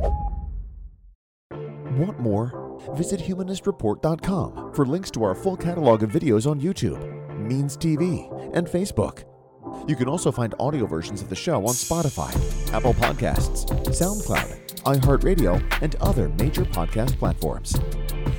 Want 1.97 2.19
more? 2.19 2.58
Visit 2.95 3.19
humanistreport.com 3.19 4.73
for 4.73 4.85
links 4.85 5.11
to 5.11 5.23
our 5.23 5.35
full 5.35 5.57
catalog 5.57 6.03
of 6.03 6.11
videos 6.11 6.49
on 6.49 6.59
YouTube, 6.59 6.99
Means 7.37 7.77
TV, 7.77 8.29
and 8.55 8.67
Facebook. 8.67 9.23
You 9.87 9.95
can 9.95 10.07
also 10.07 10.31
find 10.31 10.53
audio 10.59 10.85
versions 10.85 11.21
of 11.21 11.29
the 11.29 11.35
show 11.35 11.57
on 11.65 11.73
Spotify, 11.73 12.33
Apple 12.73 12.93
Podcasts, 12.93 13.65
SoundCloud, 13.87 14.67
iHeartRadio, 14.83 15.61
and 15.81 15.95
other 15.95 16.29
major 16.29 16.63
podcast 16.63 17.17
platforms. 17.17 17.75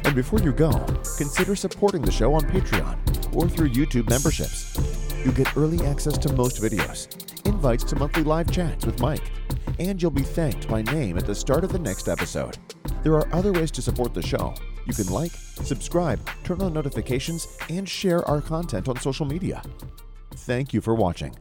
And 0.04 0.14
before 0.14 0.40
you 0.40 0.52
go, 0.52 0.70
consider 1.16 1.54
supporting 1.54 2.02
the 2.02 2.12
show 2.12 2.34
on 2.34 2.42
Patreon 2.42 3.36
or 3.36 3.48
through 3.48 3.70
YouTube 3.70 4.08
memberships. 4.08 4.76
You 5.24 5.32
get 5.32 5.56
early 5.56 5.84
access 5.86 6.18
to 6.18 6.32
most 6.32 6.60
videos, 6.60 7.06
invites 7.46 7.84
to 7.84 7.96
monthly 7.96 8.24
live 8.24 8.50
chats 8.50 8.86
with 8.86 9.00
Mike, 9.00 9.30
and 9.80 10.00
you'll 10.00 10.10
be 10.10 10.22
thanked 10.22 10.68
by 10.68 10.82
name 10.82 11.16
at 11.16 11.26
the 11.26 11.34
start 11.34 11.64
of 11.64 11.72
the 11.72 11.78
next 11.78 12.06
episode. 12.06 12.58
There 13.02 13.14
are 13.14 13.26
other 13.32 13.52
ways 13.52 13.70
to 13.72 13.82
support 13.82 14.12
the 14.12 14.22
show. 14.22 14.54
You 14.86 14.92
can 14.92 15.06
like, 15.06 15.32
subscribe, 15.32 16.20
turn 16.44 16.60
on 16.60 16.74
notifications, 16.74 17.48
and 17.70 17.88
share 17.88 18.24
our 18.28 18.42
content 18.42 18.88
on 18.88 19.00
social 19.00 19.24
media. 19.24 19.62
Thank 20.32 20.74
you 20.74 20.80
for 20.80 20.94
watching. 20.94 21.34